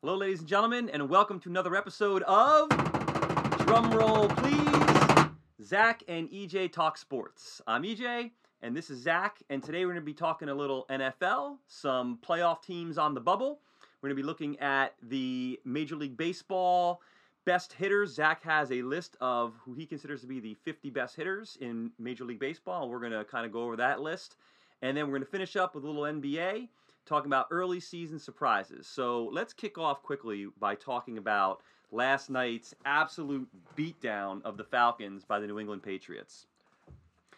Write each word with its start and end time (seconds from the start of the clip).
Hello, 0.00 0.14
ladies 0.14 0.38
and 0.38 0.48
gentlemen, 0.48 0.88
and 0.90 1.08
welcome 1.08 1.40
to 1.40 1.48
another 1.48 1.74
episode 1.74 2.22
of 2.22 2.68
Drumroll, 2.68 4.28
please. 4.36 5.66
Zach 5.66 6.04
and 6.06 6.30
EJ 6.30 6.70
talk 6.70 6.96
sports. 6.96 7.60
I'm 7.66 7.82
EJ, 7.82 8.30
and 8.62 8.76
this 8.76 8.90
is 8.90 9.02
Zach, 9.02 9.38
and 9.50 9.60
today 9.60 9.84
we're 9.84 9.94
going 9.94 10.02
to 10.02 10.06
be 10.06 10.14
talking 10.14 10.50
a 10.50 10.54
little 10.54 10.86
NFL, 10.88 11.56
some 11.66 12.20
playoff 12.24 12.62
teams 12.62 12.96
on 12.96 13.12
the 13.12 13.20
bubble. 13.20 13.58
We're 14.00 14.10
going 14.10 14.16
to 14.16 14.22
be 14.22 14.26
looking 14.26 14.56
at 14.60 14.94
the 15.02 15.58
Major 15.64 15.96
League 15.96 16.16
Baseball 16.16 17.02
best 17.44 17.72
hitters. 17.72 18.14
Zach 18.14 18.44
has 18.44 18.70
a 18.70 18.82
list 18.82 19.16
of 19.20 19.54
who 19.64 19.74
he 19.74 19.84
considers 19.84 20.20
to 20.20 20.28
be 20.28 20.38
the 20.38 20.54
50 20.64 20.90
best 20.90 21.16
hitters 21.16 21.58
in 21.60 21.90
Major 21.98 22.24
League 22.24 22.38
Baseball. 22.38 22.88
We're 22.88 23.00
going 23.00 23.10
to 23.10 23.24
kind 23.24 23.44
of 23.44 23.50
go 23.50 23.62
over 23.62 23.74
that 23.74 24.00
list, 24.00 24.36
and 24.80 24.96
then 24.96 25.06
we're 25.06 25.18
going 25.18 25.22
to 25.22 25.30
finish 25.30 25.56
up 25.56 25.74
with 25.74 25.82
a 25.82 25.88
little 25.88 26.02
NBA 26.02 26.68
talking 27.08 27.28
about 27.28 27.46
early 27.50 27.80
season 27.80 28.18
surprises. 28.18 28.86
So 28.86 29.28
let's 29.32 29.52
kick 29.52 29.78
off 29.78 30.02
quickly 30.02 30.46
by 30.60 30.74
talking 30.74 31.18
about 31.18 31.62
last 31.90 32.28
night's 32.28 32.74
absolute 32.84 33.48
beatdown 33.76 34.42
of 34.44 34.56
the 34.58 34.64
Falcons 34.64 35.24
by 35.24 35.40
the 35.40 35.46
New 35.46 35.58
England 35.58 35.82
Patriots. 35.82 36.46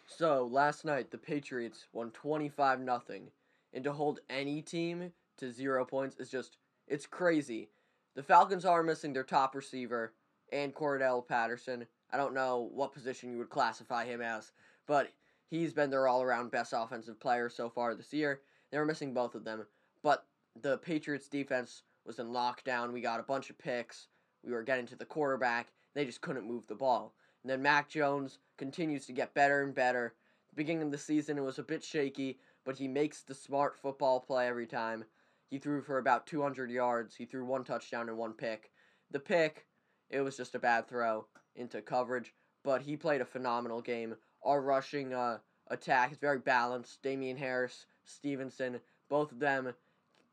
So 0.05 0.49
last 0.51 0.83
night 0.83 1.09
the 1.09 1.17
Patriots 1.17 1.85
won 1.93 2.11
twenty 2.11 2.49
five 2.49 2.81
nothing, 2.81 3.31
and 3.73 3.83
to 3.85 3.93
hold 3.93 4.19
any 4.29 4.61
team 4.61 5.13
to 5.37 5.51
zero 5.51 5.85
points 5.85 6.17
is 6.17 6.29
just 6.29 6.57
it's 6.87 7.07
crazy. 7.07 7.69
The 8.13 8.23
Falcons 8.23 8.65
are 8.65 8.83
missing 8.83 9.13
their 9.13 9.23
top 9.23 9.55
receiver 9.55 10.13
and 10.51 10.75
Cordarrelle 10.75 11.25
Patterson. 11.25 11.87
I 12.11 12.17
don't 12.17 12.33
know 12.33 12.69
what 12.73 12.93
position 12.93 13.31
you 13.31 13.37
would 13.37 13.49
classify 13.49 14.03
him 14.03 14.21
as, 14.21 14.51
but 14.85 15.11
he's 15.49 15.71
been 15.71 15.89
their 15.89 16.09
all 16.09 16.21
around 16.21 16.51
best 16.51 16.73
offensive 16.75 17.21
player 17.21 17.47
so 17.47 17.69
far 17.69 17.95
this 17.95 18.11
year. 18.11 18.41
They 18.71 18.77
were 18.77 18.85
missing 18.85 19.13
both 19.13 19.35
of 19.35 19.43
them, 19.43 19.65
but 20.01 20.25
the 20.61 20.77
Patriots 20.77 21.27
defense 21.27 21.83
was 22.05 22.19
in 22.19 22.27
lockdown. 22.27 22.93
We 22.93 23.01
got 23.01 23.19
a 23.19 23.23
bunch 23.23 23.49
of 23.49 23.57
picks. 23.57 24.07
We 24.43 24.53
were 24.53 24.63
getting 24.63 24.87
to 24.87 24.95
the 24.95 25.05
quarterback. 25.05 25.67
They 25.93 26.05
just 26.05 26.21
couldn't 26.21 26.47
move 26.47 26.67
the 26.67 26.75
ball. 26.75 27.13
And 27.43 27.49
then 27.49 27.61
Mac 27.61 27.89
Jones 27.89 28.39
continues 28.57 29.05
to 29.05 29.13
get 29.13 29.33
better 29.33 29.61
and 29.63 29.73
better. 29.73 30.15
The 30.49 30.55
beginning 30.55 30.83
of 30.83 30.91
the 30.91 30.97
season 30.97 31.37
it 31.37 31.41
was 31.41 31.59
a 31.59 31.63
bit 31.63 31.83
shaky, 31.83 32.39
but 32.65 32.77
he 32.77 32.87
makes 32.87 33.23
the 33.23 33.33
smart 33.33 33.75
football 33.75 34.19
play 34.19 34.47
every 34.47 34.67
time. 34.67 35.05
He 35.49 35.57
threw 35.57 35.81
for 35.81 35.97
about 35.97 36.27
200 36.27 36.71
yards. 36.71 37.15
He 37.15 37.25
threw 37.25 37.45
one 37.45 37.63
touchdown 37.63 38.09
and 38.09 38.17
one 38.17 38.33
pick. 38.33 38.71
The 39.11 39.19
pick, 39.19 39.67
it 40.09 40.21
was 40.21 40.37
just 40.37 40.55
a 40.55 40.59
bad 40.59 40.87
throw 40.87 41.27
into 41.55 41.81
coverage, 41.81 42.33
but 42.63 42.81
he 42.81 42.95
played 42.95 43.21
a 43.21 43.25
phenomenal 43.25 43.81
game. 43.81 44.15
Our 44.43 44.61
rushing 44.61 45.13
uh, 45.13 45.39
attack 45.67 46.11
is 46.11 46.17
very 46.17 46.39
balanced. 46.39 47.01
Damien 47.01 47.37
Harris, 47.37 47.85
Stevenson, 48.05 48.79
both 49.09 49.31
of 49.31 49.39
them 49.39 49.73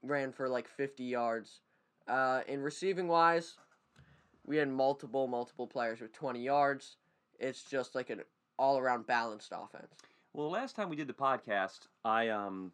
ran 0.02 0.33
for 0.33 0.48
like 0.48 0.69
50 0.69 1.05
yards. 1.05 1.61
Uh, 2.06 2.41
in 2.48 2.62
receiving 2.62 3.08
wise, 3.08 3.56
we 4.47 4.56
had 4.56 4.69
multiple, 4.69 5.27
multiple 5.27 5.66
players 5.66 6.00
with 6.00 6.12
20 6.12 6.41
yards. 6.41 6.97
It's 7.38 7.62
just 7.62 7.94
like 7.94 8.10
an 8.10 8.22
all 8.58 8.78
around 8.78 9.06
balanced 9.06 9.52
offense. 9.52 9.94
Well, 10.33 10.47
the 10.47 10.52
last 10.52 10.77
time 10.77 10.88
we 10.88 10.97
did 10.97 11.06
the 11.06 11.12
podcast, 11.12 11.86
I 12.05 12.28
um, 12.28 12.72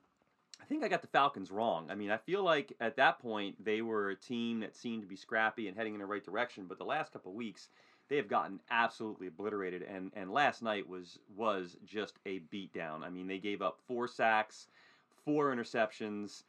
I 0.61 0.64
think 0.67 0.83
I 0.83 0.89
got 0.89 1.03
the 1.03 1.08
Falcons 1.08 1.51
wrong. 1.51 1.91
I 1.91 1.95
mean, 1.95 2.11
I 2.11 2.17
feel 2.17 2.42
like 2.42 2.73
at 2.81 2.97
that 2.97 3.19
point 3.19 3.62
they 3.62 3.83
were 3.83 4.11
a 4.11 4.17
team 4.17 4.61
that 4.61 4.75
seemed 4.77 5.03
to 5.03 5.08
be 5.08 5.17
scrappy 5.17 5.69
and 5.69 5.77
heading 5.77 5.95
in 5.95 6.01
the 6.01 6.06
right 6.06 6.25
direction, 6.25 6.64
but 6.67 6.79
the 6.79 6.84
last 6.84 7.12
couple 7.12 7.33
weeks 7.33 7.69
they 8.09 8.17
have 8.17 8.29
gotten 8.29 8.61
absolutely 8.71 9.29
obliterated 9.29 9.83
and 9.83 10.11
and 10.15 10.31
last 10.31 10.63
night 10.63 10.89
was 10.89 11.19
was 11.37 11.77
just 11.85 12.19
a 12.27 12.41
beatdown. 12.53 13.03
I 13.03 13.11
mean, 13.11 13.27
they 13.27 13.39
gave 13.39 13.63
up 13.63 13.79
four 13.87 14.07
sacks, 14.09 14.69
four 15.25 15.55
interceptions. 15.55 16.43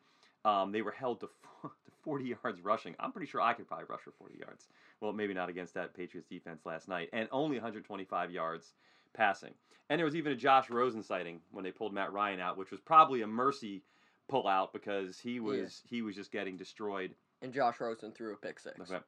Um, 0.43 0.71
they 0.71 0.81
were 0.81 0.91
held 0.91 1.21
to, 1.21 1.29
to 1.63 1.91
40 2.03 2.35
yards 2.43 2.61
rushing. 2.61 2.95
I'm 2.99 3.11
pretty 3.11 3.27
sure 3.27 3.41
I 3.41 3.53
could 3.53 3.67
probably 3.67 3.85
rush 3.89 4.01
for 4.01 4.11
40 4.11 4.37
yards. 4.39 4.67
Well, 5.01 5.11
maybe 5.11 5.33
not 5.33 5.49
against 5.49 5.73
that 5.73 5.95
Patriots 5.95 6.27
defense 6.29 6.65
last 6.65 6.87
night, 6.87 7.09
and 7.13 7.27
only 7.31 7.57
125 7.57 8.31
yards 8.31 8.73
passing. 9.13 9.53
And 9.89 9.99
there 9.99 10.05
was 10.05 10.15
even 10.15 10.31
a 10.31 10.35
Josh 10.35 10.69
Rosen 10.69 11.03
sighting 11.03 11.41
when 11.51 11.63
they 11.63 11.71
pulled 11.71 11.93
Matt 11.93 12.11
Ryan 12.11 12.39
out, 12.39 12.57
which 12.57 12.71
was 12.71 12.79
probably 12.79 13.21
a 13.21 13.27
mercy 13.27 13.83
pull 14.27 14.47
out 14.47 14.73
because 14.73 15.19
he 15.19 15.39
was 15.39 15.83
yeah. 15.85 15.89
he 15.89 16.01
was 16.01 16.15
just 16.15 16.31
getting 16.31 16.57
destroyed. 16.57 17.13
And 17.41 17.53
Josh 17.53 17.79
Rosen 17.79 18.11
threw 18.11 18.33
a 18.33 18.37
pick 18.37 18.59
six. 18.59 18.79
Okay. 18.79 19.03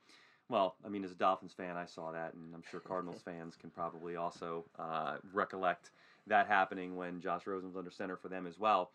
Well, 0.49 0.75
I 0.85 0.89
mean, 0.89 1.03
as 1.03 1.11
a 1.11 1.15
Dolphins 1.15 1.53
fan, 1.53 1.75
I 1.75 1.85
saw 1.85 2.11
that, 2.11 2.33
and 2.33 2.55
I'm 2.55 2.63
sure 2.69 2.79
Cardinals 2.79 3.21
fans 3.25 3.55
can 3.59 3.69
probably 3.69 4.15
also 4.15 4.65
uh, 4.79 5.17
recollect 5.33 5.91
that 6.27 6.47
happening 6.47 6.95
when 6.95 7.21
Josh 7.21 7.45
Rosen 7.47 7.69
was 7.69 7.77
under 7.77 7.91
center 7.91 8.15
for 8.15 8.29
them 8.29 8.47
as 8.47 8.57
well. 8.57 8.91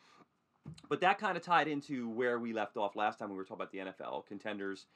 But 0.89 1.01
that 1.01 1.19
kind 1.19 1.37
of 1.37 1.43
tied 1.43 1.69
into 1.69 2.09
where 2.09 2.39
we 2.39 2.53
left 2.53 2.77
off 2.77 2.95
last 2.97 3.19
time 3.19 3.31
we 3.31 3.37
were 3.37 3.45
talking 3.45 3.63
about 3.63 3.73
the 3.73 3.79
NFL 3.79 4.27
contenders 4.27 4.87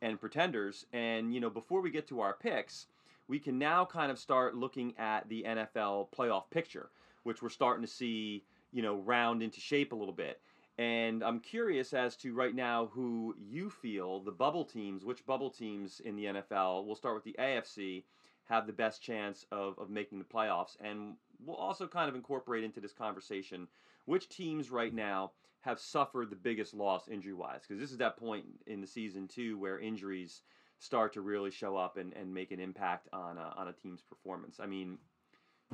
and 0.00 0.20
pretenders. 0.20 0.84
And, 0.92 1.32
you 1.32 1.40
know, 1.40 1.50
before 1.50 1.80
we 1.80 1.90
get 1.90 2.08
to 2.08 2.20
our 2.20 2.34
picks, 2.34 2.86
we 3.28 3.38
can 3.38 3.58
now 3.58 3.84
kind 3.84 4.10
of 4.10 4.18
start 4.18 4.56
looking 4.56 4.94
at 4.98 5.28
the 5.28 5.44
NFL 5.44 6.08
playoff 6.10 6.50
picture, 6.50 6.90
which 7.22 7.40
we're 7.40 7.48
starting 7.50 7.84
to 7.84 7.90
see, 7.90 8.42
you 8.72 8.82
know, 8.82 8.96
round 8.96 9.42
into 9.42 9.60
shape 9.60 9.92
a 9.92 9.96
little 9.96 10.14
bit. 10.14 10.40
And 10.82 11.22
I'm 11.22 11.38
curious 11.38 11.92
as 11.92 12.16
to 12.16 12.34
right 12.34 12.56
now 12.56 12.90
who 12.92 13.36
you 13.38 13.70
feel 13.70 14.18
the 14.18 14.32
bubble 14.32 14.64
teams, 14.64 15.04
which 15.04 15.24
bubble 15.24 15.48
teams 15.50 16.00
in 16.00 16.16
the 16.16 16.24
NFL, 16.24 16.84
we'll 16.84 16.96
start 16.96 17.14
with 17.14 17.22
the 17.22 17.36
AFC, 17.38 18.02
have 18.46 18.66
the 18.66 18.72
best 18.72 19.00
chance 19.00 19.46
of, 19.52 19.78
of 19.78 19.90
making 19.90 20.18
the 20.18 20.24
playoffs. 20.24 20.76
And 20.80 21.14
we'll 21.44 21.54
also 21.54 21.86
kind 21.86 22.08
of 22.08 22.16
incorporate 22.16 22.64
into 22.64 22.80
this 22.80 22.92
conversation 22.92 23.68
which 24.06 24.28
teams 24.28 24.72
right 24.72 24.92
now 24.92 25.30
have 25.60 25.78
suffered 25.78 26.30
the 26.30 26.36
biggest 26.36 26.74
loss 26.74 27.06
injury 27.06 27.34
wise? 27.34 27.60
Because 27.62 27.80
this 27.80 27.92
is 27.92 27.98
that 27.98 28.16
point 28.16 28.44
in 28.66 28.80
the 28.80 28.86
season 28.86 29.28
too 29.28 29.56
where 29.58 29.78
injuries 29.78 30.42
start 30.80 31.12
to 31.12 31.20
really 31.20 31.52
show 31.52 31.76
up 31.76 31.96
and, 31.96 32.12
and 32.14 32.34
make 32.34 32.50
an 32.50 32.58
impact 32.58 33.08
on 33.12 33.38
a, 33.38 33.54
on 33.56 33.68
a 33.68 33.72
team's 33.72 34.02
performance. 34.02 34.58
I 34.58 34.66
mean, 34.66 34.98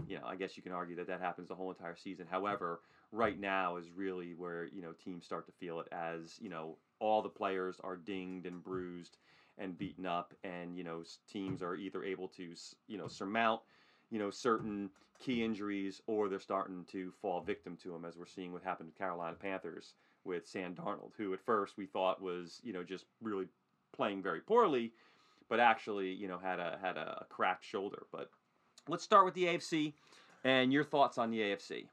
you 0.07 0.17
know, 0.17 0.27
I 0.27 0.37
guess 0.37 0.59
you 0.59 0.63
can 0.63 0.73
argue 0.73 0.97
that 0.97 1.07
that 1.07 1.23
happens 1.23 1.49
the 1.49 1.55
whole 1.55 1.71
entire 1.71 1.97
season. 1.97 2.27
However, 2.31 2.81
right 3.13 3.39
now 3.39 3.77
is 3.77 3.91
really 3.95 4.35
where 4.35 4.67
you 4.67 4.83
know 4.83 4.93
teams 4.93 5.25
start 5.25 5.47
to 5.47 5.53
feel 5.53 5.81
it 5.81 5.89
as 5.93 6.37
you 6.41 6.49
know 6.49 6.77
all 7.01 7.23
the 7.23 7.29
players 7.29 7.81
are 7.83 7.97
dinged 7.97 8.47
and 8.47 8.63
bruised 8.63 9.19
and 9.57 9.79
beaten 9.79 10.07
up, 10.07 10.35
and 10.45 10.77
you 10.77 10.85
know 10.85 11.03
teams 11.31 11.63
are 11.63 11.75
either 11.77 12.05
able 12.05 12.29
to 12.29 12.55
you 12.87 12.99
know 12.99 13.09
surmount 13.09 13.61
you 14.11 14.19
know, 14.19 14.31
certain 14.31 14.91
key 15.19 15.45
injuries 15.45 16.01
or 16.07 16.29
they're 16.29 16.41
starting 16.41 16.85
to 16.93 17.13
fall 17.21 17.41
victim 17.41 17.77
to 17.83 17.91
them, 17.91 18.05
as 18.05 18.17
we're 18.17 18.27
seeing 18.27 18.53
what 18.53 18.63
happened 18.63 18.93
to 18.93 18.99
Carolina 18.99 19.37
Panthers 19.41 19.95
with 20.25 20.47
Sam 20.47 20.75
Darnold, 20.75 21.13
who 21.17 21.33
at 21.33 21.41
first 21.41 21.77
we 21.77 21.87
thought 21.87 22.23
was, 22.23 22.61
you 22.63 22.73
know, 22.73 22.83
just 22.83 23.05
really 23.23 23.47
playing 23.95 24.23
very 24.23 24.41
poorly, 24.41 24.93
but 25.49 25.61
actually, 25.61 26.13
you 26.13 26.29
know, 26.29 26.39
had 26.39 26.59
a 26.59 26.79
had 26.81 26.97
a 26.97 27.27
cracked 27.29 27.65
shoulder. 27.65 28.07
But 28.13 28.31
let's 28.87 29.05
start 29.05 29.25
with 29.25 29.35
the 29.35 29.45
AFC 29.45 29.95
and 30.45 30.73
your 30.73 30.85
thoughts 30.85 31.19
on 31.19 31.31
the 31.31 31.41
AFC. 31.41 31.87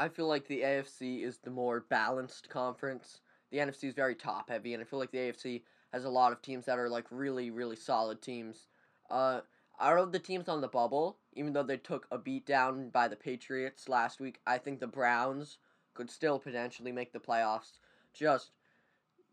I 0.00 0.08
feel 0.08 0.28
like 0.28 0.48
the 0.48 0.62
AFC 0.62 1.22
is 1.22 1.36
the 1.36 1.50
more 1.50 1.84
balanced 1.90 2.48
conference. 2.48 3.20
The 3.52 3.58
NFC 3.58 3.84
is 3.84 3.94
very 3.94 4.14
top 4.14 4.48
heavy, 4.48 4.72
and 4.72 4.82
I 4.82 4.86
feel 4.86 4.98
like 4.98 5.10
the 5.10 5.18
AFC 5.18 5.60
has 5.92 6.06
a 6.06 6.08
lot 6.08 6.32
of 6.32 6.40
teams 6.40 6.64
that 6.64 6.78
are 6.78 6.88
like 6.88 7.04
really, 7.10 7.50
really 7.50 7.76
solid 7.76 8.22
teams. 8.22 8.68
Uh, 9.10 9.42
out 9.78 9.98
of 9.98 10.10
the 10.10 10.18
teams 10.18 10.48
on 10.48 10.62
the 10.62 10.68
bubble, 10.68 11.18
even 11.34 11.52
though 11.52 11.62
they 11.62 11.76
took 11.76 12.06
a 12.10 12.16
beat 12.16 12.46
down 12.46 12.88
by 12.88 13.08
the 13.08 13.16
Patriots 13.16 13.90
last 13.90 14.20
week, 14.20 14.40
I 14.46 14.56
think 14.56 14.80
the 14.80 14.86
Browns 14.86 15.58
could 15.92 16.10
still 16.10 16.38
potentially 16.38 16.92
make 16.92 17.12
the 17.12 17.20
playoffs. 17.20 17.72
Just 18.14 18.52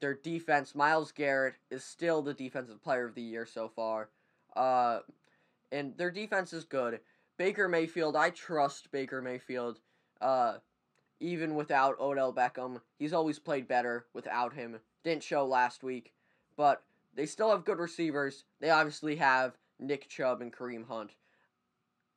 their 0.01 0.15
defense, 0.15 0.75
Myles 0.75 1.13
Garrett 1.13 1.55
is 1.71 1.85
still 1.85 2.21
the 2.21 2.33
defensive 2.33 2.83
player 2.83 3.05
of 3.05 3.15
the 3.15 3.21
year 3.21 3.45
so 3.45 3.69
far. 3.69 4.09
Uh, 4.53 4.99
and 5.71 5.97
their 5.97 6.11
defense 6.11 6.51
is 6.51 6.65
good. 6.65 6.99
Baker 7.37 7.69
Mayfield, 7.69 8.17
I 8.17 8.31
trust 8.31 8.91
Baker 8.91 9.21
Mayfield. 9.21 9.79
Uh, 10.21 10.57
even 11.19 11.55
without 11.55 11.99
Odell 11.99 12.33
Beckham, 12.33 12.81
he's 12.99 13.13
always 13.13 13.39
played 13.39 13.67
better 13.67 14.05
without 14.13 14.53
him. 14.53 14.79
Didn't 15.03 15.23
show 15.23 15.45
last 15.45 15.83
week, 15.83 16.13
but 16.55 16.83
they 17.13 17.25
still 17.25 17.49
have 17.51 17.65
good 17.65 17.79
receivers. 17.79 18.43
They 18.59 18.69
obviously 18.69 19.15
have 19.15 19.57
Nick 19.79 20.07
Chubb 20.07 20.41
and 20.41 20.53
Kareem 20.53 20.87
Hunt, 20.87 21.11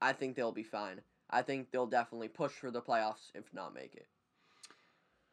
I 0.01 0.13
think 0.13 0.35
they'll 0.35 0.53
be 0.53 0.63
fine. 0.63 1.01
I 1.29 1.43
think 1.43 1.71
they'll 1.71 1.87
definitely 1.87 2.29
push 2.29 2.53
for 2.53 2.71
the 2.71 2.81
playoffs, 2.81 3.31
if 3.35 3.53
not 3.53 3.75
make 3.75 3.95
it. 3.95 4.07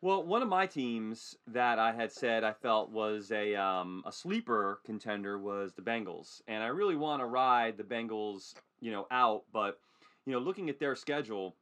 Well, 0.02 0.24
one 0.24 0.44
of 0.44 0.50
my 0.50 0.68
teams 0.68 1.36
that 1.48 1.80
I 1.80 1.92
had 1.92 2.12
said 2.12 2.44
I 2.44 2.54
felt 2.54 2.92
was 2.92 3.32
a 3.32 3.56
um, 3.56 4.04
a 4.06 4.12
sleeper 4.12 4.80
contender 4.86 5.40
was 5.40 5.74
the 5.74 5.82
Bengals, 5.82 6.42
and 6.48 6.62
I 6.64 6.68
really 6.68 6.96
want 6.96 7.22
to 7.22 7.26
ride 7.26 7.78
the 7.78 7.84
Bengals, 7.84 8.54
you 8.80 8.92
know, 8.92 9.08
out. 9.10 9.46
But 9.52 9.80
you 10.28 10.34
know, 10.34 10.40
looking 10.40 10.70
at 10.70 10.80
their 10.80 10.96
schedule, 10.96 11.56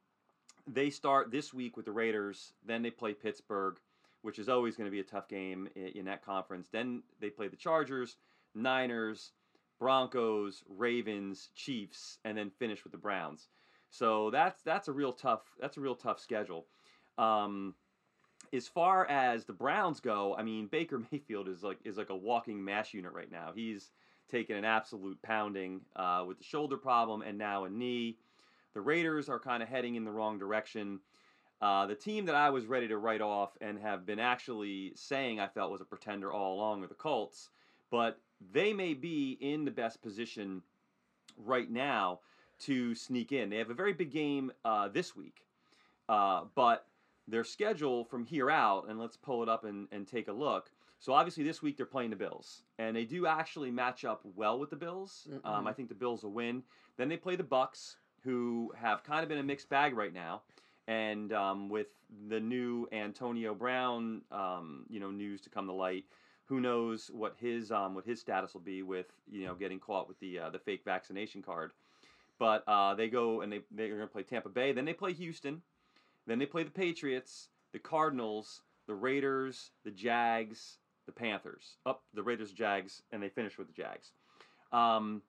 they 0.66 0.90
start 0.90 1.30
this 1.30 1.54
week 1.54 1.76
with 1.76 1.86
the 1.86 1.92
Raiders, 1.92 2.52
then 2.64 2.82
they 2.82 2.90
play 2.90 3.14
Pittsburgh, 3.14 3.78
which 4.22 4.38
is 4.38 4.48
always 4.48 4.76
going 4.76 4.86
to 4.86 4.92
be 4.92 5.00
a 5.00 5.04
tough 5.04 5.28
game 5.28 5.68
in, 5.76 5.88
in 5.88 6.04
that 6.06 6.24
conference. 6.24 6.68
Then 6.70 7.02
they 7.20 7.30
play 7.30 7.48
the 7.48 7.56
Chargers, 7.56 8.16
Niners, 8.54 9.32
Broncos, 9.78 10.64
Ravens, 10.68 11.50
Chiefs, 11.54 12.18
and 12.24 12.36
then 12.36 12.50
finish 12.50 12.82
with 12.82 12.92
the 12.92 12.98
Browns. 12.98 13.48
So 13.90 14.30
that's 14.30 14.62
that's 14.62 14.88
a 14.88 14.92
real 14.92 15.12
tough 15.12 15.42
that's 15.60 15.76
a 15.76 15.80
real 15.80 15.94
tough 15.94 16.20
schedule. 16.20 16.66
Um, 17.18 17.74
as 18.52 18.68
far 18.68 19.06
as 19.06 19.44
the 19.44 19.52
Browns 19.52 20.00
go, 20.00 20.34
I 20.36 20.42
mean 20.42 20.66
Baker 20.66 21.02
Mayfield 21.12 21.48
is 21.48 21.62
like 21.62 21.78
is 21.84 21.96
like 21.96 22.10
a 22.10 22.16
walking 22.16 22.64
mash 22.64 22.94
unit 22.94 23.12
right 23.12 23.30
now. 23.30 23.52
He's 23.54 23.90
taken 24.28 24.56
an 24.56 24.64
absolute 24.64 25.20
pounding 25.22 25.82
uh, 25.94 26.24
with 26.26 26.38
the 26.38 26.44
shoulder 26.44 26.76
problem 26.76 27.22
and 27.22 27.38
now 27.38 27.64
a 27.64 27.70
knee. 27.70 28.18
The 28.76 28.82
Raiders 28.82 29.30
are 29.30 29.38
kind 29.38 29.62
of 29.62 29.70
heading 29.70 29.94
in 29.94 30.04
the 30.04 30.10
wrong 30.10 30.38
direction. 30.38 31.00
Uh, 31.62 31.86
the 31.86 31.94
team 31.94 32.26
that 32.26 32.34
I 32.34 32.50
was 32.50 32.66
ready 32.66 32.86
to 32.88 32.98
write 32.98 33.22
off 33.22 33.56
and 33.62 33.78
have 33.78 34.04
been 34.04 34.18
actually 34.18 34.92
saying 34.94 35.40
I 35.40 35.48
felt 35.48 35.72
was 35.72 35.80
a 35.80 35.86
pretender 35.86 36.30
all 36.30 36.56
along 36.56 36.84
are 36.84 36.86
the 36.86 36.94
Colts, 36.94 37.48
but 37.90 38.20
they 38.52 38.74
may 38.74 38.92
be 38.92 39.38
in 39.40 39.64
the 39.64 39.70
best 39.70 40.02
position 40.02 40.60
right 41.38 41.70
now 41.70 42.20
to 42.64 42.94
sneak 42.94 43.32
in. 43.32 43.48
They 43.48 43.56
have 43.56 43.70
a 43.70 43.74
very 43.74 43.94
big 43.94 44.10
game 44.10 44.52
uh, 44.62 44.88
this 44.88 45.16
week, 45.16 45.46
uh, 46.10 46.42
but 46.54 46.84
their 47.26 47.44
schedule 47.44 48.04
from 48.04 48.26
here 48.26 48.50
out, 48.50 48.90
and 48.90 48.98
let's 48.98 49.16
pull 49.16 49.42
it 49.42 49.48
up 49.48 49.64
and, 49.64 49.88
and 49.90 50.06
take 50.06 50.28
a 50.28 50.32
look. 50.32 50.70
So 50.98 51.14
obviously 51.14 51.44
this 51.44 51.62
week 51.62 51.78
they're 51.78 51.86
playing 51.86 52.10
the 52.10 52.16
Bills, 52.16 52.64
and 52.78 52.94
they 52.94 53.06
do 53.06 53.26
actually 53.26 53.70
match 53.70 54.04
up 54.04 54.20
well 54.34 54.58
with 54.58 54.68
the 54.68 54.76
Bills. 54.76 55.28
Um, 55.44 55.66
I 55.66 55.72
think 55.72 55.88
the 55.88 55.94
Bills 55.94 56.24
will 56.24 56.32
win. 56.32 56.62
Then 56.98 57.08
they 57.08 57.16
play 57.16 57.36
the 57.36 57.42
Bucks, 57.42 57.96
who 58.22 58.72
have 58.76 59.02
kind 59.04 59.22
of 59.22 59.28
been 59.28 59.38
a 59.38 59.42
mixed 59.42 59.68
bag 59.68 59.96
right 59.96 60.12
now, 60.12 60.42
and 60.88 61.32
um, 61.32 61.68
with 61.68 61.88
the 62.28 62.40
new 62.40 62.88
Antonio 62.92 63.54
Brown, 63.54 64.22
um, 64.30 64.84
you 64.88 65.00
know, 65.00 65.10
news 65.10 65.40
to 65.42 65.50
come 65.50 65.66
to 65.66 65.72
light, 65.72 66.04
who 66.46 66.60
knows 66.60 67.10
what 67.12 67.34
his 67.38 67.70
um, 67.70 67.94
what 67.94 68.04
his 68.04 68.20
status 68.20 68.54
will 68.54 68.60
be 68.60 68.82
with 68.82 69.06
you 69.30 69.46
know 69.46 69.54
getting 69.54 69.78
caught 69.78 70.08
with 70.08 70.18
the 70.20 70.38
uh, 70.38 70.50
the 70.50 70.58
fake 70.58 70.82
vaccination 70.84 71.42
card. 71.42 71.72
But 72.38 72.64
uh, 72.66 72.94
they 72.94 73.08
go 73.08 73.40
and 73.40 73.52
they 73.52 73.60
they're 73.70 73.88
going 73.88 74.00
to 74.00 74.06
play 74.06 74.22
Tampa 74.22 74.48
Bay. 74.48 74.72
Then 74.72 74.84
they 74.84 74.92
play 74.92 75.12
Houston. 75.12 75.62
Then 76.26 76.38
they 76.38 76.46
play 76.46 76.64
the 76.64 76.70
Patriots, 76.70 77.48
the 77.72 77.78
Cardinals, 77.78 78.62
the 78.86 78.94
Raiders, 78.94 79.70
the 79.84 79.90
Jags, 79.90 80.78
the 81.06 81.12
Panthers. 81.12 81.76
Up 81.86 82.02
the 82.14 82.22
Raiders, 82.22 82.52
Jags, 82.52 83.02
and 83.12 83.22
they 83.22 83.28
finish 83.28 83.58
with 83.58 83.68
the 83.68 83.72
Jags. 83.72 84.10
Um, 84.72 85.22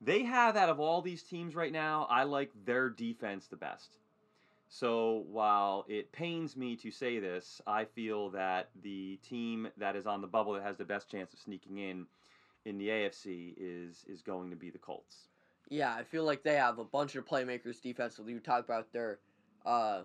they 0.00 0.22
have 0.22 0.56
out 0.56 0.68
of 0.68 0.80
all 0.80 1.02
these 1.02 1.22
teams 1.22 1.54
right 1.54 1.72
now, 1.72 2.06
I 2.10 2.24
like 2.24 2.50
their 2.64 2.88
defense 2.88 3.46
the 3.46 3.56
best. 3.56 3.98
So 4.68 5.24
while 5.30 5.86
it 5.88 6.12
pains 6.12 6.56
me 6.56 6.76
to 6.76 6.90
say 6.90 7.18
this, 7.18 7.60
I 7.66 7.84
feel 7.84 8.30
that 8.30 8.68
the 8.82 9.16
team 9.28 9.68
that 9.78 9.96
is 9.96 10.06
on 10.06 10.20
the 10.20 10.26
bubble 10.26 10.52
that 10.52 10.62
has 10.62 10.76
the 10.76 10.84
best 10.84 11.10
chance 11.10 11.32
of 11.32 11.38
sneaking 11.38 11.78
in 11.78 12.06
in 12.64 12.76
the 12.76 12.88
AFC 12.88 13.54
is 13.56 14.04
is 14.08 14.20
going 14.20 14.50
to 14.50 14.56
be 14.56 14.70
the 14.70 14.78
Colts. 14.78 15.28
Yeah, 15.70 15.94
I 15.94 16.02
feel 16.04 16.24
like 16.24 16.42
they 16.42 16.54
have 16.54 16.78
a 16.78 16.84
bunch 16.84 17.16
of 17.16 17.26
playmakers 17.26 17.80
defensively. 17.80 18.32
You 18.32 18.40
talk 18.40 18.64
about 18.64 18.92
their 18.92 19.20
uh, 19.64 20.02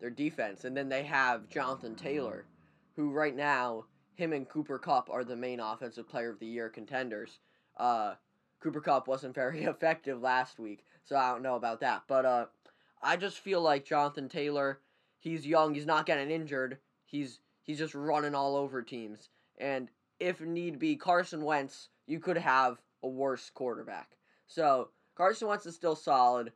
their 0.00 0.10
defense, 0.10 0.64
and 0.64 0.76
then 0.76 0.88
they 0.88 1.04
have 1.04 1.48
Jonathan 1.48 1.94
Taylor, 1.94 2.46
who 2.96 3.10
right 3.10 3.36
now 3.36 3.84
him 4.14 4.32
and 4.32 4.48
Cooper 4.48 4.78
Kupp 4.78 5.08
are 5.10 5.24
the 5.24 5.36
main 5.36 5.60
offensive 5.60 6.08
player 6.08 6.30
of 6.30 6.40
the 6.40 6.46
year 6.46 6.68
contenders. 6.68 7.38
Uh, 7.76 8.14
Cooper 8.60 8.80
Kupp 8.80 9.08
wasn't 9.08 9.34
very 9.34 9.64
effective 9.64 10.20
last 10.20 10.58
week, 10.58 10.84
so 11.04 11.16
I 11.16 11.30
don't 11.30 11.42
know 11.42 11.56
about 11.56 11.80
that. 11.80 12.02
But 12.06 12.24
uh, 12.24 12.46
I 13.02 13.16
just 13.16 13.38
feel 13.38 13.60
like 13.60 13.84
Jonathan 13.84 14.28
Taylor, 14.28 14.80
he's 15.18 15.46
young, 15.46 15.74
he's 15.74 15.86
not 15.86 16.06
getting 16.06 16.30
injured, 16.30 16.78
he's 17.04 17.40
he's 17.62 17.78
just 17.78 17.94
running 17.94 18.34
all 18.34 18.56
over 18.56 18.82
teams, 18.82 19.28
and 19.58 19.90
if 20.18 20.40
need 20.40 20.78
be, 20.78 20.96
Carson 20.96 21.42
Wentz, 21.44 21.88
you 22.06 22.20
could 22.20 22.36
have 22.36 22.80
a 23.02 23.08
worse 23.08 23.50
quarterback. 23.50 24.10
So 24.46 24.90
Carson 25.14 25.48
Wentz 25.48 25.66
is 25.66 25.74
still 25.74 25.96
solid. 25.96 26.52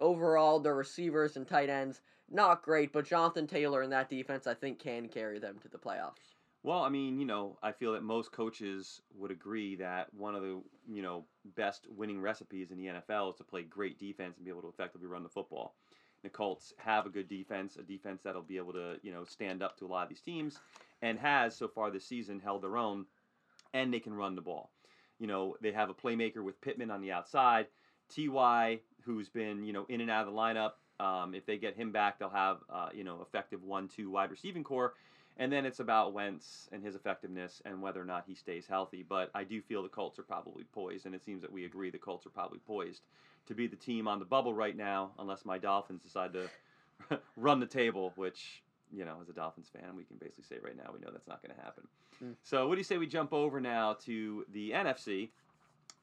Overall, 0.00 0.60
the 0.60 0.72
receivers 0.72 1.36
and 1.36 1.46
tight 1.46 1.68
ends 1.68 2.00
not 2.30 2.62
great, 2.62 2.92
but 2.92 3.06
Jonathan 3.06 3.46
Taylor 3.46 3.82
in 3.82 3.90
that 3.90 4.08
defense, 4.08 4.46
I 4.46 4.54
think, 4.54 4.78
can 4.78 5.08
carry 5.08 5.38
them 5.38 5.58
to 5.60 5.68
the 5.68 5.78
playoffs. 5.78 6.33
Well, 6.64 6.82
I 6.82 6.88
mean, 6.88 7.20
you 7.20 7.26
know, 7.26 7.58
I 7.62 7.72
feel 7.72 7.92
that 7.92 8.02
most 8.02 8.32
coaches 8.32 9.02
would 9.14 9.30
agree 9.30 9.76
that 9.76 10.12
one 10.14 10.34
of 10.34 10.40
the, 10.40 10.62
you 10.90 11.02
know, 11.02 11.26
best 11.56 11.86
winning 11.94 12.18
recipes 12.18 12.70
in 12.70 12.78
the 12.78 12.86
NFL 12.86 13.30
is 13.32 13.36
to 13.36 13.44
play 13.44 13.64
great 13.64 13.98
defense 13.98 14.36
and 14.36 14.46
be 14.46 14.50
able 14.50 14.62
to 14.62 14.68
effectively 14.68 15.06
run 15.06 15.22
the 15.22 15.28
football. 15.28 15.74
The 16.22 16.30
Colts 16.30 16.72
have 16.78 17.04
a 17.04 17.10
good 17.10 17.28
defense, 17.28 17.76
a 17.76 17.82
defense 17.82 18.22
that'll 18.22 18.40
be 18.40 18.56
able 18.56 18.72
to, 18.72 18.96
you 19.02 19.12
know, 19.12 19.24
stand 19.24 19.62
up 19.62 19.76
to 19.76 19.84
a 19.84 19.88
lot 19.88 20.04
of 20.04 20.08
these 20.08 20.22
teams 20.22 20.58
and 21.02 21.18
has 21.18 21.54
so 21.54 21.68
far 21.68 21.90
this 21.90 22.06
season 22.06 22.40
held 22.40 22.62
their 22.62 22.78
own 22.78 23.04
and 23.74 23.92
they 23.92 24.00
can 24.00 24.14
run 24.14 24.34
the 24.34 24.40
ball. 24.40 24.70
You 25.18 25.26
know, 25.26 25.56
they 25.60 25.70
have 25.70 25.90
a 25.90 25.94
playmaker 25.94 26.42
with 26.42 26.62
Pittman 26.62 26.90
on 26.90 27.02
the 27.02 27.12
outside, 27.12 27.66
Ty 28.08 28.80
who's 29.04 29.28
been, 29.28 29.66
you 29.66 29.74
know, 29.74 29.84
in 29.90 30.00
and 30.00 30.10
out 30.10 30.26
of 30.26 30.32
the 30.32 30.40
lineup. 30.40 30.72
Um, 30.98 31.34
if 31.34 31.44
they 31.44 31.58
get 31.58 31.76
him 31.76 31.92
back, 31.92 32.18
they'll 32.18 32.30
have, 32.30 32.60
uh, 32.72 32.88
you 32.94 33.04
know, 33.04 33.20
effective 33.20 33.62
one-two 33.62 34.10
wide 34.10 34.30
receiving 34.30 34.64
corps 34.64 34.94
and 35.36 35.52
then 35.52 35.66
it's 35.66 35.80
about 35.80 36.12
Wentz 36.12 36.68
and 36.72 36.82
his 36.82 36.94
effectiveness 36.94 37.60
and 37.64 37.82
whether 37.82 38.00
or 38.00 38.04
not 38.04 38.24
he 38.26 38.34
stays 38.34 38.66
healthy. 38.66 39.04
But 39.06 39.30
I 39.34 39.44
do 39.44 39.60
feel 39.60 39.82
the 39.82 39.88
Colts 39.88 40.18
are 40.18 40.24
probably 40.24 40.64
poised, 40.72 41.06
and 41.06 41.14
it 41.14 41.24
seems 41.24 41.42
that 41.42 41.52
we 41.52 41.64
agree 41.64 41.90
the 41.90 41.98
Colts 41.98 42.26
are 42.26 42.30
probably 42.30 42.60
poised 42.66 43.02
to 43.46 43.54
be 43.54 43.66
the 43.66 43.76
team 43.76 44.08
on 44.08 44.18
the 44.18 44.24
bubble 44.24 44.54
right 44.54 44.76
now, 44.76 45.10
unless 45.18 45.44
my 45.44 45.58
Dolphins 45.58 46.02
decide 46.02 46.32
to 46.32 46.48
run 47.36 47.60
the 47.60 47.66
table, 47.66 48.12
which, 48.16 48.62
you 48.92 49.04
know, 49.04 49.16
as 49.20 49.28
a 49.28 49.32
Dolphins 49.32 49.68
fan, 49.72 49.96
we 49.96 50.04
can 50.04 50.16
basically 50.16 50.44
say 50.44 50.56
right 50.62 50.76
now 50.76 50.90
we 50.92 51.00
know 51.00 51.10
that's 51.12 51.28
not 51.28 51.42
going 51.42 51.54
to 51.54 51.62
happen. 51.62 51.84
Mm. 52.24 52.34
So, 52.42 52.68
what 52.68 52.74
do 52.74 52.80
you 52.80 52.84
say 52.84 52.96
we 52.96 53.06
jump 53.06 53.32
over 53.32 53.60
now 53.60 53.94
to 54.04 54.46
the 54.52 54.70
NFC? 54.70 55.30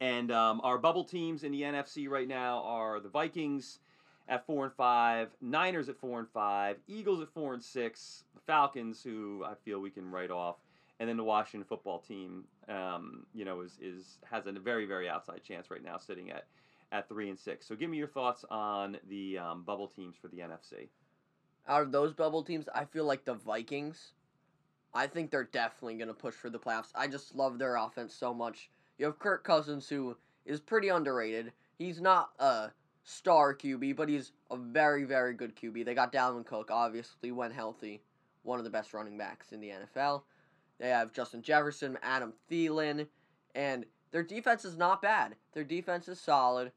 And 0.02 0.32
um, 0.32 0.62
our 0.64 0.78
bubble 0.78 1.04
teams 1.04 1.44
in 1.44 1.52
the 1.52 1.62
NFC 1.62 2.10
right 2.10 2.28
now 2.28 2.64
are 2.64 3.00
the 3.00 3.10
Vikings 3.10 3.80
at 4.28 4.46
four 4.46 4.66
and 4.66 4.74
five, 4.74 5.30
Niners 5.42 5.90
at 5.90 5.98
four 5.98 6.20
and 6.20 6.30
five, 6.30 6.78
Eagles 6.88 7.22
at 7.22 7.30
four 7.30 7.54
and 7.54 7.64
six, 7.64 8.24
Falcons, 8.46 9.04
who 9.04 9.44
I 9.46 9.54
feel 9.66 9.80
we 9.80 9.90
can 9.90 10.10
write 10.10 10.32
off, 10.32 10.58
and 11.00 11.10
then 11.10 11.18
the 11.18 11.24
Washington 11.24 11.66
football 11.68 12.00
team, 12.00 12.44
um, 12.70 13.26
you 13.34 13.46
know, 13.46 13.62
is 13.62 13.78
is 13.82 14.18
has 14.30 14.46
a 14.48 14.52
very 14.52 14.86
very 14.86 15.10
outside 15.10 15.42
chance 15.44 15.70
right 15.72 15.84
now, 15.84 15.98
sitting 15.98 16.32
at 16.32 16.46
at 16.92 17.08
three 17.08 17.30
and 17.30 17.40
six. 17.40 17.68
So 17.68 17.76
give 17.76 17.90
me 17.90 17.98
your 17.98 18.08
thoughts 18.08 18.46
on 18.50 18.98
the 19.10 19.38
um, 19.38 19.64
bubble 19.64 19.88
teams 19.88 20.16
for 20.22 20.28
the 20.28 20.38
NFC. 20.38 20.90
Out 21.68 21.84
of 21.84 21.92
those 21.92 22.14
bubble 22.14 22.44
teams, 22.44 22.68
I 22.74 22.86
feel 22.86 23.06
like 23.06 23.26
the 23.26 23.36
Vikings. 23.36 24.14
I 24.94 25.08
think 25.08 25.32
they're 25.32 25.46
definitely 25.46 25.96
going 25.96 26.10
to 26.10 26.14
push 26.14 26.34
for 26.34 26.50
the 26.50 26.60
playoffs. 26.60 26.92
I 26.96 27.08
just 27.08 27.34
love 27.34 27.58
their 27.58 27.78
offense 27.78 28.14
so 28.14 28.34
much. 28.34 28.70
You 28.98 29.06
have 29.06 29.20
Kirk 29.20 29.44
Cousins, 29.44 29.88
who 29.88 30.18
is 30.46 30.60
pretty 30.60 30.90
underrated. 30.90 31.54
He's 31.78 32.02
not 32.02 32.32
a 32.40 32.72
star 33.12 33.54
QB, 33.54 33.96
but 33.96 34.10
he's 34.10 34.32
a 34.50 34.58
very, 34.58 35.04
very 35.04 35.34
good 35.34 35.56
QB. 35.56 35.86
They 35.86 35.94
got 35.94 36.14
Dalvin 36.14 36.46
Cook, 36.46 36.70
obviously, 36.72 37.32
when 37.32 37.52
healthy, 37.52 38.02
one 38.44 38.58
of 38.58 38.64
the 38.64 38.72
best 38.72 38.94
running 38.94 39.18
backs 39.18 39.52
in 39.52 39.60
the 39.60 39.72
NFL. 39.72 40.24
They 40.80 40.90
have 40.90 41.14
Justin 41.14 41.42
Jefferson, 41.42 41.98
Adam 42.02 42.34
Thielen, 42.50 43.08
and 43.54 43.86
their 44.12 44.24
defense 44.24 44.66
is 44.66 44.78
not 44.78 45.02
bad. 45.02 45.36
Their 45.54 45.64
defense 45.64 46.08
is 46.08 46.20
solid, 46.20 46.72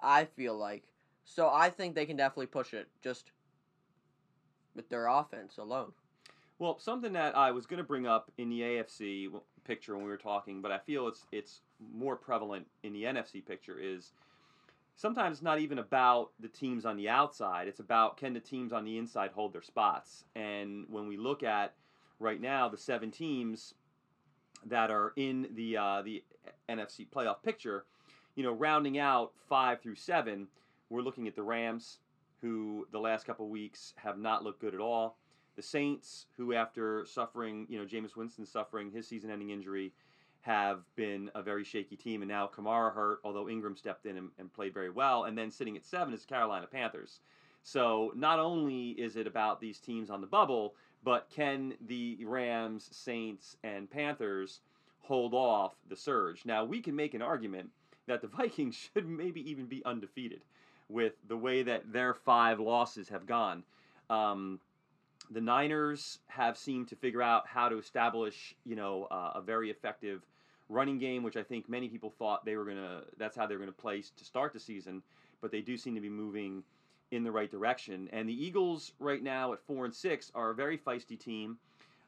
I 0.00 0.24
feel 0.24 0.56
like. 0.56 0.84
So 1.24 1.48
I 1.50 1.70
think 1.70 1.94
they 1.94 2.06
can 2.06 2.16
definitely 2.16 2.46
push 2.46 2.74
it 2.74 2.88
just 3.02 3.30
with 4.74 4.88
their 4.88 5.06
offense 5.06 5.56
alone. 5.56 5.92
Well, 6.58 6.78
something 6.78 7.12
that 7.14 7.36
I 7.36 7.50
was 7.52 7.66
going 7.66 7.78
to 7.78 7.84
bring 7.84 8.06
up 8.06 8.30
in 8.38 8.50
the 8.50 8.60
AFC 8.60 9.28
picture 9.64 9.94
when 9.94 10.04
we 10.04 10.10
were 10.10 10.16
talking, 10.16 10.60
but 10.60 10.70
I 10.70 10.78
feel 10.78 11.08
it's 11.08 11.26
it's 11.32 11.60
more 11.92 12.16
prevalent 12.16 12.66
in 12.82 12.92
the 12.92 13.04
NFC 13.04 13.44
picture 13.44 13.78
is 13.80 14.12
sometimes 14.96 15.38
it's 15.38 15.42
not 15.42 15.58
even 15.58 15.78
about 15.78 16.30
the 16.40 16.48
teams 16.48 16.84
on 16.84 16.96
the 16.96 17.08
outside. 17.08 17.68
It's 17.68 17.80
about 17.80 18.16
can 18.16 18.32
the 18.32 18.40
teams 18.40 18.72
on 18.72 18.84
the 18.84 18.98
inside 18.98 19.30
hold 19.32 19.52
their 19.52 19.62
spots. 19.62 20.24
And 20.34 20.86
when 20.88 21.08
we 21.08 21.16
look 21.16 21.42
at 21.42 21.74
right 22.20 22.40
now 22.40 22.68
the 22.68 22.78
seven 22.78 23.10
teams 23.10 23.74
that 24.66 24.90
are 24.90 25.12
in 25.16 25.48
the 25.54 25.76
uh, 25.76 26.02
the 26.02 26.22
NFC 26.68 27.08
playoff 27.08 27.42
picture, 27.42 27.84
you 28.34 28.42
know, 28.42 28.52
rounding 28.52 28.98
out 28.98 29.32
five 29.48 29.80
through 29.80 29.96
seven, 29.96 30.46
we're 30.90 31.02
looking 31.02 31.26
at 31.26 31.36
the 31.36 31.42
Rams, 31.42 31.98
who 32.40 32.86
the 32.92 32.98
last 32.98 33.26
couple 33.26 33.48
weeks 33.48 33.94
have 33.96 34.18
not 34.18 34.44
looked 34.44 34.60
good 34.60 34.74
at 34.74 34.80
all. 34.80 35.16
The 35.56 35.62
Saints, 35.62 36.26
who 36.36 36.52
after 36.52 37.06
suffering, 37.06 37.66
you 37.68 37.78
know, 37.78 37.84
Jameis 37.84 38.16
Winston 38.16 38.44
suffering 38.44 38.90
his 38.90 39.06
season-ending 39.06 39.50
injury, 39.50 39.92
have 40.44 40.82
been 40.94 41.30
a 41.34 41.42
very 41.42 41.64
shaky 41.64 41.96
team, 41.96 42.20
and 42.20 42.28
now 42.28 42.46
Kamara 42.54 42.92
hurt, 42.94 43.20
although 43.24 43.48
Ingram 43.48 43.76
stepped 43.76 44.04
in 44.04 44.18
and, 44.18 44.28
and, 44.38 44.52
played 44.52 44.74
very 44.74 44.90
well. 44.90 45.24
And 45.24 45.38
then 45.38 45.50
sitting 45.50 45.74
at 45.74 45.86
seven 45.86 46.12
is 46.12 46.26
Carolina 46.26 46.66
Panthers. 46.70 47.20
So 47.62 48.12
not 48.14 48.38
only 48.38 48.90
is 48.90 49.16
it 49.16 49.26
about 49.26 49.58
these 49.58 49.78
teams 49.78 50.10
on 50.10 50.20
the 50.20 50.26
bubble, 50.26 50.74
but 51.02 51.30
can 51.34 51.72
the 51.86 52.22
Rams, 52.26 52.90
Saints, 52.92 53.56
and 53.64 53.90
Panthers 53.90 54.60
hold 55.00 55.32
off 55.32 55.76
the 55.88 55.96
surge? 55.96 56.44
Now 56.44 56.62
we 56.62 56.82
can 56.82 56.94
make 56.94 57.14
an 57.14 57.22
argument 57.22 57.70
that 58.06 58.20
the 58.20 58.28
Vikings 58.36 58.74
should 58.74 59.08
maybe 59.08 59.48
even 59.50 59.64
be 59.64 59.82
undefeated 59.86 60.42
with 60.90 61.14
the 61.26 61.38
way 61.38 61.62
that 61.62 61.90
their 61.90 62.12
five 62.12 62.60
losses 62.60 63.08
have 63.08 63.24
gone. 63.24 63.64
Um, 64.10 64.60
the 65.30 65.40
Niners 65.40 66.18
have 66.26 66.58
seemed 66.58 66.88
to 66.88 66.96
figure 66.96 67.22
out 67.22 67.46
how 67.46 67.70
to 67.70 67.78
establish, 67.78 68.54
you 68.66 68.76
know, 68.76 69.08
uh, 69.10 69.32
a 69.36 69.40
very 69.40 69.70
effective 69.70 70.20
running 70.68 70.98
game, 70.98 71.22
which 71.22 71.36
I 71.36 71.42
think 71.42 71.68
many 71.68 71.88
people 71.88 72.10
thought 72.10 72.44
they 72.44 72.56
were 72.56 72.64
gonna. 72.64 73.02
That's 73.18 73.36
how 73.36 73.46
they 73.46 73.54
were 73.54 73.60
gonna 73.60 73.72
play 73.72 74.02
to 74.02 74.24
start 74.24 74.52
the 74.52 74.60
season, 74.60 75.02
but 75.40 75.50
they 75.50 75.60
do 75.60 75.76
seem 75.76 75.94
to 75.94 76.00
be 76.00 76.08
moving 76.08 76.62
in 77.10 77.22
the 77.22 77.30
right 77.30 77.50
direction. 77.50 78.08
And 78.12 78.28
the 78.28 78.44
Eagles 78.44 78.92
right 78.98 79.22
now 79.22 79.52
at 79.52 79.60
four 79.60 79.84
and 79.84 79.94
six 79.94 80.32
are 80.34 80.50
a 80.50 80.54
very 80.54 80.76
feisty 80.76 81.18
team, 81.18 81.58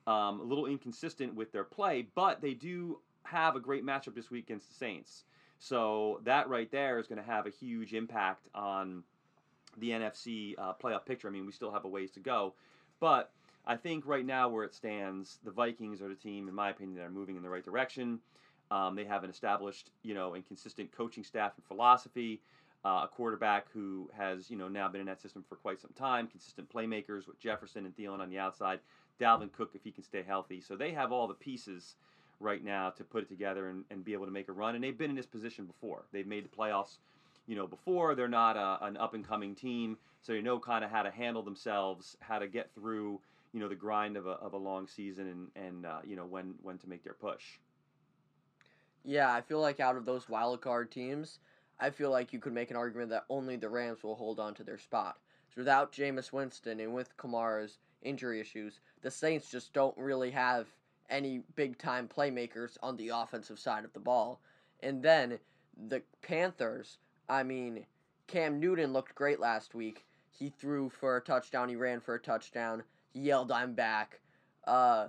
um, 0.06 0.40
a 0.40 0.42
little 0.42 0.66
inconsistent 0.66 1.34
with 1.34 1.52
their 1.52 1.64
play, 1.64 2.06
but 2.14 2.40
they 2.40 2.54
do 2.54 2.98
have 3.24 3.56
a 3.56 3.60
great 3.60 3.84
matchup 3.84 4.14
this 4.14 4.30
week 4.30 4.44
against 4.46 4.68
the 4.68 4.74
Saints. 4.74 5.24
So 5.58 6.20
that 6.24 6.48
right 6.48 6.70
there 6.70 6.98
is 6.98 7.06
going 7.06 7.20
to 7.22 7.28
have 7.28 7.46
a 7.46 7.50
huge 7.50 7.94
impact 7.94 8.48
on 8.54 9.02
the 9.78 9.90
NFC 9.90 10.54
uh, 10.58 10.72
playoff 10.74 11.04
picture. 11.04 11.28
I 11.28 11.30
mean, 11.30 11.46
we 11.46 11.52
still 11.52 11.72
have 11.72 11.84
a 11.84 11.88
ways 11.88 12.10
to 12.12 12.20
go, 12.20 12.54
but 13.00 13.30
I 13.66 13.76
think 13.76 14.06
right 14.06 14.24
now 14.24 14.48
where 14.48 14.64
it 14.64 14.74
stands, 14.74 15.38
the 15.44 15.50
Vikings 15.50 16.00
are 16.00 16.08
the 16.08 16.14
team, 16.14 16.48
in 16.48 16.54
my 16.54 16.70
opinion, 16.70 16.96
that 16.98 17.04
are 17.04 17.10
moving 17.10 17.36
in 17.36 17.42
the 17.42 17.50
right 17.50 17.64
direction. 17.64 18.20
Um, 18.70 18.96
they 18.96 19.04
have 19.04 19.24
an 19.24 19.30
established, 19.30 19.90
you 20.02 20.14
know, 20.14 20.34
and 20.34 20.46
consistent 20.46 20.90
coaching 20.92 21.24
staff 21.24 21.52
and 21.56 21.64
philosophy. 21.64 22.40
Uh, 22.84 23.02
a 23.04 23.08
quarterback 23.08 23.66
who 23.72 24.08
has, 24.16 24.48
you 24.48 24.56
know, 24.56 24.68
now 24.68 24.86
been 24.88 25.00
in 25.00 25.06
that 25.06 25.20
system 25.20 25.44
for 25.48 25.56
quite 25.56 25.80
some 25.80 25.90
time. 25.98 26.28
Consistent 26.28 26.72
playmakers 26.72 27.26
with 27.26 27.40
Jefferson 27.40 27.84
and 27.84 27.96
Thielen 27.96 28.20
on 28.20 28.30
the 28.30 28.38
outside. 28.38 28.78
Dalvin 29.20 29.50
Cook 29.52 29.70
if 29.74 29.82
he 29.82 29.90
can 29.90 30.04
stay 30.04 30.22
healthy. 30.22 30.60
So 30.60 30.76
they 30.76 30.92
have 30.92 31.10
all 31.10 31.26
the 31.26 31.34
pieces 31.34 31.96
right 32.38 32.62
now 32.62 32.90
to 32.90 33.04
put 33.04 33.22
it 33.22 33.28
together 33.28 33.68
and, 33.68 33.84
and 33.90 34.04
be 34.04 34.12
able 34.12 34.26
to 34.26 34.30
make 34.32 34.48
a 34.48 34.52
run. 34.52 34.74
And 34.74 34.84
they've 34.84 34.96
been 34.96 35.10
in 35.10 35.16
this 35.16 35.26
position 35.26 35.64
before. 35.64 36.04
They've 36.12 36.26
made 36.26 36.44
the 36.44 36.56
playoffs, 36.56 36.98
you 37.46 37.56
know, 37.56 37.66
before. 37.66 38.14
They're 38.14 38.28
not 38.28 38.56
a, 38.56 38.84
an 38.84 38.96
up 38.96 39.14
and 39.14 39.26
coming 39.26 39.54
team, 39.54 39.96
so 40.22 40.32
they 40.32 40.42
know 40.42 40.58
kind 40.58 40.84
of 40.84 40.90
how 40.90 41.02
to 41.02 41.10
handle 41.10 41.42
themselves, 41.42 42.16
how 42.20 42.38
to 42.38 42.46
get 42.46 42.70
through, 42.74 43.20
you 43.52 43.60
know, 43.60 43.68
the 43.68 43.74
grind 43.74 44.16
of 44.16 44.26
a, 44.26 44.32
of 44.32 44.52
a 44.52 44.58
long 44.58 44.86
season, 44.86 45.50
and 45.54 45.66
and 45.66 45.86
uh, 45.86 45.98
you 46.04 46.16
know 46.16 46.26
when 46.26 46.54
when 46.62 46.78
to 46.78 46.88
make 46.88 47.02
their 47.02 47.14
push. 47.14 47.58
Yeah, 49.08 49.32
I 49.32 49.40
feel 49.40 49.60
like 49.60 49.78
out 49.78 49.96
of 49.96 50.04
those 50.04 50.28
wild 50.28 50.60
card 50.60 50.90
teams, 50.90 51.38
I 51.78 51.90
feel 51.90 52.10
like 52.10 52.32
you 52.32 52.40
could 52.40 52.52
make 52.52 52.72
an 52.72 52.76
argument 52.76 53.10
that 53.10 53.24
only 53.30 53.54
the 53.54 53.68
Rams 53.68 54.02
will 54.02 54.16
hold 54.16 54.40
on 54.40 54.52
to 54.54 54.64
their 54.64 54.78
spot. 54.78 55.18
So 55.48 55.60
without 55.60 55.92
Jameis 55.92 56.32
Winston 56.32 56.80
and 56.80 56.92
with 56.92 57.16
Kamara's 57.16 57.78
injury 58.02 58.40
issues, 58.40 58.80
the 59.02 59.10
Saints 59.12 59.48
just 59.48 59.72
don't 59.72 59.96
really 59.96 60.32
have 60.32 60.66
any 61.08 61.42
big 61.54 61.78
time 61.78 62.08
playmakers 62.08 62.78
on 62.82 62.96
the 62.96 63.10
offensive 63.10 63.60
side 63.60 63.84
of 63.84 63.92
the 63.92 64.00
ball. 64.00 64.40
And 64.80 65.04
then 65.04 65.38
the 65.86 66.02
Panthers, 66.20 66.98
I 67.28 67.44
mean, 67.44 67.86
Cam 68.26 68.58
Newton 68.58 68.92
looked 68.92 69.14
great 69.14 69.38
last 69.38 69.72
week. 69.72 70.04
He 70.36 70.48
threw 70.50 70.90
for 70.90 71.16
a 71.16 71.20
touchdown, 71.20 71.68
he 71.68 71.76
ran 71.76 72.00
for 72.00 72.16
a 72.16 72.20
touchdown, 72.20 72.82
he 73.12 73.20
yelled, 73.20 73.52
I'm 73.52 73.74
back. 73.74 74.18
Uh, 74.66 75.08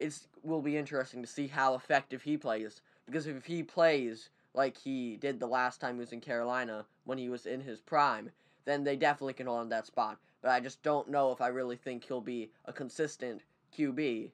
it 0.00 0.18
will 0.42 0.60
be 0.60 0.76
interesting 0.76 1.22
to 1.22 1.28
see 1.28 1.46
how 1.46 1.74
effective 1.74 2.22
he 2.22 2.36
plays 2.36 2.80
because 3.08 3.26
if 3.26 3.46
he 3.46 3.62
plays 3.62 4.28
like 4.54 4.76
he 4.76 5.16
did 5.16 5.40
the 5.40 5.46
last 5.46 5.80
time 5.80 5.94
he 5.94 6.00
was 6.00 6.12
in 6.12 6.20
Carolina 6.20 6.84
when 7.04 7.18
he 7.18 7.28
was 7.28 7.46
in 7.46 7.60
his 7.60 7.80
prime, 7.80 8.30
then 8.64 8.84
they 8.84 8.96
definitely 8.96 9.34
can 9.34 9.46
hold 9.46 9.60
on 9.60 9.68
that 9.70 9.86
spot. 9.86 10.18
But 10.42 10.50
I 10.50 10.60
just 10.60 10.82
don't 10.82 11.08
know 11.08 11.32
if 11.32 11.40
I 11.40 11.48
really 11.48 11.76
think 11.76 12.04
he'll 12.04 12.20
be 12.20 12.50
a 12.64 12.72
consistent 12.72 13.42
QB. 13.76 14.30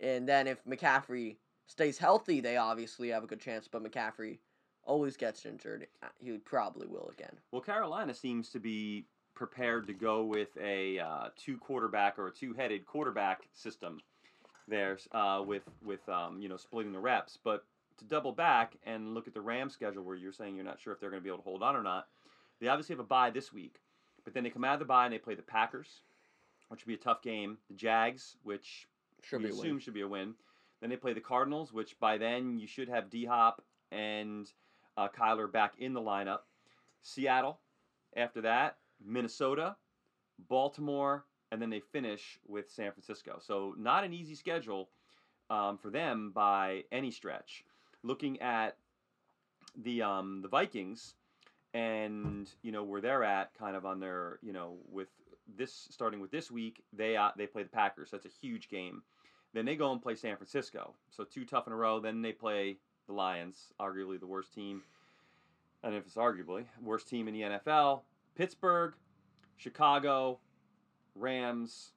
And 0.00 0.28
then 0.28 0.46
if 0.46 0.64
McCaffrey 0.64 1.36
stays 1.66 1.98
healthy, 1.98 2.40
they 2.40 2.56
obviously 2.56 3.08
have 3.08 3.24
a 3.24 3.26
good 3.26 3.40
chance. 3.40 3.68
But 3.68 3.84
McCaffrey 3.84 4.38
always 4.84 5.16
gets 5.16 5.44
injured. 5.44 5.86
He 6.18 6.38
probably 6.38 6.86
will 6.86 7.10
again. 7.12 7.36
Well, 7.50 7.60
Carolina 7.60 8.14
seems 8.14 8.48
to 8.50 8.60
be 8.60 9.06
prepared 9.34 9.86
to 9.86 9.92
go 9.92 10.24
with 10.24 10.56
a 10.60 10.98
uh, 10.98 11.28
two 11.36 11.58
quarterback 11.58 12.18
or 12.18 12.28
a 12.28 12.32
two 12.32 12.52
headed 12.52 12.86
quarterback 12.86 13.42
system 13.52 14.00
there 14.68 14.98
uh, 15.12 15.42
with 15.44 15.64
with 15.84 16.06
um, 16.08 16.40
you 16.40 16.48
know 16.48 16.56
splitting 16.56 16.92
the 16.92 16.98
reps. 16.98 17.38
But 17.42 17.64
to 17.98 18.04
double 18.04 18.32
back 18.32 18.76
and 18.84 19.14
look 19.14 19.26
at 19.26 19.34
the 19.34 19.40
Rams 19.40 19.72
schedule 19.72 20.02
where 20.02 20.16
you're 20.16 20.32
saying 20.32 20.54
you're 20.54 20.64
not 20.64 20.80
sure 20.80 20.92
if 20.92 21.00
they're 21.00 21.10
going 21.10 21.20
to 21.20 21.24
be 21.24 21.30
able 21.30 21.38
to 21.38 21.44
hold 21.44 21.62
on 21.62 21.76
or 21.76 21.82
not, 21.82 22.08
they 22.60 22.68
obviously 22.68 22.94
have 22.94 23.00
a 23.00 23.04
bye 23.04 23.30
this 23.30 23.52
week. 23.52 23.80
But 24.24 24.34
then 24.34 24.44
they 24.44 24.50
come 24.50 24.64
out 24.64 24.74
of 24.74 24.78
the 24.78 24.84
bye 24.84 25.04
and 25.04 25.12
they 25.12 25.18
play 25.18 25.34
the 25.34 25.42
Packers, 25.42 26.02
which 26.68 26.84
would 26.84 26.88
be 26.90 26.94
a 26.94 27.04
tough 27.04 27.22
game. 27.22 27.58
The 27.68 27.74
Jags, 27.74 28.36
which 28.42 28.86
should 29.22 29.40
we 29.42 29.46
be 29.46 29.52
assume 29.52 29.78
should 29.78 29.94
be 29.94 30.02
a 30.02 30.08
win. 30.08 30.34
Then 30.80 30.90
they 30.90 30.96
play 30.96 31.12
the 31.12 31.20
Cardinals, 31.20 31.72
which 31.72 31.98
by 32.00 32.18
then 32.18 32.58
you 32.58 32.66
should 32.66 32.88
have 32.88 33.10
D 33.10 33.24
Hop 33.24 33.62
and 33.90 34.50
uh, 34.96 35.08
Kyler 35.08 35.50
back 35.50 35.74
in 35.78 35.92
the 35.92 36.00
lineup. 36.00 36.40
Seattle, 37.02 37.58
after 38.16 38.40
that, 38.42 38.76
Minnesota, 39.04 39.76
Baltimore, 40.48 41.24
and 41.50 41.60
then 41.60 41.70
they 41.70 41.80
finish 41.80 42.38
with 42.46 42.70
San 42.70 42.92
Francisco. 42.92 43.38
So 43.40 43.74
not 43.78 44.04
an 44.04 44.12
easy 44.12 44.34
schedule 44.34 44.88
um, 45.50 45.78
for 45.78 45.90
them 45.90 46.32
by 46.34 46.84
any 46.90 47.10
stretch. 47.10 47.64
Looking 48.02 48.40
at 48.40 48.76
the 49.76 50.02
um, 50.02 50.40
the 50.42 50.48
Vikings, 50.48 51.14
and 51.74 52.50
you 52.62 52.72
know 52.72 52.84
where 52.84 53.00
they're 53.00 53.24
at, 53.24 53.54
kind 53.54 53.76
of 53.76 53.86
on 53.86 54.00
their 54.00 54.38
you 54.42 54.52
know 54.52 54.76
with 54.90 55.08
this 55.56 55.88
starting 55.90 56.20
with 56.20 56.30
this 56.30 56.50
week, 56.50 56.82
they 56.92 57.16
uh, 57.16 57.30
they 57.36 57.46
play 57.46 57.62
the 57.62 57.68
Packers. 57.68 58.10
so 58.10 58.16
That's 58.16 58.26
a 58.26 58.40
huge 58.40 58.68
game. 58.68 59.02
Then 59.54 59.64
they 59.66 59.76
go 59.76 59.92
and 59.92 60.00
play 60.00 60.14
San 60.14 60.36
Francisco. 60.36 60.94
So 61.10 61.24
two 61.24 61.44
tough 61.44 61.66
in 61.66 61.72
a 61.72 61.76
row. 61.76 62.00
Then 62.00 62.22
they 62.22 62.32
play 62.32 62.78
the 63.06 63.12
Lions, 63.12 63.72
arguably 63.80 64.18
the 64.18 64.26
worst 64.26 64.54
team. 64.54 64.82
And 65.82 65.94
if 65.94 66.06
it's 66.06 66.16
arguably 66.16 66.64
worst 66.82 67.08
team 67.08 67.28
in 67.28 67.34
the 67.34 67.42
NFL, 67.42 68.02
Pittsburgh, 68.34 68.94
Chicago, 69.56 70.38
Rams, 71.14 71.92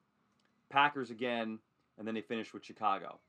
Packers 0.69 1.11
again, 1.11 1.59
and 1.97 2.07
then 2.07 2.15
they 2.15 2.21
finish 2.21 2.53
with 2.53 2.65
Chicago. 2.65 3.19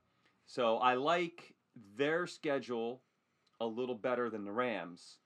So 0.47 0.79
I 0.79 0.95
like 0.95 1.55
their 1.97 2.27
schedule 2.27 3.03
a 3.61 3.67
little 3.67 3.95
better 3.95 4.31
than 4.31 4.45
the 4.45 4.53
Rams, 4.53 5.19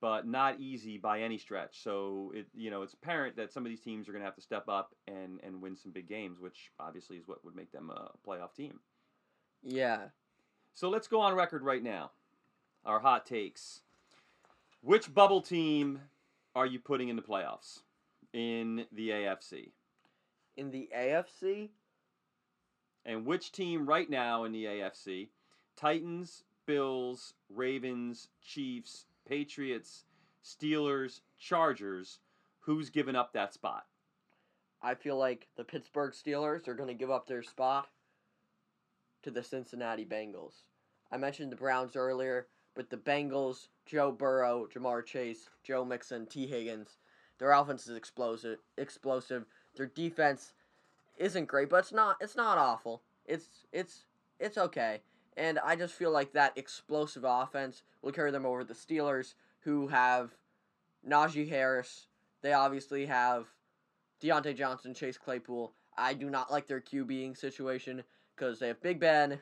but 0.00 0.26
not 0.26 0.60
easy 0.60 0.98
by 0.98 1.20
any 1.20 1.38
stretch. 1.38 1.82
So 1.82 2.32
it 2.34 2.46
you 2.54 2.70
know 2.70 2.82
it's 2.82 2.94
apparent 2.94 3.36
that 3.36 3.52
some 3.52 3.64
of 3.64 3.70
these 3.70 3.80
teams 3.80 4.08
are 4.08 4.12
going 4.12 4.22
to 4.22 4.26
have 4.26 4.36
to 4.36 4.42
step 4.42 4.68
up 4.68 4.94
and 5.06 5.40
and 5.42 5.60
win 5.60 5.76
some 5.76 5.92
big 5.92 6.08
games, 6.08 6.40
which 6.40 6.70
obviously 6.78 7.16
is 7.16 7.26
what 7.26 7.44
would 7.44 7.56
make 7.56 7.72
them 7.72 7.90
a 7.90 8.10
playoff 8.26 8.54
team. 8.54 8.80
Yeah. 9.62 10.08
So 10.74 10.90
let's 10.90 11.08
go 11.08 11.20
on 11.20 11.34
record 11.34 11.62
right 11.62 11.82
now. 11.82 12.10
Our 12.84 13.00
hot 13.00 13.26
takes. 13.26 13.80
Which 14.82 15.12
bubble 15.12 15.40
team 15.40 16.00
are 16.54 16.66
you 16.66 16.78
putting 16.78 17.08
in 17.08 17.16
the 17.16 17.22
playoffs 17.22 17.80
in 18.32 18.86
the 18.92 19.10
AFC? 19.10 19.72
In 20.56 20.70
the 20.70 20.88
AFC? 20.96 21.70
And 23.04 23.24
which 23.24 23.52
team 23.52 23.86
right 23.86 24.08
now 24.08 24.44
in 24.44 24.52
the 24.52 24.64
AFC? 24.64 25.28
Titans, 25.76 26.44
Bills, 26.66 27.34
Ravens, 27.48 28.28
Chiefs, 28.42 29.06
Patriots, 29.28 30.04
Steelers, 30.44 31.20
Chargers. 31.38 32.18
Who's 32.60 32.90
given 32.90 33.14
up 33.14 33.32
that 33.32 33.54
spot? 33.54 33.86
I 34.82 34.94
feel 34.94 35.16
like 35.16 35.46
the 35.56 35.64
Pittsburgh 35.64 36.12
Steelers 36.12 36.66
are 36.66 36.74
going 36.74 36.88
to 36.88 36.94
give 36.94 37.10
up 37.10 37.26
their 37.26 37.42
spot 37.42 37.88
to 39.22 39.30
the 39.30 39.42
Cincinnati 39.42 40.04
Bengals. 40.04 40.62
I 41.12 41.16
mentioned 41.16 41.52
the 41.52 41.56
Browns 41.56 41.94
earlier, 41.94 42.48
but 42.74 42.90
the 42.90 42.96
Bengals, 42.96 43.68
Joe 43.86 44.10
Burrow, 44.10 44.68
Ja'Marr 44.74 45.04
Chase, 45.04 45.48
Joe 45.62 45.84
Mixon, 45.84 46.26
Tee 46.26 46.46
Higgins, 46.46 46.98
their 47.38 47.52
offense 47.52 47.86
is 47.86 47.96
explosive. 47.96 48.58
Explosive. 48.78 49.44
Their 49.76 49.86
defense 49.86 50.52
isn't 51.18 51.46
great, 51.46 51.68
but 51.68 51.78
it's 51.78 51.92
not. 51.92 52.16
It's 52.20 52.36
not 52.36 52.58
awful. 52.58 53.02
It's 53.26 53.66
it's 53.72 54.04
it's 54.40 54.56
okay. 54.56 55.02
And 55.36 55.58
I 55.58 55.76
just 55.76 55.94
feel 55.94 56.10
like 56.10 56.32
that 56.32 56.56
explosive 56.56 57.24
offense 57.26 57.82
will 58.02 58.12
carry 58.12 58.30
them 58.30 58.46
over 58.46 58.64
the 58.64 58.74
Steelers, 58.74 59.34
who 59.60 59.88
have 59.88 60.34
Najee 61.06 61.48
Harris. 61.48 62.06
They 62.42 62.52
obviously 62.52 63.06
have 63.06 63.46
Diontae 64.22 64.56
Johnson, 64.56 64.94
Chase 64.94 65.18
Claypool. 65.18 65.72
I 65.98 66.14
do 66.14 66.30
not 66.30 66.50
like 66.50 66.66
their 66.66 66.80
QBing 66.80 67.36
situation 67.36 68.02
because 68.34 68.58
they 68.58 68.68
have 68.68 68.82
Big 68.82 69.00
Ben, 69.00 69.40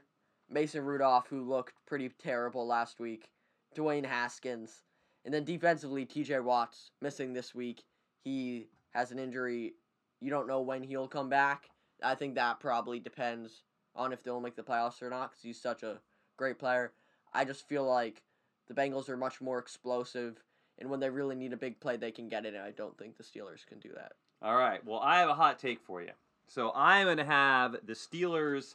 Mason 0.49 0.85
Rudolph, 0.85 1.29
who 1.29 1.43
looked 1.43 1.75
pretty 1.87 2.09
terrible 2.09 2.67
last 2.67 3.01
week, 3.01 3.31
Dwayne 3.77 4.05
Haskins, 4.05 4.83
and 5.25 5.33
then 5.33 5.45
defensively, 5.45 6.05
TJ 6.05 6.43
Watt's 6.43 6.91
missing 7.01 7.33
this 7.33 7.55
week. 7.55 7.85
He 8.25 8.69
has 8.95 9.11
an 9.11 9.19
injury. 9.19 9.75
You 10.21 10.31
don't 10.31 10.47
know 10.47 10.61
when 10.61 10.83
he'll 10.83 11.09
come 11.09 11.29
back. 11.29 11.71
I 12.03 12.15
think 12.15 12.35
that 12.35 12.61
probably 12.61 13.01
depends 13.01 13.63
on 13.97 14.13
if 14.13 14.23
they'll 14.23 14.41
make 14.41 14.57
the 14.57 14.63
playoffs 14.63 15.03
or 15.03 15.11
not 15.11 15.31
because 15.31 15.43
he's 15.43 15.61
such 15.61 15.83
a 15.83 15.99
great 16.37 16.59
player. 16.59 16.93
I 17.33 17.45
just 17.45 17.69
feel 17.69 17.85
like 17.85 18.23
the 18.69 18.75
Bengals 18.75 19.09
are 19.09 19.17
much 19.17 19.41
more 19.41 19.59
explosive, 19.59 20.43
and 20.79 20.89
when 20.89 21.01
they 21.01 21.11
really 21.11 21.35
need 21.35 21.53
a 21.53 21.57
big 21.57 21.81
play, 21.81 21.97
they 21.97 22.11
can 22.11 22.29
get 22.29 22.47
it, 22.47 22.55
and 22.55 22.63
I 22.63 22.71
don't 22.71 22.97
think 22.97 23.17
the 23.17 23.25
Steelers 23.25 23.67
can 23.67 23.79
do 23.79 23.91
that. 23.95 24.13
All 24.43 24.57
right. 24.57 24.85
Well, 24.85 25.01
I 25.01 25.21
have 25.21 25.29
a 25.29 25.35
hot 25.35 25.59
take 25.59 25.81
for 25.81 26.03
you. 26.03 26.11
So 26.47 26.73
I'm 26.75 27.07
going 27.07 27.17
to 27.19 27.25
have 27.25 27.77
the 27.85 27.95
Steelers 27.95 28.75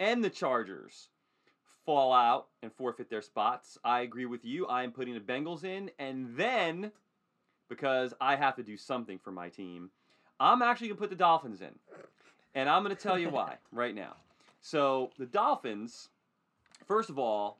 and 0.00 0.22
the 0.22 0.30
Chargers 0.30 1.08
fall 1.86 2.12
out 2.12 2.48
and 2.62 2.72
forfeit 2.72 3.10
their 3.10 3.22
spots. 3.22 3.78
I 3.84 4.00
agree 4.00 4.26
with 4.26 4.44
you. 4.44 4.66
I'm 4.68 4.90
putting 4.90 5.14
the 5.14 5.20
Bengals 5.20 5.64
in, 5.64 5.90
and 5.98 6.36
then 6.36 6.92
because 7.68 8.14
I 8.20 8.36
have 8.36 8.56
to 8.56 8.62
do 8.62 8.76
something 8.76 9.18
for 9.18 9.30
my 9.30 9.48
team, 9.48 9.90
I'm 10.40 10.62
actually 10.62 10.88
going 10.88 10.96
to 10.96 11.00
put 11.00 11.10
the 11.10 11.16
Dolphins 11.16 11.60
in. 11.60 11.74
And 12.54 12.68
I'm 12.68 12.82
going 12.84 12.94
to 12.94 13.00
tell 13.00 13.18
you 13.18 13.30
why 13.30 13.56
right 13.72 13.94
now. 13.94 14.16
So 14.64 15.10
the 15.18 15.26
Dolphins, 15.26 16.08
first 16.86 17.10
of 17.10 17.18
all, 17.18 17.58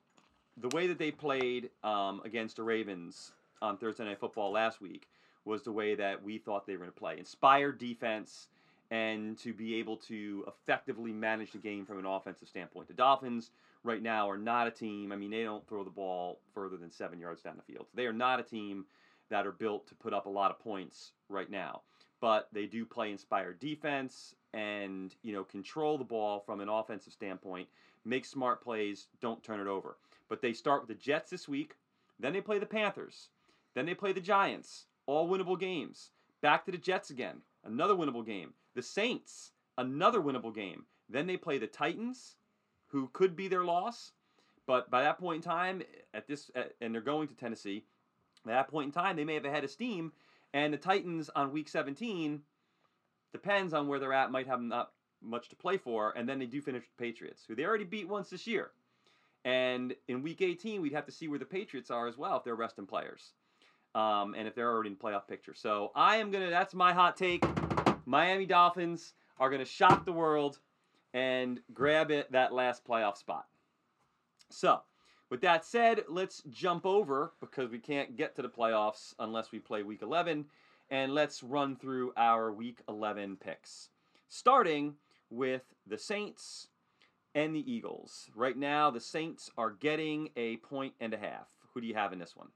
the 0.57 0.75
way 0.75 0.87
that 0.87 0.99
they 0.99 1.11
played 1.11 1.69
um, 1.83 2.23
against 2.25 2.57
the 2.57 2.63
Ravens 2.63 3.33
on 3.61 3.77
Thursday 3.77 4.05
Night 4.05 4.19
Football 4.19 4.53
last 4.53 4.81
week 4.81 5.07
was 5.45 5.63
the 5.63 5.71
way 5.71 5.95
that 5.97 6.25
we 6.25 6.39
thought 6.39 6.67
they 6.67 6.73
were 6.73 6.79
going 6.79 6.93
to 6.93 6.99
play. 6.99 7.19
Inspired 7.19 7.77
defense 7.77 8.49
and 8.91 9.37
to 9.37 9.53
be 9.53 9.75
able 9.75 9.99
to 9.99 10.47
effectively 10.49 11.13
manage 11.13 11.53
the 11.53 11.59
game 11.59 11.85
from 11.85 11.99
an 11.99 12.07
offensive 12.07 12.49
standpoint. 12.49 12.89
The 12.89 12.95
Dolphins 12.95 13.51
right 13.83 14.03
now 14.03 14.31
are 14.31 14.39
not 14.39 14.67
a 14.67 14.71
team. 14.71 15.13
I 15.13 15.17
mean, 15.17 15.31
they 15.31 15.45
don't 15.45 15.69
throw 15.69 15.85
the 15.85 15.91
ball 15.91 16.39
further 16.55 16.79
than 16.79 16.91
seven 16.91 17.19
yards 17.19 17.43
down 17.43 17.59
the 17.59 17.71
field. 17.71 17.85
They 17.93 18.07
are 18.07 18.15
not 18.15 18.41
a 18.41 18.45
team 18.45 18.87
that 19.29 19.47
are 19.47 19.53
built 19.53 19.87
to 19.89 19.95
put 19.95 20.15
up 20.15 20.25
a 20.25 20.31
lot 20.31 20.51
of 20.51 20.59
points 20.59 21.13
right 21.29 21.51
now. 21.51 21.83
But 22.23 22.49
they 22.51 22.65
do 22.65 22.87
play 22.87 23.11
inspired 23.11 23.61
defense 23.61 24.35
and 24.55 25.15
you 25.23 25.33
know 25.33 25.45
control 25.45 25.99
the 25.99 26.05
ball 26.05 26.41
from 26.41 26.61
an 26.61 26.69
offensive 26.69 27.13
standpoint. 27.13 27.69
Make 28.05 28.25
smart 28.25 28.63
plays. 28.63 29.09
Don't 29.21 29.43
turn 29.43 29.61
it 29.61 29.67
over. 29.67 29.97
But 30.29 30.41
they 30.41 30.53
start 30.53 30.83
with 30.83 30.89
the 30.89 31.03
Jets 31.03 31.31
this 31.31 31.49
week. 31.49 31.75
Then 32.21 32.33
they 32.33 32.41
play 32.41 32.59
the 32.59 32.67
Panthers. 32.67 33.29
Then 33.75 33.87
they 33.87 33.95
play 33.95 34.13
the 34.13 34.21
Giants. 34.21 34.87
All 35.07 35.29
winnable 35.29 35.59
games. 35.59 36.11
Back 36.41 36.65
to 36.67 36.73
the 36.73 36.79
Jets 36.79 37.11
again. 37.11 37.43
Another 37.65 37.95
winnable 37.95 38.25
game. 38.25 38.53
The 38.75 38.83
Saints. 38.83 39.53
Another 39.77 40.21
winnable 40.21 40.55
game. 40.55 40.85
Then 41.09 41.27
they 41.27 41.37
play 41.37 41.59
the 41.59 41.67
Titans, 41.67 42.37
who 42.87 43.09
could 43.13 43.35
be 43.35 43.49
their 43.49 43.65
loss. 43.65 44.13
But 44.67 44.91
by 44.91 45.03
that 45.03 45.19
point 45.19 45.45
in 45.45 45.51
time, 45.51 45.83
at 46.15 46.27
this, 46.27 46.51
and 46.81 46.95
they're 46.95 47.03
going 47.03 47.29
to 47.29 47.35
Tennessee. 47.35 47.85
At 48.47 48.53
that 48.53 48.69
point 48.69 48.87
in 48.87 48.93
time, 48.93 49.17
they 49.17 49.25
may 49.25 49.35
have 49.35 49.45
a 49.45 49.51
head 49.51 49.65
of 49.65 49.71
steam, 49.71 50.13
and 50.53 50.73
the 50.73 50.79
Titans 50.79 51.31
on 51.35 51.53
Week 51.53 51.69
17 51.69 52.43
depends 53.35 53.75
on 53.75 53.89
where 53.89 53.99
they're 53.99 54.15
at. 54.15 54.31
Might 54.31 54.47
have 54.47 54.63
not 54.63 54.93
much 55.21 55.51
to 55.51 55.57
play 55.57 55.77
for, 55.77 56.17
and 56.17 56.27
then 56.27 56.39
they 56.39 56.47
do 56.47 56.63
finish 56.63 56.85
the 56.85 57.05
Patriots, 57.05 57.43
who 57.47 57.55
they 57.55 57.65
already 57.65 57.85
beat 57.85 58.09
once 58.09 58.31
this 58.31 58.47
year. 58.47 58.71
And 59.45 59.95
in 60.09 60.23
Week 60.23 60.41
18, 60.41 60.81
we'd 60.81 60.93
have 60.93 61.05
to 61.07 61.13
see 61.13 61.29
where 61.29 61.39
the 61.39 61.45
Patriots 61.45 61.91
are 61.91 62.07
as 62.07 62.17
well 62.17 62.37
if 62.39 62.45
they're 62.45 62.55
resting 62.55 62.87
players, 62.87 63.33
um, 63.95 64.35
and 64.35 64.49
if 64.49 64.55
they're 64.55 64.71
already 64.71 64.91
in 64.91 64.97
playoff 64.97 65.27
picture. 65.27 65.53
So 65.53 65.91
I 65.95 66.17
am 66.17 66.31
gonna. 66.31 66.49
That's 66.49 66.75
my 66.75 66.95
hot 66.95 67.17
take. 67.17 67.45
Miami 68.07 68.47
Dolphins 68.47 69.15
are 69.39 69.51
gonna 69.51 69.65
shock 69.65 70.07
the 70.07 70.13
world 70.13 70.61
and 71.13 71.61
grab 71.75 72.11
it 72.11 72.31
that 72.33 72.53
last 72.53 72.87
playoff 72.87 73.17
spot. 73.17 73.47
So 74.51 74.81
with 75.31 75.41
that 75.41 75.65
said, 75.65 76.05
let's 76.09 76.43
jump 76.51 76.87
over 76.87 77.33
because 77.41 77.71
we 77.71 77.79
can't 77.79 78.17
get 78.17 78.37
to 78.37 78.43
the 78.43 78.49
playoffs 78.49 79.15
unless 79.19 79.51
we 79.51 79.59
play 79.59 79.83
week 79.83 80.03
11. 80.03 80.45
And 80.91 81.15
let's 81.15 81.43
run 81.43 81.77
through 81.77 82.13
our 82.17 82.53
week 82.53 82.83
11 82.89 83.37
picks. 83.37 83.91
Starting 84.29 84.95
with 85.31 85.63
the 85.87 85.99
Saints 85.99 86.69
and 87.35 87.55
the 87.55 87.73
Eagles. 87.73 88.31
Right 88.35 88.57
now, 88.57 88.91
the 88.91 89.01
Saints 89.01 89.51
are 89.59 89.71
getting 89.71 90.31
a 90.37 90.59
point 90.59 90.95
and 91.01 91.13
a 91.13 91.19
half. 91.19 91.49
Who 91.73 91.81
do 91.81 91.87
you 91.87 91.95
have 91.95 92.13
in 92.13 92.19
this 92.19 92.37
one? 92.37 92.49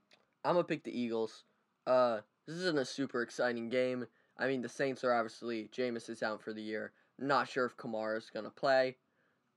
I'm 0.45 0.53
going 0.53 0.63
to 0.63 0.67
pick 0.67 0.83
the 0.83 0.97
Eagles. 0.97 1.43
Uh, 1.85 2.19
this 2.47 2.57
isn't 2.57 2.77
a 2.79 2.85
super 2.85 3.21
exciting 3.21 3.69
game. 3.69 4.05
I 4.37 4.47
mean, 4.47 4.61
the 4.61 4.69
Saints 4.69 5.03
are 5.03 5.13
obviously, 5.13 5.69
Jameis 5.75 6.09
is 6.09 6.23
out 6.23 6.41
for 6.41 6.53
the 6.53 6.61
year. 6.61 6.93
Not 7.17 7.49
sure 7.49 7.65
if 7.65 7.75
Kamara's 7.75 8.29
going 8.29 8.45
to 8.45 8.51
play. 8.51 8.95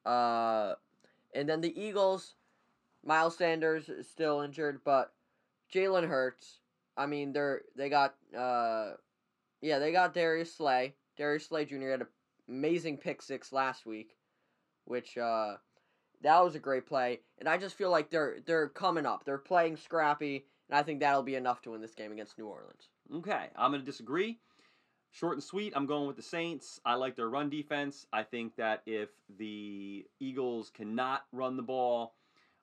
Uh, 0.05 0.75
and 1.35 1.49
then 1.49 1.61
the 1.61 1.81
Eagles, 1.81 2.35
Miles 3.05 3.37
Sanders 3.37 3.89
is 3.89 4.09
still 4.09 4.41
injured, 4.41 4.81
but 4.85 5.13
Jalen 5.73 6.09
Hurts. 6.09 6.59
I 6.97 7.07
mean, 7.07 7.33
they're 7.33 7.63
they 7.77 7.89
got 7.89 8.15
uh, 8.37 8.93
yeah, 9.61 9.79
they 9.79 9.93
got 9.93 10.15
Darius 10.15 10.55
Slay. 10.55 10.95
Darius 11.17 11.47
Slay 11.47 11.65
Jr. 11.65 11.91
had 11.91 12.01
an 12.01 12.07
amazing 12.49 12.99
pick 12.99 13.23
six 13.23 13.53
last 13.53 13.87
week, 13.87 14.17
which 14.85 15.17
uh, 15.17 15.55
that 16.23 16.45
was 16.45 16.55
a 16.55 16.61
great 16.61 16.87
play. 16.87 17.21
And 17.39 17.49
I 17.49 17.59
just 17.59 17.77
feel 17.77 17.91
like 17.91 18.11
they're 18.11 18.39
they're 18.45 18.69
coming 18.69 19.07
up. 19.07 19.25
They're 19.25 19.39
playing 19.39 19.77
scrappy, 19.77 20.47
and 20.69 20.79
I 20.79 20.83
think 20.83 21.01
that'll 21.01 21.23
be 21.23 21.37
enough 21.37 21.63
to 21.63 21.71
win 21.71 21.81
this 21.81 21.95
game 21.95 22.13
against 22.13 22.39
New 22.39 22.47
Orleans. 22.47 22.89
Okay, 23.15 23.49
I'm 23.57 23.73
gonna 23.73 23.83
disagree. 23.83 24.39
Short 25.11 25.35
and 25.35 25.45
sweet, 25.45 25.75
I'm 25.77 25.87
going 25.87 26.07
with 26.07 26.17
the 26.17 26.23
Saints. 26.23 26.81
I 26.87 26.95
like 26.95 27.17
their 27.17 27.29
run 27.29 27.51
defense. 27.51 28.07
I 28.15 28.23
think 28.23 28.57
that 28.57 28.83
if 28.87 29.11
the 29.39 30.07
Eagles 30.21 30.71
cannot 30.71 31.25
run 31.33 31.59
the 31.59 31.63
ball, 31.63 32.15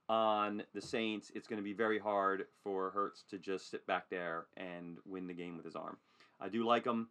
on 0.09 0.63
the 0.73 0.81
Saints, 0.81 1.31
it's 1.35 1.47
going 1.47 1.57
to 1.57 1.63
be 1.63 1.73
very 1.73 1.99
hard 1.99 2.47
for 2.63 2.89
Hurts 2.89 3.23
to 3.29 3.37
just 3.37 3.69
sit 3.69 3.85
back 3.85 4.09
there 4.09 4.47
and 4.57 4.97
win 5.05 5.27
the 5.27 5.33
game 5.33 5.55
with 5.55 5.65
his 5.65 5.75
arm. 5.75 5.97
I 6.41 6.49
do 6.49 6.65
like 6.65 6.85
him. 6.85 7.07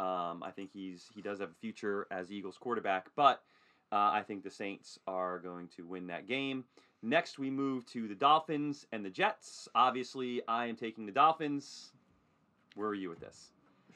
Um, 0.00 0.42
I 0.42 0.50
think 0.54 0.70
he's 0.72 1.06
he 1.14 1.20
does 1.20 1.40
have 1.40 1.50
a 1.50 1.60
future 1.60 2.06
as 2.10 2.30
Eagles 2.32 2.56
quarterback, 2.56 3.08
but 3.16 3.42
uh, 3.92 4.10
I 4.12 4.22
think 4.26 4.44
the 4.44 4.50
Saints 4.50 4.98
are 5.06 5.38
going 5.38 5.68
to 5.76 5.82
win 5.82 6.06
that 6.06 6.26
game. 6.26 6.64
Next, 7.02 7.38
we 7.38 7.50
move 7.50 7.84
to 7.86 8.08
the 8.08 8.14
Dolphins 8.14 8.86
and 8.92 9.04
the 9.04 9.10
Jets. 9.10 9.68
Obviously, 9.74 10.40
I 10.48 10.66
am 10.66 10.76
taking 10.76 11.04
the 11.06 11.12
Dolphins. 11.12 11.92
Where 12.74 12.88
are 12.88 12.94
you 12.94 13.08
with 13.08 13.20
this? 13.20 13.50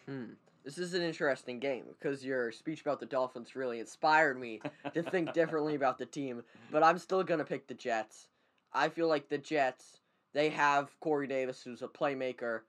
Hmm. 0.06 0.32
This 0.64 0.78
is 0.78 0.94
an 0.94 1.02
interesting 1.02 1.58
game 1.58 1.84
because 1.98 2.24
your 2.24 2.52
speech 2.52 2.82
about 2.82 3.00
the 3.00 3.06
Dolphins 3.06 3.56
really 3.56 3.80
inspired 3.80 4.38
me 4.38 4.60
to 4.94 5.02
think 5.02 5.32
differently 5.34 5.74
about 5.74 5.98
the 5.98 6.06
team, 6.06 6.44
but 6.70 6.84
I'm 6.84 6.98
still 6.98 7.24
going 7.24 7.38
to 7.38 7.44
pick 7.44 7.66
the 7.66 7.74
Jets. 7.74 8.28
I 8.74 8.88
feel 8.88 9.08
like 9.08 9.28
the 9.28 9.38
Jets, 9.38 10.00
they 10.32 10.48
have 10.50 10.98
Corey 11.00 11.26
Davis, 11.26 11.62
who's 11.62 11.82
a 11.82 11.88
playmaker. 11.88 12.60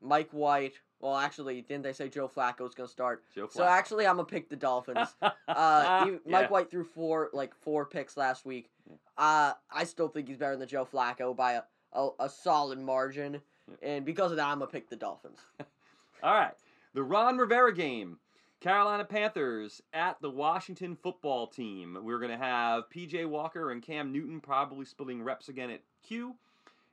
Mike 0.00 0.30
White. 0.30 0.74
Well, 1.00 1.16
actually, 1.16 1.62
didn't 1.62 1.82
they 1.82 1.92
say 1.92 2.08
Joe 2.08 2.28
Flacco 2.28 2.60
was 2.60 2.74
going 2.74 2.86
to 2.86 2.92
start? 2.92 3.24
Joe 3.34 3.46
Flacco. 3.46 3.52
So 3.52 3.64
actually, 3.64 4.06
I'm 4.06 4.16
gonna 4.16 4.26
pick 4.26 4.48
the 4.48 4.56
Dolphins. 4.56 5.08
uh, 5.48 6.10
Mike 6.26 6.50
White 6.50 6.70
threw 6.70 6.84
four 6.84 7.30
like 7.32 7.54
four 7.54 7.86
picks 7.86 8.16
last 8.16 8.44
week. 8.44 8.70
Uh, 9.18 9.52
I 9.70 9.84
still 9.84 10.08
think 10.08 10.28
he's 10.28 10.36
better 10.36 10.56
than 10.56 10.68
Joe 10.68 10.86
Flacco 10.90 11.36
by 11.36 11.54
a, 11.54 11.62
a, 11.92 12.08
a 12.20 12.28
solid 12.28 12.78
margin, 12.78 13.40
and 13.82 14.04
because 14.04 14.30
of 14.30 14.36
that, 14.36 14.46
I'm 14.46 14.58
gonna 14.60 14.70
pick 14.70 14.88
the 14.88 14.96
Dolphins. 14.96 15.38
All 16.22 16.34
right. 16.34 16.54
The 16.94 17.02
Ron 17.02 17.38
Rivera 17.38 17.74
game. 17.74 18.18
Carolina 18.62 19.04
Panthers 19.04 19.82
at 19.92 20.22
the 20.22 20.30
Washington 20.30 20.94
football 20.94 21.48
team. 21.48 21.98
We're 22.00 22.20
going 22.20 22.30
to 22.30 22.38
have 22.38 22.84
PJ 22.94 23.28
Walker 23.28 23.72
and 23.72 23.82
Cam 23.82 24.12
Newton 24.12 24.40
probably 24.40 24.84
splitting 24.84 25.24
reps 25.24 25.48
again 25.48 25.68
at 25.68 25.80
Q. 26.06 26.36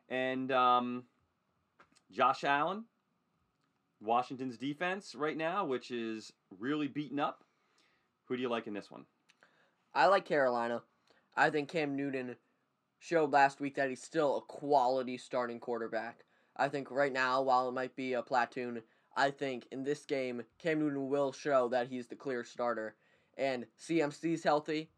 And 0.09 0.51
um, 0.51 1.03
Josh 2.11 2.43
Allen, 2.43 2.85
Washington's 4.01 4.57
defense 4.57 5.13
right 5.13 5.37
now, 5.37 5.63
which 5.63 5.91
is 5.91 6.33
really 6.57 6.87
beaten 6.87 7.19
up. 7.19 7.43
Who 8.25 8.35
do 8.35 8.41
you 8.41 8.49
like 8.49 8.65
in 8.65 8.73
this 8.73 8.89
one? 8.89 9.05
I 9.93 10.07
like 10.07 10.25
Carolina. 10.25 10.81
I 11.37 11.51
think 11.51 11.69
Cam 11.69 11.95
Newton 11.95 12.35
showed 12.97 13.31
last 13.31 13.61
week 13.61 13.75
that 13.75 13.89
he's 13.89 14.01
still 14.01 14.37
a 14.37 14.41
quality 14.41 15.19
starting 15.19 15.59
quarterback. 15.59 16.25
I 16.57 16.67
think 16.67 16.89
right 16.89 17.13
now, 17.13 17.43
while 17.43 17.69
it 17.69 17.73
might 17.73 17.95
be 17.95 18.13
a 18.13 18.23
platoon, 18.23 18.81
I 19.15 19.31
think 19.31 19.67
in 19.71 19.83
this 19.83 20.05
game, 20.05 20.43
Cam 20.59 20.79
Newton 20.79 21.09
will 21.09 21.31
show 21.31 21.67
that 21.69 21.87
he's 21.87 22.07
the 22.07 22.15
clear 22.15 22.43
starter. 22.43 22.95
And 23.37 23.65
CMC's 23.79 24.43
healthy. 24.43 24.89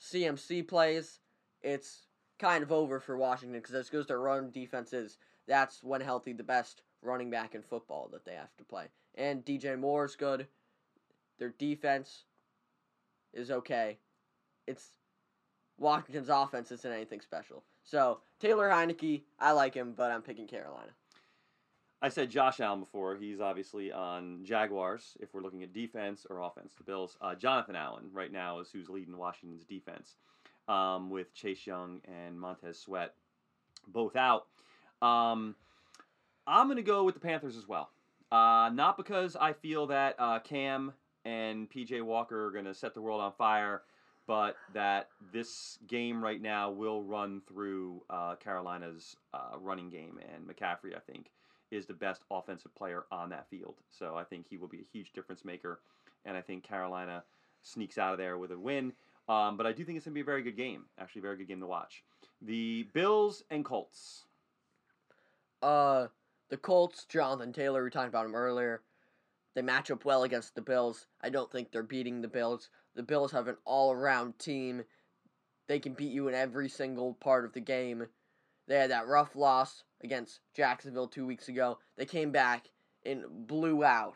CMC 0.00 0.66
plays. 0.66 1.20
It's 1.62 2.06
kind 2.38 2.62
of 2.62 2.72
over 2.72 3.00
for 3.00 3.16
Washington 3.16 3.60
because 3.60 3.74
as 3.74 3.90
good 3.90 4.00
as 4.00 4.06
their 4.06 4.20
run 4.20 4.50
defense 4.50 4.92
is, 4.92 5.18
that's 5.46 5.82
when 5.82 6.00
healthy 6.00 6.32
the 6.32 6.44
best 6.44 6.82
running 7.02 7.30
back 7.30 7.54
in 7.54 7.62
football 7.62 8.08
that 8.12 8.24
they 8.24 8.34
have 8.34 8.56
to 8.58 8.64
play. 8.64 8.86
And 9.14 9.44
DJ 9.44 9.78
Moore's 9.78 10.16
good. 10.16 10.46
Their 11.38 11.54
defense 11.58 12.24
is 13.32 13.50
okay. 13.50 13.98
It's 14.66 14.98
Washington's 15.78 16.28
offense 16.28 16.70
isn't 16.72 16.92
anything 16.92 17.20
special. 17.20 17.62
So 17.84 18.20
Taylor 18.40 18.68
Heinicke, 18.68 19.22
I 19.38 19.52
like 19.52 19.74
him, 19.74 19.94
but 19.96 20.10
I'm 20.10 20.22
picking 20.22 20.46
Carolina. 20.46 20.90
I 22.00 22.08
said 22.08 22.30
Josh 22.30 22.60
Allen 22.60 22.80
before. 22.80 23.16
He's 23.16 23.40
obviously 23.40 23.90
on 23.90 24.44
Jaguars 24.44 25.16
if 25.20 25.34
we're 25.34 25.42
looking 25.42 25.64
at 25.64 25.72
defense 25.72 26.26
or 26.30 26.40
offense. 26.40 26.72
The 26.76 26.84
Bills. 26.84 27.16
Uh, 27.20 27.34
Jonathan 27.34 27.74
Allen 27.74 28.04
right 28.12 28.32
now 28.32 28.60
is 28.60 28.70
who's 28.72 28.88
leading 28.88 29.16
Washington's 29.16 29.64
defense 29.64 30.14
um, 30.68 31.10
with 31.10 31.34
Chase 31.34 31.66
Young 31.66 32.00
and 32.06 32.38
Montez 32.38 32.78
Sweat 32.78 33.14
both 33.88 34.14
out. 34.14 34.46
Um, 35.02 35.56
I'm 36.46 36.66
going 36.66 36.76
to 36.76 36.82
go 36.82 37.04
with 37.04 37.14
the 37.14 37.20
Panthers 37.20 37.56
as 37.56 37.66
well. 37.66 37.90
Uh, 38.30 38.70
not 38.72 38.96
because 38.96 39.36
I 39.36 39.52
feel 39.52 39.86
that 39.88 40.14
uh, 40.18 40.38
Cam 40.40 40.92
and 41.24 41.68
PJ 41.70 42.02
Walker 42.02 42.46
are 42.46 42.50
going 42.50 42.66
to 42.66 42.74
set 42.74 42.94
the 42.94 43.00
world 43.00 43.20
on 43.20 43.32
fire, 43.32 43.82
but 44.28 44.56
that 44.74 45.08
this 45.32 45.78
game 45.88 46.22
right 46.22 46.40
now 46.40 46.70
will 46.70 47.02
run 47.02 47.40
through 47.48 48.02
uh, 48.10 48.36
Carolina's 48.36 49.16
uh, 49.32 49.56
running 49.58 49.88
game. 49.88 50.20
And 50.32 50.46
McCaffrey, 50.46 50.94
I 50.94 51.00
think, 51.10 51.30
is 51.70 51.86
the 51.86 51.94
best 51.94 52.22
offensive 52.30 52.72
player 52.76 53.06
on 53.10 53.30
that 53.30 53.48
field. 53.48 53.76
So 53.90 54.16
I 54.16 54.24
think 54.24 54.46
he 54.48 54.58
will 54.58 54.68
be 54.68 54.80
a 54.80 54.92
huge 54.92 55.12
difference 55.14 55.46
maker. 55.46 55.80
And 56.26 56.36
I 56.36 56.42
think 56.42 56.62
Carolina 56.62 57.24
sneaks 57.62 57.96
out 57.96 58.12
of 58.12 58.18
there 58.18 58.36
with 58.36 58.52
a 58.52 58.58
win. 58.58 58.92
Um, 59.30 59.56
but 59.56 59.66
I 59.66 59.72
do 59.72 59.82
think 59.82 59.96
it's 59.96 60.04
going 60.04 60.12
to 60.12 60.18
be 60.18 60.20
a 60.20 60.24
very 60.24 60.42
good 60.42 60.56
game. 60.56 60.84
Actually, 60.98 61.20
a 61.20 61.22
very 61.22 61.36
good 61.38 61.48
game 61.48 61.60
to 61.60 61.66
watch. 61.66 62.04
The 62.42 62.86
Bills 62.92 63.42
and 63.50 63.64
Colts. 63.64 64.26
Uh, 65.62 66.08
the 66.50 66.56
Colts, 66.58 67.06
Jonathan 67.08 67.52
Taylor, 67.52 67.82
we 67.82 67.90
talked 67.90 68.08
about 68.08 68.26
him 68.26 68.34
earlier. 68.34 68.82
They 69.58 69.62
match 69.62 69.90
up 69.90 70.04
well 70.04 70.22
against 70.22 70.54
the 70.54 70.62
Bills. 70.62 71.08
I 71.20 71.30
don't 71.30 71.50
think 71.50 71.72
they're 71.72 71.82
beating 71.82 72.20
the 72.20 72.28
Bills. 72.28 72.70
The 72.94 73.02
Bills 73.02 73.32
have 73.32 73.48
an 73.48 73.56
all 73.64 73.90
around 73.90 74.38
team. 74.38 74.84
They 75.66 75.80
can 75.80 75.94
beat 75.94 76.12
you 76.12 76.28
in 76.28 76.34
every 76.34 76.68
single 76.68 77.14
part 77.14 77.44
of 77.44 77.54
the 77.54 77.60
game. 77.60 78.06
They 78.68 78.76
had 78.76 78.92
that 78.92 79.08
rough 79.08 79.34
loss 79.34 79.82
against 80.00 80.38
Jacksonville 80.54 81.08
two 81.08 81.26
weeks 81.26 81.48
ago. 81.48 81.80
They 81.96 82.04
came 82.04 82.30
back 82.30 82.70
and 83.04 83.24
blew 83.48 83.82
out 83.82 84.14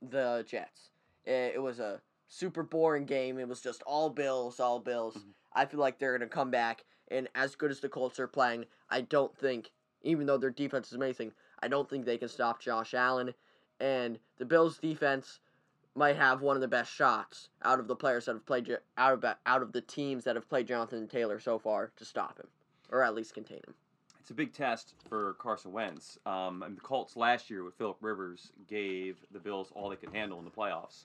the 0.00 0.42
Jets. 0.48 0.88
It, 1.26 1.60
was 1.60 1.80
a 1.80 2.00
super 2.26 2.62
boring 2.62 3.04
game. 3.04 3.38
It 3.38 3.46
was 3.46 3.60
just 3.60 3.82
all 3.82 4.08
Bills, 4.08 4.58
all 4.58 4.80
Bills. 4.80 5.18
Mhm. 5.18 5.34
I 5.52 5.66
feel 5.66 5.80
like 5.80 5.98
they're 5.98 6.16
going 6.16 6.26
to 6.26 6.34
come 6.34 6.50
back, 6.50 6.86
and 7.08 7.28
as 7.34 7.56
good 7.56 7.70
as 7.70 7.80
the 7.80 7.90
Colts 7.90 8.18
are 8.18 8.26
playing, 8.26 8.64
I 8.88 9.02
don't 9.02 9.36
think, 9.36 9.70
even 10.00 10.24
though 10.24 10.38
their 10.38 10.48
defense 10.48 10.88
is 10.88 10.94
amazing, 10.94 11.34
I 11.60 11.68
don't 11.68 11.90
think 11.90 12.06
they 12.06 12.16
can 12.16 12.30
stop 12.30 12.62
Josh 12.62 12.94
Allen. 12.94 13.34
And 13.80 14.18
the 14.38 14.44
Bills' 14.44 14.78
defense 14.78 15.40
might 15.94 16.16
have 16.16 16.42
one 16.42 16.56
of 16.56 16.60
the 16.60 16.68
best 16.68 16.92
shots 16.92 17.48
out 17.62 17.80
of 17.80 17.88
the 17.88 17.96
players 17.96 18.26
that 18.26 18.34
have 18.34 18.46
played 18.46 18.76
out 18.96 19.12
of 19.12 19.36
out 19.46 19.62
of 19.62 19.72
the 19.72 19.80
teams 19.80 20.24
that 20.24 20.36
have 20.36 20.48
played 20.48 20.66
Jonathan 20.68 21.08
Taylor 21.08 21.40
so 21.40 21.58
far 21.58 21.92
to 21.96 22.04
stop 22.04 22.38
him, 22.38 22.46
or 22.90 23.02
at 23.02 23.14
least 23.14 23.34
contain 23.34 23.58
him. 23.66 23.74
It's 24.20 24.30
a 24.30 24.34
big 24.34 24.52
test 24.52 24.92
for 25.08 25.32
Carson 25.34 25.72
Wentz. 25.72 26.18
Um, 26.26 26.62
and 26.62 26.76
the 26.76 26.82
Colts 26.82 27.16
last 27.16 27.48
year 27.48 27.64
with 27.64 27.74
Philip 27.74 27.96
Rivers 28.02 28.52
gave 28.68 29.16
the 29.32 29.38
Bills 29.38 29.72
all 29.74 29.88
they 29.88 29.96
could 29.96 30.14
handle 30.14 30.38
in 30.38 30.44
the 30.44 30.50
playoffs. 30.50 31.04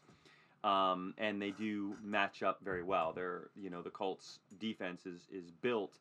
Um, 0.63 1.13
and 1.17 1.41
they 1.41 1.51
do 1.51 1.95
match 2.03 2.43
up 2.43 2.59
very 2.63 2.83
well. 2.83 3.13
They're, 3.13 3.49
you 3.55 3.69
know, 3.69 3.81
the 3.81 3.89
Colts 3.89 4.39
defense 4.59 5.05
is, 5.05 5.21
is 5.31 5.51
built 5.61 5.99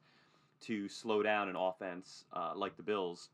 to 0.63 0.89
slow 0.89 1.23
down 1.23 1.49
an 1.49 1.55
offense 1.57 2.25
uh, 2.33 2.55
like 2.57 2.77
the 2.77 2.83
Bills. 2.83 3.29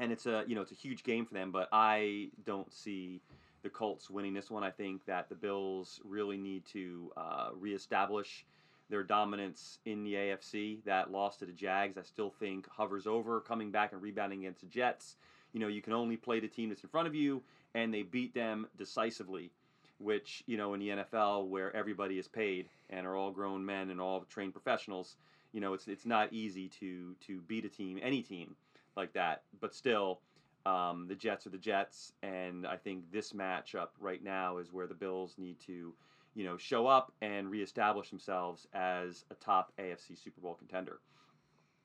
And 0.00 0.10
it's 0.10 0.26
a, 0.26 0.44
you 0.46 0.54
know, 0.54 0.62
it's 0.62 0.72
a 0.72 0.76
huge 0.76 1.04
game 1.04 1.24
for 1.24 1.34
them, 1.34 1.52
but 1.52 1.68
I 1.72 2.28
don't 2.44 2.72
see 2.72 3.20
the 3.64 3.70
Colts 3.70 4.10
winning 4.10 4.34
this 4.34 4.50
one. 4.50 4.62
I 4.62 4.70
think 4.70 5.04
that 5.06 5.28
the 5.28 5.34
Bills 5.34 6.00
really 6.04 6.36
need 6.36 6.64
to 6.66 7.10
uh, 7.16 7.48
reestablish 7.58 8.44
their 8.90 9.02
dominance 9.02 9.78
in 9.86 10.04
the 10.04 10.14
AFC. 10.14 10.84
That 10.84 11.10
loss 11.10 11.36
to 11.38 11.46
the 11.46 11.52
Jags, 11.52 11.96
I 11.96 12.02
still 12.02 12.30
think 12.30 12.68
hovers 12.68 13.06
over, 13.06 13.40
coming 13.40 13.70
back 13.70 13.92
and 13.92 14.02
rebounding 14.02 14.40
against 14.40 14.60
the 14.60 14.66
Jets. 14.66 15.16
You 15.52 15.60
know, 15.60 15.68
you 15.68 15.80
can 15.80 15.92
only 15.92 16.16
play 16.16 16.40
the 16.40 16.48
team 16.48 16.68
that's 16.68 16.82
in 16.82 16.88
front 16.90 17.08
of 17.08 17.14
you, 17.14 17.42
and 17.74 17.92
they 17.92 18.02
beat 18.02 18.34
them 18.34 18.66
decisively. 18.78 19.50
Which 19.98 20.42
you 20.46 20.56
know, 20.56 20.74
in 20.74 20.80
the 20.80 20.88
NFL, 20.88 21.46
where 21.46 21.74
everybody 21.74 22.18
is 22.18 22.26
paid 22.26 22.68
and 22.90 23.06
are 23.06 23.16
all 23.16 23.30
grown 23.30 23.64
men 23.64 23.90
and 23.90 24.00
all 24.00 24.24
trained 24.28 24.52
professionals, 24.52 25.16
you 25.52 25.60
know, 25.60 25.72
it's 25.72 25.86
it's 25.86 26.04
not 26.04 26.32
easy 26.32 26.68
to 26.80 27.14
to 27.26 27.40
beat 27.42 27.64
a 27.64 27.68
team, 27.68 27.98
any 28.02 28.20
team 28.20 28.56
like 28.96 29.12
that. 29.14 29.42
But 29.60 29.74
still, 29.74 30.20
um, 30.66 31.06
the 31.08 31.14
Jets 31.14 31.46
are 31.46 31.50
the 31.50 31.58
Jets, 31.58 32.12
and 32.22 32.66
I 32.66 32.76
think 32.76 33.10
this 33.12 33.32
matchup 33.32 33.88
right 34.00 34.22
now 34.22 34.58
is 34.58 34.72
where 34.72 34.86
the 34.86 34.94
Bills 34.94 35.34
need 35.38 35.60
to 35.60 35.94
you 36.34 36.44
know, 36.44 36.56
show 36.56 36.86
up 36.86 37.12
and 37.22 37.48
reestablish 37.48 38.10
themselves 38.10 38.66
as 38.74 39.24
a 39.30 39.34
top 39.34 39.72
AFC 39.78 40.18
Super 40.22 40.40
Bowl 40.40 40.54
contender. 40.54 40.98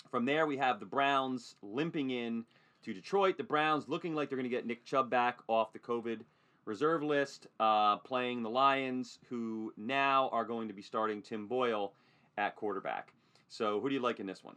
From 0.10 0.26
there, 0.26 0.48
we 0.48 0.58
have 0.58 0.80
the 0.80 0.86
Browns 0.86 1.56
limping 1.62 2.10
in 2.10 2.46
to 2.84 2.94
Detroit. 2.94 3.38
The 3.38 3.44
Browns 3.44 3.88
looking 3.88 4.16
like 4.16 4.30
they're 4.30 4.38
going 4.38 4.50
to 4.50 4.56
get 4.56 4.66
Nick 4.66 4.86
Chubb 4.86 5.10
back 5.10 5.40
off 5.48 5.72
the 5.72 5.80
COVID 5.80 6.22
reserve 6.66 7.04
list, 7.04 7.48
uh, 7.60 7.98
playing 7.98 8.42
the 8.42 8.50
Lions, 8.50 9.20
who 9.30 9.72
now 9.78 10.30
are 10.30 10.46
going 10.46 10.68
to 10.68 10.74
be 10.74 10.82
starting 10.82 11.22
Tim 11.22 11.48
Boyle 11.48 11.94
at 12.38 12.56
quarterback. 12.56 13.14
So, 13.50 13.80
who 13.80 13.90
do 13.90 13.96
you 13.96 14.02
like 14.02 14.20
in 14.20 14.26
this 14.26 14.44
one? 14.44 14.56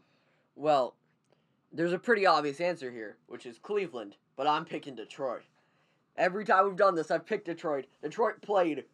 Well, 0.54 0.94
there's 1.72 1.92
a 1.92 1.98
pretty 1.98 2.26
obvious 2.26 2.60
answer 2.60 2.90
here, 2.90 3.16
which 3.26 3.46
is 3.46 3.58
Cleveland, 3.58 4.16
but 4.36 4.46
I'm 4.46 4.64
picking 4.64 4.94
Detroit. 4.94 5.42
Every 6.16 6.44
time 6.44 6.66
we've 6.66 6.76
done 6.76 6.94
this, 6.94 7.10
I've 7.10 7.26
picked 7.26 7.46
Detroit. 7.46 7.86
Detroit 8.02 8.42
played. 8.42 8.84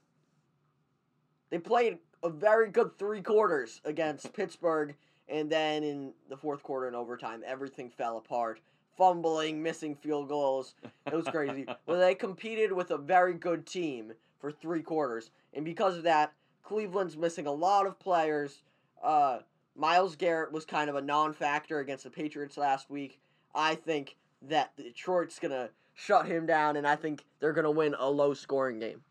They 1.51 1.59
played 1.59 1.99
a 2.23 2.31
very 2.31 2.71
good 2.71 2.97
three 2.99 3.23
quarters 3.23 3.81
against 3.85 4.33
Pittsburgh, 4.33 4.95
and 5.29 5.51
then 5.51 5.83
in 5.83 6.13
the 6.29 6.37
fourth 6.37 6.63
quarter 6.63 6.87
and 6.87 6.95
overtime, 6.95 7.43
everything 7.45 7.91
fell 7.91 8.19
apart. 8.19 8.61
Fumbling, 8.97 9.63
missing 9.63 9.95
field 9.95 10.29
goals. 10.29 10.75
It 11.07 11.15
was 11.15 11.27
crazy. 11.27 11.67
well, 11.87 11.99
they 11.99 12.15
competed 12.15 12.73
with 12.73 12.91
a 12.91 12.99
very 12.99 13.35
good 13.35 13.67
team 13.67 14.13
for 14.41 14.53
three 14.53 14.83
quarters, 14.83 15.31
and 15.55 15.65
because 15.65 15.97
of 15.97 16.05
that, 16.05 16.33
Cleveland's 16.63 17.17
missing 17.17 17.47
a 17.47 17.53
lot 17.53 17.87
of 17.87 17.99
players. 17.99 18.63
Uh, 19.03 19.39
Myles 19.79 20.17
Garrett 20.17 20.53
was 20.53 20.65
kind 20.65 20.91
of 20.91 20.97
a 20.97 21.01
non-factor 21.01 21.79
against 21.79 22.05
the 22.05 22.11
Patriots 22.11 22.57
last 22.57 22.91
week. 22.91 23.21
I 23.55 23.77
think 23.77 24.17
that 24.43 24.77
Detroit's 24.77 25.39
gonna 25.39 25.71
shut 25.95 26.27
him 26.27 26.47
down, 26.47 26.77
and 26.77 26.87
I 26.87 26.97
think 26.97 27.25
they're 27.39 27.53
gonna 27.53 27.71
win 27.71 27.95
a 27.99 28.11
low-scoring 28.11 28.81
game. 28.81 29.03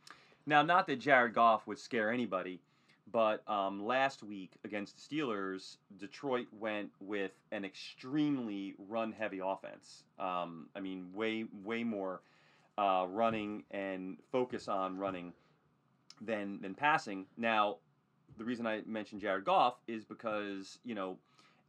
Now, 0.46 0.62
not 0.62 0.86
that 0.88 0.98
Jared 1.00 1.34
Goff 1.34 1.68
would 1.68 1.80
scare 1.80 2.12
anybody, 2.12 2.60
but 3.12 3.48
um, 3.50 3.86
last 3.86 4.24
week 4.24 4.52
against 4.66 5.10
the 5.10 5.16
Steelers, 5.16 5.78
Detroit 5.98 6.48
went 6.52 6.90
with 7.00 7.32
an 7.52 7.64
extremely 7.64 8.76
run-heavy 8.90 9.40
offense. 9.44 10.04
Um, 10.20 10.68
I 10.76 10.82
mean, 10.82 11.08
way 11.14 11.46
way 11.64 11.84
more 11.84 12.22
uh, 12.78 13.08
running 13.10 13.64
and 13.72 14.18
focus 14.32 14.68
on 14.68 14.98
running 14.98 15.34
than 16.22 16.62
than 16.62 16.74
passing. 16.74 17.26
Now, 17.38 17.78
the 18.38 18.46
reason 18.46 18.68
I 18.68 18.82
mentioned 18.86 19.22
Jared 19.22 19.46
Goff 19.46 19.76
is 19.88 20.06
because 20.06 20.80
you 20.84 20.96
know, 20.96 21.18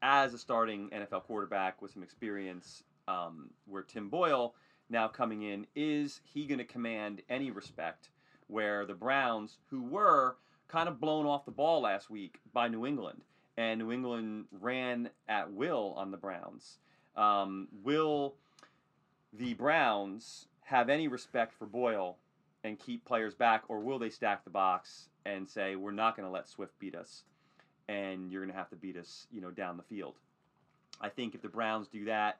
as 0.03 0.35
a 0.35 0.39
starting 0.39 0.91
NFL 0.91 1.25
quarterback 1.25 1.81
with 1.83 1.93
some 1.93 2.03
experience, 2.03 2.83
um, 3.07 3.51
where 3.67 3.83
Tim 3.83 4.09
Boyle 4.09 4.55
now 4.91 5.09
coming 5.09 5.43
in, 5.43 5.67
is 5.75 6.21
he 6.25 6.47
going 6.47 6.59
to 6.59 6.65
command 6.65 7.23
any 7.29 7.51
respect? 7.51 8.11
Where 8.47 8.87
the 8.87 8.95
Browns, 8.95 9.59
who 9.71 9.83
were 9.83 10.37
kind 10.69 10.89
of 10.89 11.01
blown 11.01 11.27
off 11.27 11.45
the 11.45 11.51
ball 11.51 11.83
last 11.83 12.11
week 12.11 12.39
by 12.53 12.69
New 12.69 12.87
England, 12.87 13.23
and 13.57 13.81
New 13.81 13.93
England 13.93 14.45
ran 14.61 15.11
at 15.29 15.53
will 15.53 15.95
on 15.97 16.11
the 16.11 16.17
Browns. 16.17 16.79
Um, 17.17 17.69
will 17.83 18.35
the 19.33 19.55
Browns 19.55 20.47
have 20.63 20.89
any 20.89 21.09
respect 21.09 21.53
for 21.53 21.67
Boyle 21.67 22.17
and 22.65 22.79
keep 22.79 23.05
players 23.05 23.35
back, 23.35 23.65
or 23.69 23.81
will 23.81 23.99
they 23.99 24.11
stack 24.11 24.45
the 24.45 24.51
box 24.51 25.09
and 25.25 25.49
say 25.49 25.77
we're 25.77 25.91
not 25.91 26.17
going 26.17 26.27
to 26.27 26.33
let 26.33 26.49
Swift 26.49 26.79
beat 26.79 26.95
us, 26.95 27.23
and 27.89 28.31
you're 28.31 28.43
going 28.43 28.53
to 28.53 28.59
have 28.59 28.71
to 28.71 28.77
beat 28.77 28.97
us, 28.97 29.27
you 29.33 29.41
know, 29.41 29.51
down 29.51 29.77
the 29.77 29.83
field? 29.83 30.15
I 31.01 31.09
think 31.09 31.35
if 31.35 31.43
the 31.43 31.49
Browns 31.49 31.89
do 31.89 32.05
that, 32.07 32.39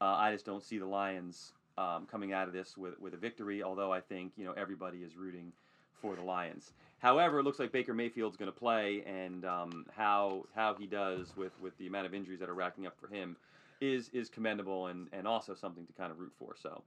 uh, 0.00 0.04
I 0.04 0.32
just 0.32 0.46
don't 0.46 0.62
see 0.62 0.78
the 0.78 0.86
Lions 0.86 1.52
um, 1.76 2.06
coming 2.10 2.32
out 2.32 2.46
of 2.46 2.54
this 2.54 2.76
with, 2.76 2.98
with 3.00 3.14
a 3.14 3.16
victory. 3.16 3.62
Although 3.62 3.92
I 3.92 4.00
think 4.00 4.32
you 4.36 4.44
know 4.44 4.52
everybody 4.52 4.98
is 4.98 5.16
rooting 5.16 5.52
for 6.00 6.14
the 6.14 6.22
Lions. 6.22 6.72
However, 6.98 7.40
it 7.40 7.44
looks 7.44 7.58
like 7.58 7.70
Baker 7.70 7.94
Mayfield's 7.94 8.36
going 8.36 8.50
to 8.50 8.58
play, 8.58 9.02
and 9.06 9.44
um, 9.44 9.86
how 9.94 10.44
how 10.54 10.74
he 10.74 10.86
does 10.86 11.36
with, 11.36 11.52
with 11.60 11.76
the 11.78 11.86
amount 11.86 12.06
of 12.06 12.14
injuries 12.14 12.40
that 12.40 12.48
are 12.48 12.54
racking 12.54 12.86
up 12.86 12.94
for 13.00 13.12
him 13.12 13.36
is 13.80 14.10
is 14.12 14.28
commendable 14.28 14.88
and, 14.88 15.08
and 15.12 15.26
also 15.26 15.54
something 15.54 15.86
to 15.86 15.92
kind 15.92 16.10
of 16.10 16.18
root 16.18 16.32
for. 16.38 16.54
So, 16.60 16.82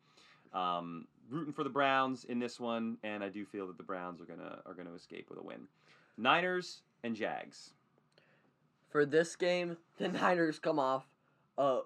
um, 0.54 1.08
rooting 1.30 1.54
for 1.54 1.64
the 1.64 1.70
Browns 1.70 2.26
in 2.26 2.40
this 2.40 2.60
one, 2.60 2.98
and 3.04 3.24
I 3.24 3.30
do 3.30 3.46
feel 3.46 3.68
that 3.68 3.78
the 3.78 3.84
Browns 3.84 4.22
are 4.22 4.26
gonna 4.26 4.62
are 4.66 4.74
gonna 4.74 4.94
escape 4.94 5.30
with 5.30 5.40
a 5.40 5.44
win. 5.44 5.68
Niners 6.18 6.82
and 7.04 7.16
Jags. 7.16 7.74
For 8.90 9.06
this 9.06 9.36
game, 9.36 9.78
the 9.98 10.08
Niners 10.10 10.60
come 10.60 10.80
off 10.80 11.06
a, 11.58 11.82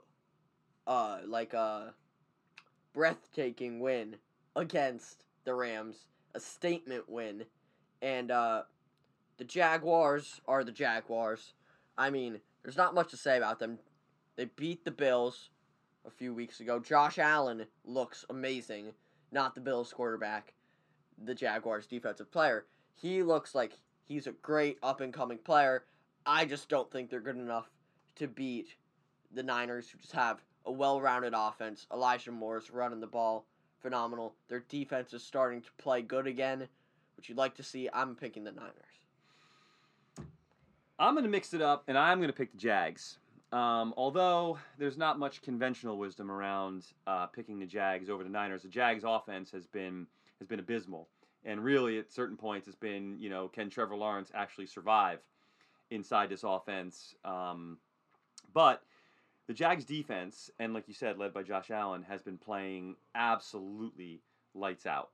uh, 0.88 1.20
like 1.26 1.54
a 1.54 1.94
breathtaking 2.94 3.80
win 3.80 4.16
against 4.56 5.26
the 5.44 5.54
Rams, 5.54 6.08
a 6.34 6.40
statement 6.40 7.08
win, 7.08 7.46
and 8.02 8.32
uh, 8.32 8.64
the 9.38 9.44
Jaguars 9.44 10.42
are 10.48 10.64
the 10.64 10.72
Jaguars. 10.72 11.54
I 11.98 12.10
mean, 12.10 12.42
there's 12.64 12.78
not 12.78 12.96
much 12.96 13.12
to 13.12 13.18
say 13.18 13.38
about 13.38 13.60
them. 13.60 13.80
They 14.36 14.46
beat 14.46 14.84
the 14.84 14.92
Bills 14.92 15.50
a 16.06 16.12
few 16.12 16.34
weeks 16.34 16.60
ago. 16.60 16.80
Josh 16.80 17.20
Allen 17.20 17.66
looks 17.84 18.26
amazing, 18.30 18.94
not 19.32 19.56
the 19.56 19.62
Bills 19.62 19.92
quarterback, 19.92 20.54
the 21.24 21.36
Jaguars 21.36 21.88
defensive 21.88 22.32
player. 22.32 22.66
He 22.94 23.24
looks 23.24 23.56
like 23.56 23.74
he's 24.06 24.28
a 24.28 24.32
great 24.32 24.78
up 24.84 25.02
and 25.02 25.14
coming 25.14 25.38
player. 25.38 25.86
I 26.26 26.46
just 26.46 26.70
don't 26.70 26.92
think 26.92 27.10
they're 27.10 27.20
good 27.20 27.38
enough 27.38 27.70
to 28.16 28.28
beat 28.28 28.76
the 29.34 29.44
Niners, 29.44 29.90
who 29.90 29.98
just 29.98 30.14
have 30.14 30.42
a 30.66 30.72
well 30.72 31.02
rounded 31.02 31.34
offense. 31.36 31.88
Elijah 31.94 32.32
Moore's 32.32 32.72
running 32.72 33.00
the 33.00 33.08
ball 33.08 33.46
phenomenal. 33.82 34.36
Their 34.48 34.64
defense 34.68 35.14
is 35.14 35.24
starting 35.24 35.62
to 35.62 35.70
play 35.78 36.02
good 36.02 36.26
again, 36.26 36.68
which 37.18 37.30
you'd 37.30 37.38
like 37.38 37.56
to 37.56 37.64
see. 37.64 37.90
I'm 37.94 38.16
picking 38.16 38.44
the 38.44 38.52
Niners. 38.52 38.74
I'm 40.98 41.14
going 41.14 41.26
to 41.26 41.30
mix 41.30 41.54
it 41.54 41.62
up, 41.62 41.84
and 41.88 41.98
I'm 41.98 42.20
going 42.20 42.30
to 42.30 42.36
pick 42.36 42.52
the 42.52 42.58
Jags. 42.58 43.18
Um, 43.56 43.94
although 43.96 44.58
there's 44.78 44.98
not 44.98 45.18
much 45.18 45.42
conventional 45.42 45.98
wisdom 45.98 46.30
around 46.30 46.88
uh, 47.08 47.28
picking 47.28 47.58
the 47.58 47.66
Jags 47.66 48.10
over 48.10 48.22
the 48.22 48.30
Niners, 48.30 48.64
the 48.64 48.68
Jags 48.68 49.06
offense 49.08 49.50
has 49.52 49.66
been 49.66 50.08
has 50.40 50.48
been 50.50 50.60
abysmal, 50.60 51.08
and 51.46 51.64
really 51.64 51.98
at 51.98 52.12
certain 52.12 52.36
points 52.36 52.68
it's 52.68 52.76
been 52.76 53.18
you 53.18 53.30
know 53.30 53.48
can 53.48 53.70
Trevor 53.70 53.96
Lawrence 53.96 54.30
actually 54.36 54.66
survive 54.66 55.20
inside 55.90 56.28
this 56.28 56.44
offense? 56.44 57.16
Um, 57.24 57.78
but 58.54 58.84
the 59.48 59.54
Jags 59.54 59.86
defense, 59.86 60.50
and 60.60 60.74
like 60.74 60.90
you 60.90 60.94
said, 60.94 61.18
led 61.18 61.34
by 61.34 61.44
Josh 61.44 61.72
Allen, 61.72 62.04
has 62.04 62.22
been 62.22 62.38
playing 62.38 62.98
absolutely 63.16 64.22
lights 64.54 64.86
out, 64.86 65.12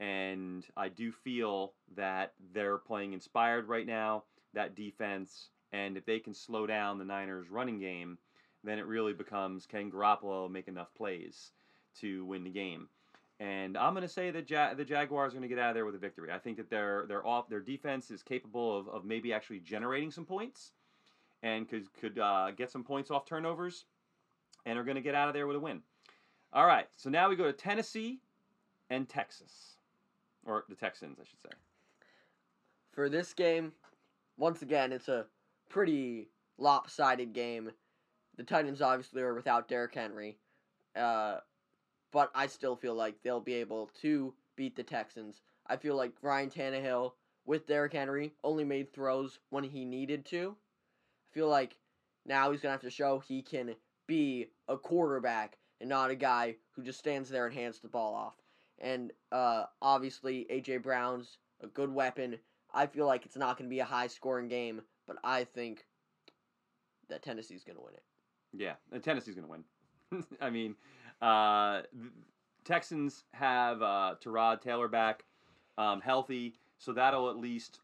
and 0.00 0.64
I 0.78 0.88
do 0.88 1.12
feel 1.12 1.74
that 1.94 2.32
they're 2.54 2.78
playing 2.78 3.12
inspired 3.12 3.68
right 3.68 3.86
now. 3.86 4.24
That 4.54 4.74
defense 4.74 5.50
and 5.72 5.96
if 5.96 6.04
they 6.04 6.18
can 6.18 6.34
slow 6.34 6.66
down 6.66 6.98
the 6.98 7.04
Niners' 7.04 7.50
running 7.50 7.78
game, 7.78 8.18
then 8.64 8.78
it 8.78 8.86
really 8.86 9.12
becomes 9.12 9.66
can 9.66 9.90
Garoppolo 9.90 10.50
make 10.50 10.68
enough 10.68 10.94
plays 10.94 11.52
to 12.00 12.24
win 12.24 12.44
the 12.44 12.50
game? 12.50 12.88
And 13.40 13.76
I'm 13.76 13.92
going 13.92 14.02
to 14.06 14.08
say 14.08 14.30
that 14.30 14.48
ja- 14.48 14.74
the 14.74 14.84
Jaguars 14.84 15.32
are 15.32 15.36
going 15.36 15.48
to 15.48 15.54
get 15.54 15.58
out 15.58 15.70
of 15.70 15.74
there 15.74 15.84
with 15.84 15.96
a 15.96 15.98
victory. 15.98 16.30
I 16.30 16.38
think 16.38 16.58
that 16.58 16.70
their 16.70 17.06
their 17.08 17.26
off 17.26 17.48
their 17.48 17.60
defense 17.60 18.10
is 18.10 18.22
capable 18.22 18.78
of, 18.78 18.88
of 18.88 19.04
maybe 19.04 19.32
actually 19.32 19.60
generating 19.60 20.10
some 20.10 20.24
points, 20.24 20.72
and 21.42 21.68
could 21.68 21.92
could 21.94 22.18
uh, 22.18 22.52
get 22.52 22.70
some 22.70 22.84
points 22.84 23.10
off 23.10 23.26
turnovers, 23.26 23.86
and 24.64 24.78
are 24.78 24.84
going 24.84 24.94
to 24.96 25.02
get 25.02 25.14
out 25.14 25.28
of 25.28 25.34
there 25.34 25.46
with 25.46 25.56
a 25.56 25.60
win. 25.60 25.80
All 26.52 26.66
right, 26.66 26.86
so 26.96 27.08
now 27.08 27.30
we 27.30 27.36
go 27.36 27.44
to 27.44 27.52
Tennessee 27.52 28.20
and 28.90 29.08
Texas, 29.08 29.76
or 30.44 30.64
the 30.68 30.74
Texans, 30.74 31.18
I 31.18 31.24
should 31.24 31.40
say. 31.40 31.48
For 32.92 33.08
this 33.08 33.32
game, 33.32 33.72
once 34.36 34.60
again, 34.60 34.92
it's 34.92 35.08
a 35.08 35.24
pretty 35.72 36.28
lopsided 36.58 37.32
game. 37.32 37.70
The 38.36 38.44
Titans 38.44 38.82
obviously 38.82 39.22
are 39.22 39.34
without 39.34 39.68
Derrick 39.68 39.94
Henry, 39.94 40.38
uh, 40.94 41.38
but 42.12 42.30
I 42.34 42.46
still 42.46 42.76
feel 42.76 42.94
like 42.94 43.22
they'll 43.22 43.40
be 43.40 43.54
able 43.54 43.90
to 44.02 44.34
beat 44.54 44.76
the 44.76 44.82
Texans. 44.82 45.40
I 45.66 45.76
feel 45.76 45.96
like 45.96 46.12
Ryan 46.20 46.50
Tannehill 46.50 47.12
with 47.46 47.66
Derrick 47.66 47.94
Henry 47.94 48.34
only 48.44 48.64
made 48.64 48.92
throws 48.92 49.38
when 49.48 49.64
he 49.64 49.84
needed 49.84 50.26
to. 50.26 50.54
I 50.54 51.34
feel 51.34 51.48
like 51.48 51.76
now 52.26 52.52
he's 52.52 52.60
gonna 52.60 52.72
have 52.72 52.82
to 52.82 52.90
show 52.90 53.18
he 53.18 53.40
can 53.40 53.74
be 54.06 54.48
a 54.68 54.76
quarterback 54.76 55.56
and 55.80 55.88
not 55.88 56.10
a 56.10 56.14
guy 56.14 56.56
who 56.72 56.82
just 56.82 56.98
stands 56.98 57.30
there 57.30 57.46
and 57.46 57.54
hands 57.54 57.78
the 57.78 57.88
ball 57.88 58.14
off. 58.14 58.34
And 58.78 59.10
uh, 59.30 59.64
obviously, 59.80 60.46
AJ 60.50 60.82
Brown's 60.82 61.38
a 61.62 61.66
good 61.66 61.92
weapon. 61.92 62.38
I 62.74 62.86
feel 62.86 63.06
like 63.06 63.24
it's 63.24 63.36
not 63.36 63.56
going 63.56 63.68
to 63.68 63.74
be 63.74 63.80
a 63.80 63.84
high 63.84 64.06
scoring 64.06 64.48
game, 64.48 64.82
but 65.12 65.28
I 65.28 65.44
think 65.44 65.84
that 67.08 67.22
Tennessee's 67.22 67.64
going 67.64 67.76
to 67.76 67.82
win 67.82 67.94
it. 67.94 68.02
Yeah, 68.54 69.00
Tennessee's 69.00 69.34
going 69.34 69.46
to 69.46 69.50
win. 69.50 70.24
I 70.40 70.50
mean, 70.50 70.74
uh, 71.20 71.82
Texans 72.64 73.24
have 73.32 73.82
uh, 73.82 74.14
Tyrod 74.22 74.60
Taylor 74.60 74.88
back 74.88 75.24
um, 75.78 76.00
healthy, 76.00 76.54
so 76.78 76.92
that'll 76.92 77.30
at 77.30 77.36
least, 77.36 77.80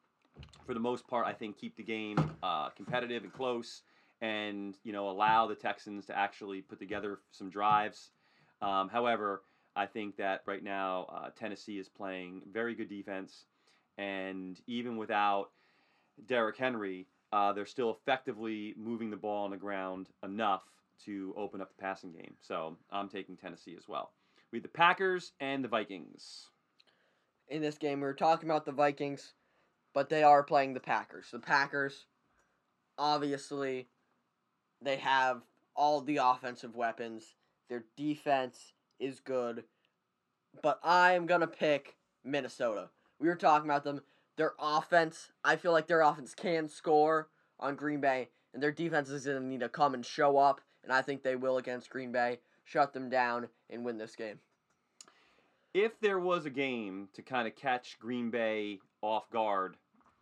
for 0.67 0.75
the 0.75 0.81
most 0.81 1.07
part, 1.07 1.27
I 1.27 1.33
think 1.33 1.59
keep 1.59 1.77
the 1.77 1.83
game 1.83 2.17
uh, 2.43 2.71
competitive 2.71 3.25
and 3.25 3.33
close, 3.33 3.83
and 4.21 4.77
you 4.85 4.93
know 4.93 5.09
allow 5.09 5.47
the 5.47 5.55
Texans 5.55 6.07
to 6.07 6.17
actually 6.17 6.61
put 6.61 6.79
together 6.79 7.21
some 7.33 7.51
drives. 7.51 8.11
Um, 8.61 8.89
however, 8.89 9.43
I 9.77 9.87
think 9.87 10.17
that 10.17 10.43
right 10.47 10.63
now 10.63 11.07
uh, 11.11 11.31
Tennessee 11.39 11.79
is 11.79 11.89
playing 11.89 12.43
very 12.53 12.75
good 12.75 12.89
defense, 12.89 13.45
and 13.97 14.61
even 14.67 14.97
without 14.97 15.51
Derrick 16.27 16.57
Henry, 16.57 17.07
uh, 17.33 17.53
they're 17.53 17.67
still 17.67 17.91
effectively 17.91 18.75
moving 18.77 19.11
the 19.11 19.17
ball 19.17 19.45
on 19.45 19.51
the 19.51 19.57
ground 19.57 20.09
enough 20.23 20.63
to 21.05 21.35
open 21.37 21.61
up 21.61 21.69
the 21.69 21.83
passing 21.83 22.13
game. 22.13 22.35
So 22.41 22.77
I'm 22.91 23.09
taking 23.09 23.37
Tennessee 23.37 23.77
as 23.77 23.89
well. 23.89 24.13
We 24.53 24.61
the 24.61 24.69
Packers 24.69 25.33
and 25.41 25.63
the 25.63 25.69
Vikings. 25.69 26.49
In 27.49 27.63
this 27.63 27.79
game, 27.79 28.01
we 28.01 28.07
were 28.07 28.15
talking 28.15 28.49
about 28.49 28.65
the 28.65 28.73
Vikings, 28.73 29.35
but 29.95 30.09
they 30.09 30.23
are 30.23 30.43
playing 30.43 30.75
the 30.75 30.81
Packers. 30.81 31.31
The 31.31 31.39
Packers, 31.39 32.07
obviously, 32.97 33.89
they 34.83 34.97
have 34.97 35.43
all 35.75 36.01
the 36.01 36.19
offensive 36.19 36.75
weapons. 36.75 37.35
Their 37.69 37.85
defense 37.97 38.73
is 38.99 39.21
good, 39.21 39.65
but 40.63 40.81
I'm 40.83 41.27
going 41.27 41.43
to 41.43 41.47
pick 41.47 41.97
Minnesota. 42.25 42.89
We 43.21 43.29
were 43.29 43.37
talking 43.37 43.69
about 43.69 43.85
them. 43.85 44.01
Their 44.39 44.55
offense, 44.61 45.33
I 45.45 45.57
feel 45.57 45.73
like 45.73 45.89
their 45.89 46.01
offense 46.01 46.33
can 46.33 46.69
score 46.69 47.29
on 47.59 47.75
Green 47.75 48.01
Bay, 48.01 48.29
and 48.55 48.63
their 48.63 48.71
defense 48.71 49.11
is 49.11 49.27
going 49.27 49.37
to 49.37 49.45
need 49.45 49.61
to 49.61 49.69
come 49.69 49.95
and 49.95 50.07
show 50.07 50.39
up, 50.39 50.61
and 50.85 50.93
I 50.93 51.03
think 51.03 51.25
they 51.25 51.35
will 51.35 51.59
against 51.59 51.91
Green 51.91 52.13
Bay, 52.13 52.39
shut 52.65 52.93
them 52.93 53.11
down, 53.11 53.49
and 53.69 53.85
win 53.85 53.99
this 53.99 54.15
game. 54.15 54.39
If 55.75 55.99
there 56.01 56.21
was 56.21 56.47
a 56.47 56.51
game 56.51 57.09
to 57.15 57.23
kind 57.23 57.49
of 57.49 57.57
catch 57.57 57.99
Green 57.99 58.31
Bay 58.31 58.79
off 59.03 59.29
guard, 59.31 59.77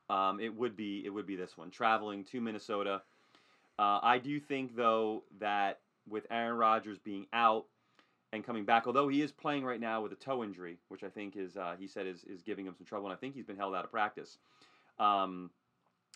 um, 0.08 0.40
it 0.40 0.54
would 0.54 0.76
be 0.76 1.02
it 1.04 1.10
would 1.10 1.26
be 1.26 1.36
this 1.36 1.58
one. 1.58 1.70
Traveling 1.70 2.24
to 2.24 2.40
Minnesota, 2.40 3.02
uh, 3.78 4.00
I 4.02 4.18
do 4.18 4.40
think 4.40 4.74
though 4.74 5.24
that 5.40 5.80
with 6.08 6.26
Aaron 6.30 6.56
Rodgers 6.56 6.98
being 6.98 7.26
out, 7.34 7.66
and 8.32 8.44
coming 8.44 8.64
back. 8.64 8.86
Although 8.86 9.08
he 9.08 9.22
is 9.22 9.32
playing 9.32 9.64
right 9.64 9.80
now 9.80 10.02
with 10.02 10.12
a 10.12 10.16
toe 10.16 10.42
injury, 10.42 10.78
which 10.88 11.02
I 11.02 11.08
think 11.08 11.36
is 11.36 11.56
uh, 11.56 11.74
he 11.78 11.86
said 11.86 12.06
is, 12.06 12.24
is 12.24 12.42
giving 12.42 12.66
him 12.66 12.74
some 12.76 12.86
trouble, 12.86 13.06
and 13.06 13.14
I 13.14 13.16
think 13.16 13.34
he's 13.34 13.46
been 13.46 13.56
held 13.56 13.74
out 13.74 13.84
of 13.84 13.90
practice. 13.90 14.38
Um, 14.98 15.50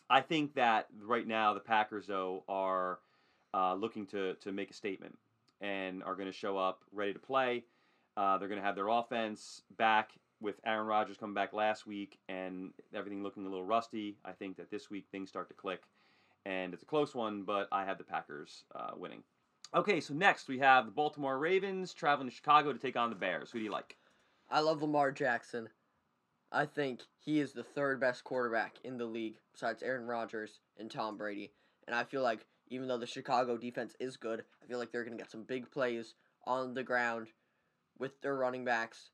I 0.09 0.21
think 0.21 0.55
that 0.55 0.87
right 1.03 1.27
now 1.27 1.55
the 1.55 1.61
Packers 1.61 2.07
though 2.07 2.45
are 2.49 2.99
uh, 3.55 3.75
looking 3.75 4.07
to 4.07 4.35
to 4.35 4.53
make 4.53 4.71
a 4.71 4.75
statement 4.75 5.17
and 5.61 6.03
are 6.03 6.15
going 6.15 6.27
to 6.27 6.33
show 6.33 6.57
up 6.57 6.83
ready 6.93 7.13
to 7.13 7.19
play. 7.19 7.65
Uh, 8.17 8.39
they're 8.39 8.49
going 8.49 8.61
to 8.61 8.67
have 8.67 8.77
their 8.77 8.89
offense 8.89 9.63
back 9.77 10.11
with 10.41 10.57
Aaron 10.65 10.87
Rodgers 10.87 11.17
coming 11.19 11.35
back 11.35 11.53
last 11.53 11.87
week 11.87 12.19
and 12.29 12.73
everything 12.95 13.23
looking 13.23 13.45
a 13.45 13.49
little 13.49 13.65
rusty. 13.65 14.17
I 14.25 14.33
think 14.33 14.57
that 14.57 14.71
this 14.71 14.91
week 14.91 15.07
things 15.13 15.29
start 15.29 15.49
to 15.49 15.55
click, 15.55 15.83
and 16.47 16.73
it's 16.73 16.83
a 16.83 16.87
close 16.87 17.15
one, 17.15 17.43
but 17.43 17.69
I 17.71 17.85
have 17.85 17.99
the 17.99 18.05
Packers 18.05 18.65
uh, 18.75 18.93
winning. 18.97 19.23
Okay, 19.73 20.01
so 20.01 20.15
next 20.15 20.49
we 20.49 20.59
have 20.59 20.87
the 20.87 20.91
Baltimore 20.91 21.39
Ravens 21.39 21.95
traveling 21.95 22.29
to 22.29 22.35
Chicago 22.35 22.73
to 22.73 22.79
take 22.79 22.97
on 22.97 23.09
the 23.09 23.15
Bears. 23.15 23.53
Who 23.53 23.61
do 23.61 23.65
you 23.65 23.71
like? 23.71 23.97
I 24.51 24.59
love 24.59 24.83
Lamar 24.83 25.13
Jackson. 25.13 25.69
I 26.51 26.67
think 26.67 27.03
he 27.21 27.39
is 27.39 27.53
the 27.53 27.63
third 27.63 28.01
best 28.01 28.25
quarterback 28.25 28.79
in 28.83 28.99
the 28.99 29.05
league 29.05 29.37
besides 29.53 29.85
Aaron 29.85 30.09
Rodgers 30.09 30.59
and 30.77 30.91
Tom 30.91 31.17
Brady. 31.17 31.53
And 31.87 31.95
I 31.95 32.03
feel 32.03 32.21
like 32.21 32.47
even 32.67 32.89
though 32.89 32.99
the 32.99 33.07
Chicago 33.07 33.57
defense 33.57 33.95
is 34.01 34.17
good, 34.17 34.43
I 34.61 34.67
feel 34.67 34.81
like 34.81 34.91
they're 34.91 35.05
going 35.05 35.17
to 35.17 35.23
get 35.23 35.31
some 35.31 35.45
big 35.45 35.71
plays 35.71 36.15
on 36.49 36.75
the 36.75 36.83
ground 36.83 37.29
with 37.97 38.21
their 38.23 38.35
running 38.35 38.65
backs, 38.65 39.11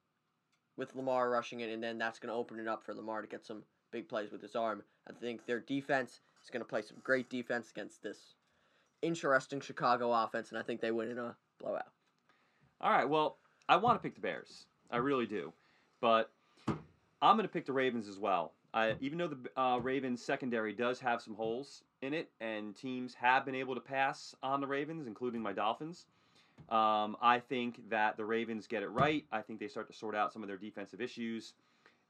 with 0.79 0.95
Lamar 0.95 1.29
rushing 1.29 1.61
it, 1.61 1.69
and 1.69 1.83
then 1.83 1.99
that's 1.99 2.19
going 2.19 2.33
to 2.33 2.39
open 2.39 2.59
it 2.59 2.67
up 2.67 2.83
for 2.83 2.95
Lamar 2.95 3.21
to 3.21 3.29
get 3.29 3.45
some 3.45 3.63
big 3.93 4.09
plays 4.09 4.33
with 4.33 4.41
his 4.41 4.57
arm. 4.57 4.83
I 5.07 5.13
think 5.13 5.45
their 5.45 5.61
defense 5.61 6.21
is 6.43 6.49
going 6.49 6.63
to 6.63 6.69
play 6.69 6.81
some 6.81 6.97
great 7.03 7.29
defense 7.29 7.71
against 7.71 8.03
this 8.03 8.37
interesting 9.03 9.61
Chicago 9.61 10.13
offense, 10.13 10.51
and 10.51 10.59
I 10.59 10.63
think 10.63 10.81
they 10.81 10.91
win 10.91 11.11
in 11.11 11.19
a 11.19 11.37
blowout. 11.59 11.93
All 12.81 12.91
right. 12.91 13.09
Well, 13.09 13.39
I 13.69 13.77
want 13.77 14.01
to 14.01 14.03
pick 14.03 14.15
the 14.15 14.21
Bears. 14.21 14.67
I 14.91 14.99
really 14.99 15.27
do, 15.27 15.53
but 16.01 16.31
I'm 16.69 17.37
going 17.37 17.43
to 17.43 17.53
pick 17.53 17.67
the 17.67 17.73
Ravens 17.73 18.09
as 18.09 18.19
well. 18.19 18.53
I, 18.75 18.95
even 19.01 19.19
though 19.19 19.29
the 19.29 19.61
uh, 19.61 19.79
Ravens 19.79 20.23
secondary 20.23 20.73
does 20.73 21.01
have 21.01 21.23
some 21.23 21.35
holes 21.35 21.83
in 22.03 22.13
it, 22.13 22.31
and 22.41 22.77
teams 22.77 23.15
have 23.15 23.45
been 23.45 23.55
able 23.55 23.75
to 23.75 23.81
pass 23.81 24.35
on 24.43 24.61
the 24.61 24.67
Ravens, 24.67 25.07
including 25.07 25.41
my 25.41 25.53
Dolphins, 25.53 26.07
um, 26.69 27.17
I 27.23 27.41
think 27.49 27.89
that 27.89 28.17
the 28.17 28.25
Ravens 28.25 28.67
get 28.67 28.83
it 28.83 28.89
right. 28.89 29.25
I 29.33 29.41
think 29.41 29.61
they 29.61 29.69
start 29.69 29.87
to 29.89 29.95
sort 29.95 30.15
out 30.15 30.33
some 30.33 30.43
of 30.43 30.49
their 30.49 30.57
defensive 30.57 31.01
issues, 31.01 31.55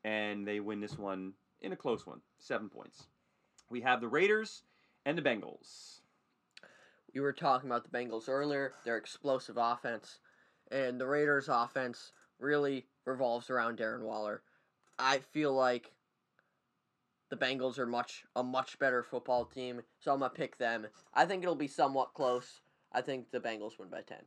and 0.05 0.46
they 0.46 0.61
win 0.61 0.81
this 0.81 0.99
one 0.99 1.33
in 1.61 1.72
a 1.72 1.77
close 1.77 2.07
one, 2.07 2.20
seven 2.38 2.68
points. 2.68 3.07
We 3.70 3.81
have 3.83 4.01
the 4.01 4.09
Raiders 4.09 4.62
and 5.05 5.16
the 5.16 5.22
Bengals. 5.22 6.01
We 7.16 7.22
were 7.22 7.33
talking 7.33 7.70
about 7.70 7.90
the 7.90 7.98
Bengals 7.98 8.29
earlier, 8.29 8.74
their 8.85 8.98
explosive 8.98 9.57
offense, 9.57 10.18
and 10.70 11.00
the 11.00 11.07
Raiders' 11.07 11.48
offense 11.48 12.12
really 12.38 12.85
revolves 13.07 13.48
around 13.48 13.79
Darren 13.79 14.02
Waller. 14.02 14.42
I 14.98 15.20
feel 15.20 15.55
like 15.55 15.92
the 17.31 17.37
Bengals 17.38 17.79
are 17.79 17.87
much 17.87 18.26
a 18.37 18.42
much 18.42 18.79
better 18.79 19.02
football 19.02 19.46
team, 19.46 19.81
so 19.98 20.12
I'm 20.12 20.18
gonna 20.18 20.29
pick 20.29 20.59
them. 20.59 20.88
I 21.14 21.24
think 21.24 21.42
it'll 21.42 21.55
be 21.55 21.68
somewhat 21.68 22.12
close. 22.12 22.61
I 22.92 23.00
think 23.00 23.31
the 23.31 23.40
Bengals 23.40 23.79
win 23.79 23.88
by 23.88 24.02
ten. 24.02 24.20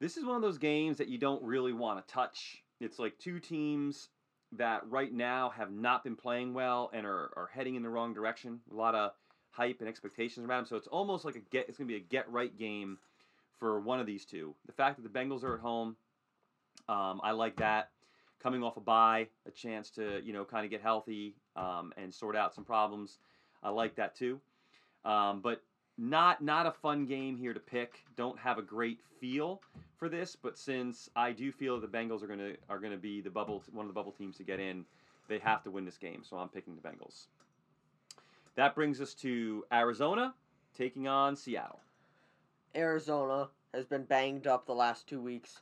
This 0.00 0.16
is 0.16 0.24
one 0.24 0.34
of 0.34 0.42
those 0.42 0.58
games 0.58 0.98
that 0.98 1.06
you 1.06 1.18
don't 1.18 1.44
really 1.44 1.72
want 1.72 2.04
to 2.04 2.12
touch. 2.12 2.64
It's 2.80 2.98
like 2.98 3.16
two 3.16 3.38
teams 3.38 4.08
that 4.50 4.82
right 4.88 5.12
now 5.12 5.50
have 5.50 5.70
not 5.70 6.02
been 6.02 6.16
playing 6.16 6.52
well 6.52 6.90
and 6.92 7.06
are, 7.06 7.30
are 7.36 7.50
heading 7.52 7.76
in 7.76 7.84
the 7.84 7.90
wrong 7.90 8.12
direction. 8.12 8.58
A 8.72 8.74
lot 8.74 8.96
of 8.96 9.12
hype 9.56 9.80
and 9.80 9.88
expectations 9.88 10.46
around 10.46 10.62
them. 10.62 10.66
So 10.66 10.76
it's 10.76 10.86
almost 10.88 11.24
like 11.24 11.36
a 11.36 11.40
get. 11.50 11.68
It's 11.68 11.78
gonna 11.78 11.88
be 11.88 11.96
a 11.96 12.00
get 12.00 12.30
right 12.30 12.56
game 12.56 12.98
for 13.58 13.80
one 13.80 14.00
of 14.00 14.06
these 14.06 14.24
two. 14.24 14.54
The 14.66 14.72
fact 14.72 15.00
that 15.00 15.02
the 15.02 15.18
Bengals 15.18 15.42
are 15.42 15.54
at 15.54 15.60
home, 15.60 15.96
um, 16.88 17.20
I 17.22 17.32
like 17.32 17.56
that. 17.56 17.90
Coming 18.42 18.62
off 18.62 18.76
a 18.76 18.80
bye, 18.80 19.28
a 19.46 19.50
chance 19.50 19.90
to 19.92 20.20
you 20.22 20.32
know 20.32 20.44
kind 20.44 20.64
of 20.64 20.70
get 20.70 20.82
healthy 20.82 21.34
um, 21.56 21.92
and 21.96 22.12
sort 22.12 22.36
out 22.36 22.54
some 22.54 22.64
problems. 22.64 23.18
I 23.62 23.70
like 23.70 23.96
that 23.96 24.14
too. 24.14 24.40
Um, 25.04 25.40
but 25.40 25.62
not 25.98 26.42
not 26.42 26.66
a 26.66 26.72
fun 26.72 27.06
game 27.06 27.36
here 27.36 27.54
to 27.54 27.60
pick. 27.60 28.04
Don't 28.16 28.38
have 28.38 28.58
a 28.58 28.62
great 28.62 29.00
feel 29.20 29.62
for 29.96 30.08
this, 30.08 30.36
but 30.36 30.58
since 30.58 31.08
I 31.16 31.32
do 31.32 31.50
feel 31.50 31.80
the 31.80 31.86
Bengals 31.86 32.22
are 32.22 32.26
gonna 32.26 32.52
are 32.68 32.78
gonna 32.78 32.96
be 32.98 33.20
the 33.20 33.30
bubble 33.30 33.62
one 33.72 33.86
of 33.86 33.88
the 33.88 33.94
bubble 33.94 34.12
teams 34.12 34.36
to 34.36 34.44
get 34.44 34.60
in, 34.60 34.84
they 35.28 35.38
have 35.38 35.62
to 35.64 35.70
win 35.70 35.84
this 35.84 35.96
game. 35.96 36.22
So 36.22 36.36
I'm 36.36 36.48
picking 36.48 36.76
the 36.76 36.86
Bengals. 36.86 37.26
That 38.56 38.74
brings 38.74 39.00
us 39.00 39.14
to 39.16 39.64
Arizona 39.72 40.34
taking 40.74 41.06
on 41.06 41.36
Seattle. 41.36 41.80
Arizona 42.74 43.48
has 43.72 43.84
been 43.86 44.04
banged 44.04 44.46
up 44.46 44.66
the 44.66 44.74
last 44.74 45.06
two 45.06 45.20
weeks. 45.20 45.60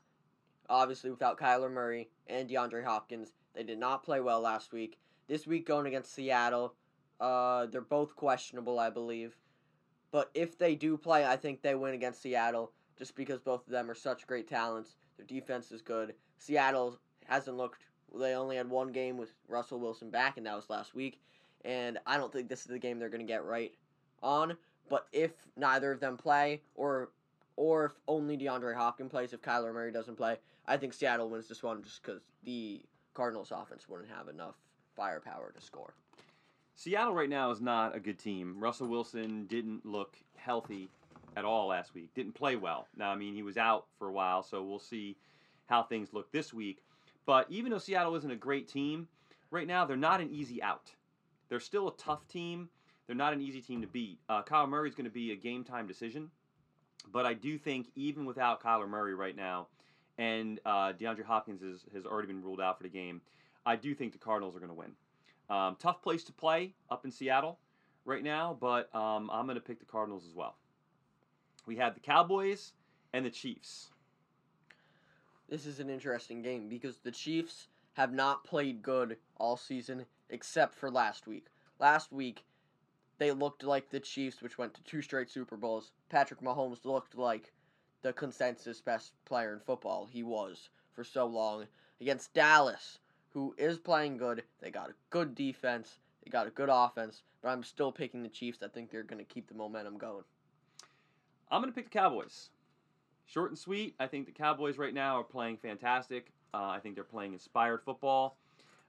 Obviously, 0.69 1.11
without 1.11 1.39
Kyler 1.39 1.71
Murray 1.71 2.09
and 2.27 2.49
DeAndre 2.49 2.85
Hopkins, 2.85 3.33
they 3.55 3.63
did 3.63 3.79
not 3.79 4.03
play 4.05 4.21
well 4.21 4.41
last 4.41 4.73
week. 4.73 4.99
This 5.29 5.47
week, 5.47 5.67
going 5.67 5.87
against 5.87 6.15
Seattle, 6.15 6.75
uh, 7.21 7.67
they're 7.67 7.81
both 7.81 8.17
questionable, 8.17 8.79
I 8.79 8.91
believe. 8.91 9.37
But 10.11 10.31
if 10.35 10.57
they 10.57 10.75
do 10.75 10.97
play, 10.97 11.27
I 11.27 11.37
think 11.37 11.63
they 11.63 11.75
win 11.75 11.95
against 11.95 12.23
Seattle. 12.23 12.73
just 12.97 13.17
because 13.17 13.41
both 13.41 13.67
of 13.67 13.73
them 13.73 13.91
are 13.91 13.95
such 13.95 14.27
great 14.27 14.49
talents. 14.49 14.95
Their 15.17 15.27
defense 15.27 15.73
is 15.73 15.83
good. 15.83 16.15
Seattle 16.39 17.01
hasn't 17.27 17.57
looked. 17.57 17.83
They 18.17 18.35
only 18.35 18.55
had 18.57 18.71
one 18.71 18.93
game 18.93 19.17
with 19.17 19.35
Russell 19.49 19.81
Wilson 19.81 20.11
back, 20.11 20.37
and 20.37 20.47
that 20.47 20.55
was 20.55 20.71
last 20.71 20.95
week. 20.95 21.21
And 21.65 21.99
I 22.07 22.17
don't 22.17 22.33
think 22.33 22.49
this 22.49 22.61
is 22.61 22.67
the 22.67 22.79
game 22.79 22.99
they're 22.99 23.09
going 23.09 23.27
to 23.27 23.33
get 23.33 23.45
right 23.45 23.73
on. 24.23 24.57
But 24.89 25.07
if 25.13 25.33
neither 25.57 25.93
of 25.93 26.01
them 26.01 26.17
play, 26.17 26.61
or 26.75 27.11
or 27.57 27.87
if 27.87 27.93
only 28.09 28.37
DeAndre 28.37 28.75
Hopkins 28.75 29.11
plays, 29.11 29.33
if 29.33 29.41
Kyler 29.41 29.73
Murray 29.73 29.93
doesn't 29.93 30.17
play, 30.17 30.37
I 30.67 30.77
think 30.77 30.93
Seattle 30.93 31.31
wins 31.31 31.49
this 31.49 31.63
one 31.63 31.83
just 31.83 32.03
because 32.03 32.21
the 32.45 32.83
Cardinals' 33.15 33.53
offense 33.53 33.89
wouldn't 33.89 34.11
have 34.11 34.29
enough 34.29 34.57
firepower 34.97 35.53
to 35.53 35.61
score. 35.61 35.95
Seattle 36.77 37.15
right 37.15 37.29
now 37.29 37.51
is 37.51 37.61
not 37.61 37.95
a 37.95 38.01
good 38.01 38.19
team. 38.19 38.57
Russell 38.59 38.89
Wilson 38.89 39.47
didn't 39.47 39.87
look 39.87 40.17
healthy 40.37 40.89
at 41.37 41.45
all 41.45 41.69
last 41.69 41.95
week. 41.95 42.13
Didn't 42.15 42.35
play 42.35 42.57
well. 42.57 42.89
Now, 42.97 43.11
I 43.11 43.15
mean, 43.15 43.35
he 43.35 43.43
was 43.43 43.57
out 43.57 43.87
for 43.99 44.09
a 44.09 44.13
while, 44.13 44.43
so 44.43 44.63
we'll 44.63 44.81
see 44.81 45.17
how 45.67 45.83
things 45.83 46.13
look 46.13 46.31
this 46.33 46.53
week. 46.53 46.83
But 47.27 47.47
even 47.49 47.71
though 47.71 47.79
Seattle 47.79 48.17
isn't 48.17 48.31
a 48.31 48.37
great 48.37 48.69
team, 48.69 49.09
right 49.51 49.67
now 49.67 49.85
they're 49.85 49.97
not 49.97 50.21
an 50.21 50.31
easy 50.31 50.63
out. 50.63 50.91
They're 51.49 51.61
still 51.61 51.89
a 51.89 51.97
tough 51.97 52.27
team. 52.29 52.69
They're 53.07 53.17
not 53.17 53.33
an 53.33 53.41
easy 53.41 53.61
team 53.61 53.83
to 53.83 53.87
beat. 53.87 54.19
Uh, 54.29 54.43
Kyler 54.43 54.69
Murray 54.69 54.89
is 54.89 54.95
going 54.95 55.05
to 55.05 55.11
be 55.11 55.33
a 55.33 55.37
game 55.37 55.65
time 55.65 55.87
decision, 55.87 56.31
but 57.13 57.27
I 57.27 57.35
do 57.35 57.59
think 57.59 57.89
even 57.95 58.25
without 58.25 58.63
Kyler 58.63 58.89
Murray 58.89 59.15
right 59.15 59.37
now, 59.37 59.69
and 60.17 60.61
uh, 60.65 60.93
DeAndre 60.93 61.25
Hopkins 61.25 61.63
is, 61.63 61.85
has 61.93 62.07
already 62.07 62.29
been 62.29 62.43
ruled 62.43 62.61
out 62.61 62.79
for 62.79 62.83
the 62.85 62.89
game, 62.89 63.21
I 63.67 63.77
do 63.77 63.95
think 63.95 64.13
the 64.13 64.19
Cardinals 64.19 64.57
are 64.57 64.61
going 64.61 64.71
to 64.71 64.75
win. 64.75 64.93
Um, 65.51 65.77
tough 65.79 66.03
place 66.03 66.25
to 66.25 66.33
play 66.33 66.75
up 66.91 67.05
in 67.05 67.11
Seattle 67.11 67.59
right 68.05 68.23
now, 68.23 68.57
but 68.59 68.95
um, 68.95 69.31
I'm 69.33 69.45
going 69.47 69.57
to 69.57 69.61
pick 69.61 69.81
the 69.81 69.87
Cardinals 69.87 70.25
as 70.27 70.35
well. 70.35 70.57
We 71.67 71.77
have 71.77 71.95
the 71.95 72.01
Cowboys 72.01 72.73
and 73.13 73.25
the 73.25 73.31
Chiefs. 73.31 73.91
This 75.49 75.67
is 75.67 75.81
an 75.81 75.91
interesting 75.91 76.43
game 76.43 76.69
because 76.69 76.99
the 76.99 77.11
Chiefs 77.11 77.69
have 77.95 78.13
not 78.13 78.45
played 78.45 78.83
good 78.83 79.17
all 79.37 79.57
season 79.57 80.05
except 80.31 80.75
for 80.75 80.91
last 80.91 81.27
week. 81.27 81.47
Last 81.79 82.13
week, 82.13 82.45
they 83.19 83.31
looked 83.33 83.63
like 83.63 83.91
the 83.91 84.01
Chiefs, 84.01 84.43
which 84.43 84.59
went 84.59 84.75
to 84.75 84.83
two 84.83 85.03
straight 85.03 85.31
Super 85.31 85.57
Bowls. 85.57 85.93
Patrick 86.09 86.41
Mahomes 86.41 86.85
looked 86.85 87.17
like 87.17 87.53
the 88.03 88.13
consensus 88.13 88.81
best 88.81 89.13
player 89.25 89.55
in 89.55 89.61
football. 89.61 90.07
He 90.07 90.23
was 90.23 90.69
for 90.93 91.05
so 91.05 91.27
long 91.27 91.67
against 92.01 92.35
Dallas, 92.35 92.99
who 93.31 93.55
is 93.59 93.79
playing 93.79 94.17
good. 94.17 94.43
They 94.61 94.71
got 94.71 94.91
a 94.91 94.95
good 95.11 95.35
defense, 95.35 95.99
they 96.25 96.31
got 96.31 96.47
a 96.47 96.51
good 96.51 96.69
offense, 96.71 97.23
but 97.43 97.49
I'm 97.49 97.63
still 97.63 97.93
picking 97.93 98.23
the 98.23 98.29
Chiefs. 98.29 98.63
I 98.63 98.69
think 98.69 98.91
they're 98.91 99.03
going 99.03 99.25
to 99.25 99.33
keep 99.33 99.49
the 99.49 99.55
momentum 99.55 99.99
going. 99.99 100.25
I'm 101.51 101.61
going 101.61 101.73
to 101.73 101.75
pick 101.75 101.91
the 101.91 101.99
Cowboys. 101.99 102.51
Short 103.27 103.51
and 103.51 103.59
sweet. 103.59 103.95
I 103.99 104.07
think 104.07 104.27
the 104.27 104.33
Cowboys 104.33 104.77
right 104.77 104.93
now 104.93 105.19
are 105.19 105.25
playing 105.25 105.57
fantastic. 105.59 106.33
Uh, 106.53 106.69
I 106.69 106.79
think 106.81 106.95
they're 106.95 107.05
playing 107.05 107.33
inspired 107.33 107.83
football. 107.85 108.37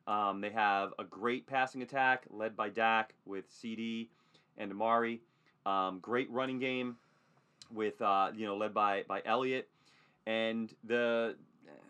Um, 0.08 0.42
they 0.42 0.52
have 0.52 0.94
a 1.00 1.04
great 1.04 1.48
passing 1.48 1.82
attack 1.82 2.26
led 2.30 2.56
by 2.56 2.70
Dak 2.70 3.14
with 3.26 3.50
CeeDee 3.52 4.08
and 4.58 4.72
Amari. 4.72 5.22
Um, 5.66 6.00
great 6.00 6.30
running 6.30 6.60
game 6.60 6.98
with 7.74 8.02
uh, 8.02 8.32
you 8.36 8.46
know 8.46 8.56
led 8.56 8.74
by 8.74 9.04
by 9.08 9.22
Elliott 9.26 9.68
and 10.28 10.74
the 10.84 11.36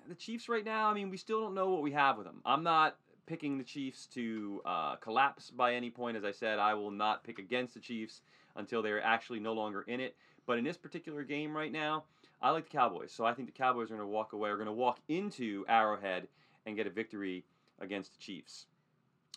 the 0.07 0.15
Chiefs 0.15 0.47
right 0.47 0.63
now. 0.63 0.89
I 0.89 0.93
mean, 0.93 1.09
we 1.09 1.17
still 1.17 1.41
don't 1.41 1.53
know 1.53 1.69
what 1.69 1.81
we 1.81 1.91
have 1.91 2.17
with 2.17 2.25
them. 2.25 2.41
I'm 2.45 2.63
not 2.63 2.97
picking 3.25 3.57
the 3.57 3.63
Chiefs 3.63 4.05
to 4.07 4.61
uh, 4.65 4.95
collapse 4.97 5.49
by 5.49 5.73
any 5.73 5.89
point. 5.89 6.15
As 6.15 6.23
I 6.23 6.31
said, 6.31 6.59
I 6.59 6.73
will 6.73 6.91
not 6.91 7.23
pick 7.23 7.39
against 7.39 7.73
the 7.73 7.79
Chiefs 7.79 8.21
until 8.55 8.81
they're 8.81 9.03
actually 9.03 9.39
no 9.39 9.53
longer 9.53 9.81
in 9.81 9.99
it. 9.99 10.15
But 10.45 10.57
in 10.57 10.63
this 10.63 10.77
particular 10.77 11.23
game 11.23 11.55
right 11.55 11.71
now, 11.71 12.03
I 12.41 12.51
like 12.51 12.69
the 12.69 12.77
Cowboys. 12.77 13.11
So 13.11 13.25
I 13.25 13.33
think 13.33 13.47
the 13.47 13.57
Cowboys 13.57 13.85
are 13.85 13.95
going 13.95 14.07
to 14.07 14.13
walk 14.13 14.33
away, 14.33 14.49
are 14.49 14.57
going 14.57 14.67
to 14.67 14.73
walk 14.73 14.99
into 15.07 15.65
Arrowhead 15.67 16.27
and 16.65 16.75
get 16.75 16.87
a 16.87 16.91
victory 16.91 17.43
against 17.79 18.13
the 18.13 18.19
Chiefs. 18.19 18.67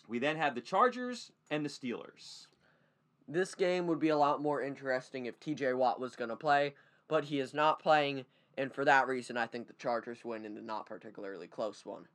We 0.07 0.19
then 0.19 0.37
have 0.37 0.55
the 0.55 0.61
Chargers 0.61 1.31
and 1.51 1.65
the 1.65 1.69
Steelers. 1.69 2.47
This 3.27 3.53
game 3.53 3.85
would 3.87 3.99
be 3.99 4.09
a 4.09 4.17
lot 4.17 4.41
more 4.41 4.61
interesting 4.61 5.25
if 5.25 5.39
TJ 5.39 5.77
Watt 5.77 5.99
was 5.99 6.15
going 6.15 6.29
to 6.29 6.35
play, 6.35 6.73
but 7.07 7.25
he 7.25 7.39
is 7.39 7.53
not 7.53 7.79
playing, 7.79 8.25
and 8.57 8.73
for 8.73 8.83
that 8.85 9.07
reason, 9.07 9.37
I 9.37 9.45
think 9.45 9.67
the 9.67 9.73
Chargers 9.73 10.25
win 10.25 10.45
in 10.45 10.55
the 10.55 10.61
not 10.61 10.87
particularly 10.87 11.47
close 11.47 11.85
one. 11.85 12.07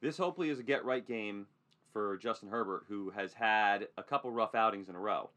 This 0.00 0.16
hopefully 0.16 0.50
is 0.50 0.58
a 0.58 0.64
get 0.64 0.84
right 0.84 1.06
game 1.06 1.46
for 1.92 2.16
Justin 2.16 2.48
Herbert, 2.48 2.84
who 2.88 3.10
has 3.10 3.32
had 3.32 3.88
a 3.96 4.02
couple 4.02 4.30
rough 4.30 4.54
outings 4.54 4.88
in 4.88 4.96
a 4.96 5.00
row. 5.00 5.30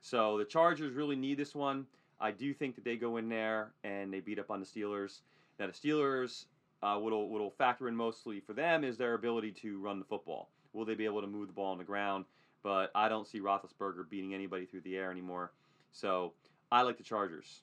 So 0.00 0.38
the 0.38 0.44
Chargers 0.44 0.94
really 0.94 1.16
need 1.16 1.38
this 1.38 1.54
one. 1.54 1.86
I 2.20 2.30
do 2.30 2.54
think 2.54 2.74
that 2.76 2.84
they 2.84 2.96
go 2.96 3.16
in 3.16 3.28
there 3.28 3.72
and 3.84 4.12
they 4.12 4.20
beat 4.20 4.38
up 4.38 4.50
on 4.50 4.60
the 4.60 4.66
Steelers. 4.66 5.20
Now 5.58 5.66
the 5.66 5.72
Steelers, 5.72 6.46
uh, 6.82 6.96
what'll 6.96 7.28
what'll 7.28 7.50
factor 7.50 7.88
in 7.88 7.96
mostly 7.96 8.40
for 8.40 8.52
them 8.52 8.84
is 8.84 8.96
their 8.96 9.14
ability 9.14 9.52
to 9.52 9.80
run 9.80 9.98
the 9.98 10.04
football. 10.04 10.50
Will 10.72 10.84
they 10.84 10.94
be 10.94 11.04
able 11.04 11.20
to 11.20 11.26
move 11.26 11.46
the 11.46 11.52
ball 11.52 11.72
on 11.72 11.78
the 11.78 11.84
ground? 11.84 12.24
But 12.62 12.90
I 12.94 13.08
don't 13.08 13.26
see 13.26 13.40
Roethlisberger 13.40 14.10
beating 14.10 14.34
anybody 14.34 14.66
through 14.66 14.82
the 14.82 14.96
air 14.96 15.10
anymore. 15.10 15.52
So 15.92 16.32
I 16.70 16.82
like 16.82 16.98
the 16.98 17.04
Chargers. 17.04 17.62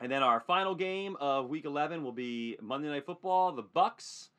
And 0.00 0.10
then 0.10 0.22
our 0.22 0.40
final 0.40 0.74
game 0.74 1.16
of 1.20 1.48
Week 1.48 1.64
11 1.64 2.02
will 2.02 2.12
be 2.12 2.56
Monday 2.60 2.88
Night 2.88 3.06
Football, 3.06 3.52
the 3.52 3.62
Bucks 3.62 4.30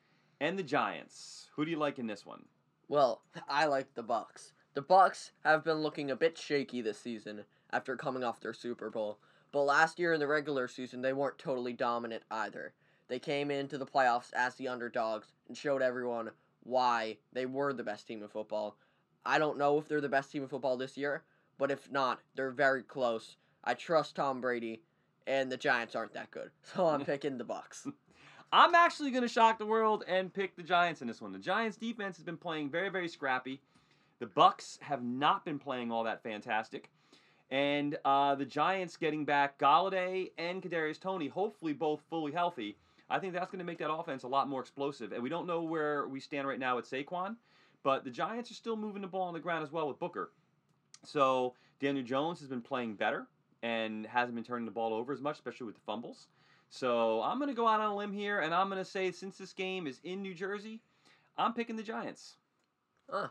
and 0.41 0.59
the 0.59 0.63
Giants. 0.63 1.49
Who 1.55 1.63
do 1.63 1.71
you 1.71 1.77
like 1.77 1.97
in 1.97 2.07
this 2.07 2.25
one? 2.25 2.43
Well, 2.89 3.21
I 3.47 3.65
like 3.65 3.93
the 3.95 4.03
Bucks. 4.03 4.53
The 4.73 4.81
Bucks 4.81 5.31
have 5.43 5.63
been 5.63 5.77
looking 5.77 6.11
a 6.11 6.15
bit 6.15 6.37
shaky 6.37 6.81
this 6.81 6.99
season 6.99 7.45
after 7.71 7.95
coming 7.95 8.23
off 8.23 8.41
their 8.41 8.53
Super 8.53 8.89
Bowl. 8.89 9.17
But 9.51 9.63
last 9.63 9.97
year 9.97 10.11
in 10.13 10.19
the 10.19 10.27
regular 10.27 10.67
season, 10.67 11.01
they 11.01 11.13
weren't 11.13 11.39
totally 11.39 11.71
dominant 11.71 12.23
either. 12.29 12.73
They 13.07 13.19
came 13.19 13.51
into 13.51 13.77
the 13.77 13.85
playoffs 13.85 14.33
as 14.33 14.55
the 14.55 14.67
underdogs 14.67 15.27
and 15.47 15.55
showed 15.55 15.81
everyone 15.81 16.31
why 16.63 17.17
they 17.33 17.45
were 17.45 17.73
the 17.73 17.83
best 17.83 18.07
team 18.07 18.23
in 18.23 18.29
football. 18.29 18.77
I 19.25 19.39
don't 19.39 19.57
know 19.57 19.77
if 19.77 19.87
they're 19.87 20.01
the 20.01 20.09
best 20.09 20.31
team 20.31 20.43
in 20.43 20.49
football 20.49 20.77
this 20.77 20.97
year, 20.97 21.23
but 21.57 21.71
if 21.71 21.91
not, 21.91 22.19
they're 22.35 22.51
very 22.51 22.83
close. 22.83 23.37
I 23.63 23.73
trust 23.73 24.15
Tom 24.15 24.41
Brady, 24.41 24.81
and 25.27 25.51
the 25.51 25.57
Giants 25.57 25.95
aren't 25.95 26.13
that 26.13 26.31
good, 26.31 26.51
so 26.63 26.87
I'm 26.87 27.01
picking 27.05 27.37
the 27.37 27.43
Bucks. 27.43 27.87
I'm 28.51 28.75
actually 28.75 29.11
going 29.11 29.23
to 29.23 29.27
shock 29.27 29.57
the 29.57 29.65
world 29.65 30.03
and 30.07 30.33
pick 30.33 30.55
the 30.55 30.63
Giants 30.63 31.01
in 31.01 31.07
this 31.07 31.21
one. 31.21 31.33
The 31.33 31.39
Giants 31.39 31.77
defense 31.77 32.17
has 32.17 32.23
been 32.23 32.37
playing 32.37 32.69
very, 32.69 32.89
very 32.89 33.07
scrappy. 33.07 33.59
The 34.19 34.27
Bucks 34.27 34.79
have 34.81 35.03
not 35.03 35.43
been 35.43 35.59
playing 35.59 35.91
all 35.91 36.03
that 36.05 36.23
fantastic. 36.23 36.89
And 37.51 37.97
uh, 38.05 38.35
the 38.35 38.45
Giants 38.45 38.97
getting 38.97 39.25
back 39.25 39.59
Golladay 39.59 40.31
and 40.37 40.61
Kadarius 40.61 40.99
Toney, 40.99 41.27
hopefully 41.27 41.73
both 41.73 42.01
fully 42.09 42.31
healthy. 42.31 42.77
I 43.09 43.19
think 43.19 43.33
that's 43.33 43.51
going 43.51 43.59
to 43.59 43.65
make 43.65 43.77
that 43.79 43.91
offense 43.91 44.23
a 44.23 44.27
lot 44.27 44.49
more 44.49 44.61
explosive. 44.61 45.11
And 45.11 45.21
we 45.21 45.29
don't 45.29 45.45
know 45.45 45.61
where 45.61 46.07
we 46.07 46.19
stand 46.19 46.47
right 46.47 46.59
now 46.59 46.75
with 46.75 46.89
Saquon, 46.89 47.35
but 47.83 48.03
the 48.03 48.09
Giants 48.09 48.49
are 48.51 48.55
still 48.55 48.75
moving 48.75 49.01
the 49.01 49.07
ball 49.07 49.23
on 49.23 49.33
the 49.33 49.39
ground 49.39 49.63
as 49.63 49.71
well 49.71 49.87
with 49.87 49.99
Booker. 49.99 50.31
So 51.03 51.53
Daniel 51.79 52.03
Jones 52.03 52.39
has 52.39 52.49
been 52.49 52.61
playing 52.61 52.95
better 52.95 53.27
and 53.61 54.05
hasn't 54.07 54.35
been 54.35 54.43
turning 54.43 54.65
the 54.65 54.71
ball 54.71 54.93
over 54.93 55.13
as 55.13 55.21
much, 55.21 55.35
especially 55.35 55.67
with 55.67 55.75
the 55.75 55.81
fumbles. 55.85 56.27
So 56.69 57.21
I'm 57.21 57.37
going 57.37 57.49
to 57.49 57.55
go 57.55 57.67
out 57.67 57.79
on 57.79 57.91
a 57.91 57.95
limb 57.95 58.11
here, 58.11 58.39
and 58.39 58.53
I'm 58.53 58.69
going 58.69 58.83
to 58.83 58.89
say 58.89 59.11
since 59.11 59.37
this 59.37 59.53
game 59.53 59.87
is 59.87 59.99
in 60.03 60.21
New 60.21 60.33
Jersey, 60.33 60.81
I'm 61.37 61.53
picking 61.53 61.75
the 61.75 61.83
Giants. 61.83 62.35
Huh. 63.09 63.27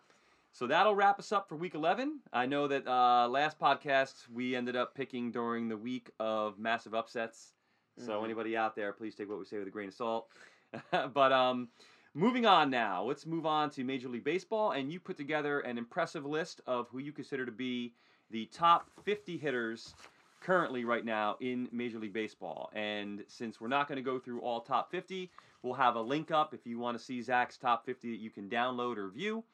So 0.52 0.68
that'll 0.68 0.94
wrap 0.94 1.18
us 1.18 1.32
up 1.32 1.48
for 1.48 1.56
week 1.56 1.74
11. 1.74 2.20
I 2.32 2.46
know 2.46 2.68
that 2.68 2.86
uh, 2.86 3.26
last 3.28 3.58
podcast 3.58 4.28
we 4.32 4.54
ended 4.54 4.76
up 4.76 4.94
picking 4.94 5.32
during 5.32 5.68
the 5.68 5.76
week 5.76 6.10
of 6.20 6.60
massive 6.60 6.94
upsets. 6.94 7.53
So 7.98 8.20
Mhm. 8.20 8.24
anybody 8.24 8.56
out 8.56 8.74
there, 8.74 8.92
please 8.92 9.14
take 9.14 9.28
what 9.28 9.38
we 9.38 9.44
say 9.44 9.58
with 9.58 9.68
a 9.68 9.70
grain 9.70 9.88
of 9.88 9.94
salt. 9.94 10.28
but 11.14 11.32
um, 11.32 11.68
moving 12.14 12.46
on 12.46 12.70
now, 12.70 13.02
let's 13.04 13.26
move 13.26 13.46
on 13.46 13.70
to 13.70 13.84
Major 13.84 14.08
League 14.08 14.24
Baseball. 14.24 14.72
And 14.72 14.92
you 14.92 15.00
put 15.00 15.16
together 15.16 15.60
an 15.60 15.78
impressive 15.78 16.24
list 16.26 16.60
of 16.66 16.88
who 16.88 16.98
you 16.98 17.12
consider 17.12 17.46
to 17.46 17.52
be 17.52 17.94
the 18.30 18.46
top 18.46 18.90
50 19.04 19.36
hitters 19.36 19.94
currently 20.40 20.84
right 20.84 21.04
now 21.04 21.36
in 21.40 21.68
Major 21.72 21.98
League 21.98 22.12
Baseball. 22.12 22.70
And 22.74 23.24
since 23.28 23.60
we're 23.60 23.68
not 23.68 23.88
going 23.88 23.96
to 23.96 24.02
go 24.02 24.18
through 24.18 24.40
all 24.40 24.60
top 24.60 24.90
50, 24.90 25.30
we'll 25.62 25.74
have 25.74 25.96
a 25.96 26.00
link 26.02 26.30
up 26.30 26.52
if 26.52 26.66
you 26.66 26.78
want 26.78 26.98
to 26.98 27.02
see 27.02 27.22
Zach's 27.22 27.56
top 27.56 27.86
50 27.86 28.10
that 28.10 28.20
you 28.20 28.30
can 28.30 28.48
download 28.50 28.98
or 28.98 29.08
view. 29.08 29.44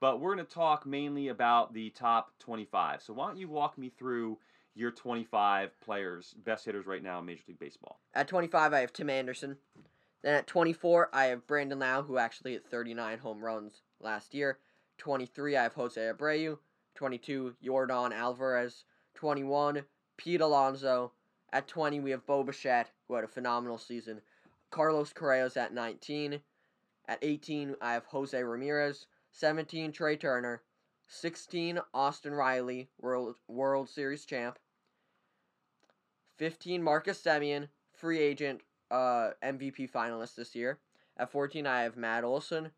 But 0.00 0.20
we're 0.20 0.34
going 0.34 0.46
to 0.46 0.52
talk 0.52 0.86
mainly 0.86 1.28
about 1.28 1.74
the 1.74 1.90
top 1.90 2.32
25. 2.38 3.02
So 3.02 3.12
why 3.12 3.26
don't 3.26 3.36
you 3.36 3.48
walk 3.48 3.76
me 3.76 3.90
through 3.90 4.38
your 4.74 4.90
25 4.90 5.78
players, 5.80 6.34
best 6.44 6.64
hitters 6.64 6.86
right 6.86 7.02
now 7.02 7.18
in 7.18 7.26
Major 7.26 7.42
League 7.48 7.58
Baseball? 7.58 8.00
At 8.14 8.28
25, 8.28 8.72
I 8.72 8.80
have 8.80 8.92
Tim 8.92 9.10
Anderson. 9.10 9.56
Then 10.22 10.34
at 10.34 10.46
24, 10.46 11.10
I 11.12 11.24
have 11.26 11.46
Brandon 11.46 11.78
Lowe, 11.78 12.02
who 12.02 12.18
actually 12.18 12.52
hit 12.52 12.66
39 12.70 13.18
home 13.18 13.42
runs 13.42 13.82
last 14.00 14.34
year. 14.34 14.58
23, 14.98 15.56
I 15.56 15.62
have 15.64 15.74
Jose 15.74 16.00
Abreu. 16.00 16.58
22, 16.94 17.54
Jordan 17.62 18.12
Alvarez. 18.12 18.84
21, 19.14 19.84
Pete 20.16 20.40
Alonso. 20.40 21.12
At 21.52 21.66
20, 21.66 22.00
we 22.00 22.10
have 22.10 22.26
Bo 22.26 22.44
Bichette, 22.44 22.90
who 23.08 23.14
had 23.14 23.24
a 23.24 23.28
phenomenal 23.28 23.78
season. 23.78 24.20
Carlos 24.70 25.12
Correa's 25.12 25.56
at 25.56 25.72
19. 25.74 26.40
At 27.08 27.18
18, 27.22 27.76
I 27.80 27.94
have 27.94 28.04
Jose 28.06 28.40
Ramirez. 28.40 29.06
17, 29.32 29.92
Trea 29.92 30.16
Turner. 30.16 30.62
16, 31.12 31.80
Austin 31.92 32.32
Riley, 32.32 32.88
World, 33.00 33.34
World 33.48 33.88
Series 33.88 34.24
champ. 34.24 34.60
15, 36.36 36.80
Marcus 36.80 37.20
Semien, 37.20 37.66
free 37.92 38.20
agent, 38.20 38.62
uh, 38.92 39.30
MVP 39.42 39.90
finalist 39.90 40.36
this 40.36 40.54
year. 40.54 40.78
At 41.16 41.32
14, 41.32 41.66
I 41.66 41.82
have 41.82 41.96
Matt 41.96 42.22
Olson. 42.22 42.70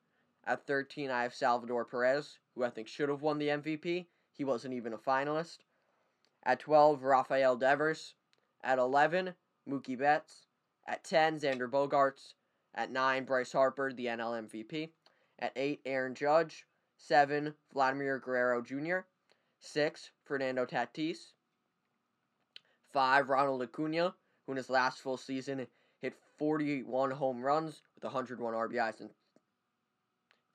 At 0.46 0.66
13, 0.66 1.10
I 1.10 1.24
have 1.24 1.34
Salvador 1.34 1.84
Perez, 1.84 2.38
who 2.54 2.64
I 2.64 2.70
think 2.70 2.88
should 2.88 3.10
have 3.10 3.20
won 3.20 3.38
the 3.38 3.48
MVP. 3.48 4.06
He 4.32 4.44
wasn't 4.44 4.74
even 4.74 4.94
a 4.94 4.98
finalist. 4.98 5.58
At 6.42 6.58
12, 6.58 7.04
Rafael 7.04 7.56
Devers. 7.56 8.14
At 8.64 8.78
11, 8.78 9.34
Mookie 9.68 9.98
Betts. 9.98 10.46
At 10.86 11.04
10, 11.04 11.38
Xander 11.38 11.70
Bogaerts. 11.70 12.32
At 12.74 12.90
9, 12.90 13.26
Bryce 13.26 13.52
Harper, 13.52 13.92
the 13.92 14.06
NL 14.06 14.48
MVP. 14.48 14.88
At 15.38 15.52
8, 15.54 15.82
Aaron 15.84 16.14
Judge. 16.14 16.64
7, 17.06 17.52
Vladimir 17.72 18.20
Guerrero 18.20 18.62
Jr. 18.62 19.00
6, 19.58 20.10
Fernando 20.24 20.64
Tatis. 20.64 21.32
5, 22.92 23.28
Ronald 23.28 23.62
Acuna, 23.62 24.14
who 24.46 24.52
in 24.52 24.56
his 24.56 24.70
last 24.70 25.00
full 25.00 25.16
season 25.16 25.66
hit 26.00 26.14
41 26.38 27.10
home 27.10 27.42
runs 27.42 27.82
with 27.94 28.04
101 28.04 28.54
RBIs 28.54 29.00
and 29.00 29.10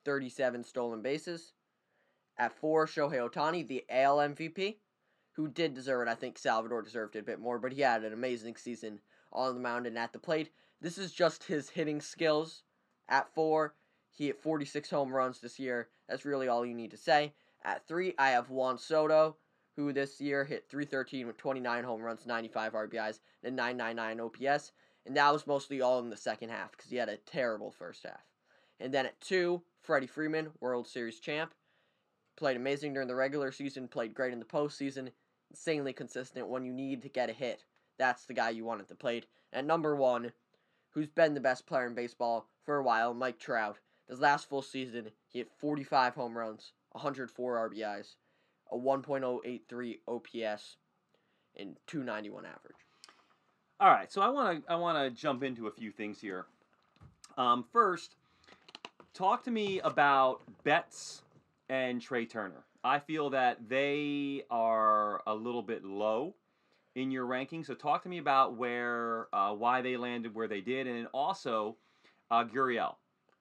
37 0.04 0.64
stolen 0.64 1.02
bases. 1.02 1.52
At 2.38 2.52
4, 2.52 2.86
Shohei 2.86 3.28
Ohtani, 3.28 3.66
the 3.66 3.84
AL 3.90 4.18
MVP, 4.18 4.76
who 5.32 5.48
did 5.48 5.74
deserve 5.74 6.06
it. 6.06 6.10
I 6.10 6.14
think 6.14 6.38
Salvador 6.38 6.80
deserved 6.80 7.16
it 7.16 7.20
a 7.20 7.24
bit 7.24 7.40
more, 7.40 7.58
but 7.58 7.72
he 7.72 7.82
had 7.82 8.04
an 8.04 8.12
amazing 8.12 8.56
season 8.56 9.00
on 9.32 9.54
the 9.54 9.60
mound 9.60 9.86
and 9.86 9.98
at 9.98 10.12
the 10.12 10.18
plate. 10.18 10.50
This 10.80 10.96
is 10.96 11.12
just 11.12 11.44
his 11.44 11.70
hitting 11.70 12.00
skills. 12.00 12.62
At 13.08 13.34
4, 13.34 13.74
he 14.18 14.26
hit 14.26 14.42
46 14.42 14.90
home 14.90 15.12
runs 15.12 15.40
this 15.40 15.60
year. 15.60 15.88
That's 16.08 16.24
really 16.24 16.48
all 16.48 16.66
you 16.66 16.74
need 16.74 16.90
to 16.90 16.96
say. 16.96 17.32
At 17.64 17.86
3, 17.86 18.14
I 18.18 18.30
have 18.30 18.50
Juan 18.50 18.76
Soto, 18.76 19.36
who 19.76 19.92
this 19.92 20.20
year 20.20 20.44
hit 20.44 20.68
313 20.68 21.28
with 21.28 21.36
29 21.36 21.84
home 21.84 22.02
runs, 22.02 22.26
95 22.26 22.72
RBIs, 22.72 23.20
and 23.44 23.54
999 23.54 24.20
OPS. 24.20 24.72
And 25.06 25.16
that 25.16 25.32
was 25.32 25.46
mostly 25.46 25.80
all 25.80 26.00
in 26.00 26.10
the 26.10 26.16
second 26.16 26.48
half 26.48 26.72
because 26.72 26.90
he 26.90 26.96
had 26.96 27.08
a 27.08 27.16
terrible 27.16 27.70
first 27.70 28.02
half. 28.02 28.24
And 28.80 28.92
then 28.92 29.06
at 29.06 29.20
2, 29.20 29.62
Freddie 29.82 30.08
Freeman, 30.08 30.50
World 30.60 30.88
Series 30.88 31.20
champ. 31.20 31.54
Played 32.36 32.56
amazing 32.56 32.94
during 32.94 33.08
the 33.08 33.14
regular 33.14 33.52
season, 33.52 33.86
played 33.86 34.14
great 34.14 34.32
in 34.32 34.40
the 34.40 34.44
postseason, 34.44 35.10
insanely 35.50 35.92
consistent 35.92 36.48
when 36.48 36.64
you 36.64 36.72
need 36.72 37.02
to 37.02 37.08
get 37.08 37.30
a 37.30 37.32
hit. 37.32 37.64
That's 37.98 38.24
the 38.24 38.34
guy 38.34 38.50
you 38.50 38.64
want 38.64 38.80
at 38.80 38.88
the 38.88 38.94
plate. 38.96 39.26
And 39.52 39.66
number 39.66 39.94
one, 39.94 40.32
who's 40.90 41.08
been 41.08 41.34
the 41.34 41.40
best 41.40 41.66
player 41.66 41.86
in 41.86 41.94
baseball 41.94 42.48
for 42.64 42.78
a 42.78 42.82
while, 42.82 43.14
Mike 43.14 43.38
Trout. 43.38 43.78
His 44.08 44.20
last 44.20 44.48
full 44.48 44.62
season, 44.62 45.10
he 45.28 45.38
hit 45.40 45.50
45 45.58 46.14
home 46.14 46.36
runs, 46.36 46.72
104 46.92 47.70
RBIs, 47.70 48.14
a 48.72 48.76
1.083 48.76 49.98
OPS, 50.06 50.76
and 51.56 51.76
291 51.86 52.46
average. 52.46 52.76
All 53.80 53.90
right, 53.90 54.10
so 54.10 54.20
I 54.22 54.28
want 54.28 54.66
to 54.66 54.72
I 54.72 54.74
want 54.74 54.98
to 54.98 55.10
jump 55.20 55.44
into 55.44 55.68
a 55.68 55.70
few 55.70 55.92
things 55.92 56.20
here. 56.20 56.46
Um, 57.36 57.64
first, 57.72 58.16
talk 59.14 59.44
to 59.44 59.52
me 59.52 59.80
about 59.80 60.40
Betts 60.64 61.22
and 61.68 62.00
Trea 62.00 62.26
Turner. 62.26 62.64
I 62.82 62.98
feel 62.98 63.30
that 63.30 63.68
they 63.68 64.42
are 64.50 65.22
a 65.26 65.34
little 65.34 65.62
bit 65.62 65.84
low 65.84 66.34
in 66.96 67.12
your 67.12 67.26
ranking. 67.26 67.62
So 67.62 67.74
talk 67.74 68.02
to 68.02 68.08
me 68.08 68.18
about 68.18 68.56
where 68.56 69.28
uh, 69.32 69.52
why 69.52 69.80
they 69.80 69.96
landed 69.96 70.34
where 70.34 70.48
they 70.48 70.60
did, 70.60 70.88
and 70.88 71.06
also 71.14 71.76
uh, 72.32 72.44
Gurriel, 72.44 72.96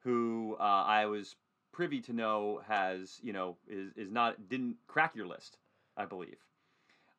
who 0.08 0.56
uh, 0.58 0.64
I 0.64 1.06
was 1.06 1.36
privy 1.74 2.00
to 2.00 2.14
know 2.14 2.62
has 2.66 3.20
you 3.22 3.34
know 3.34 3.58
is 3.68 3.92
is 3.98 4.10
not 4.10 4.48
didn't 4.48 4.78
crack 4.88 5.16
your 5.16 5.28
list, 5.28 5.58
I 5.98 6.06
believe. 6.06 6.38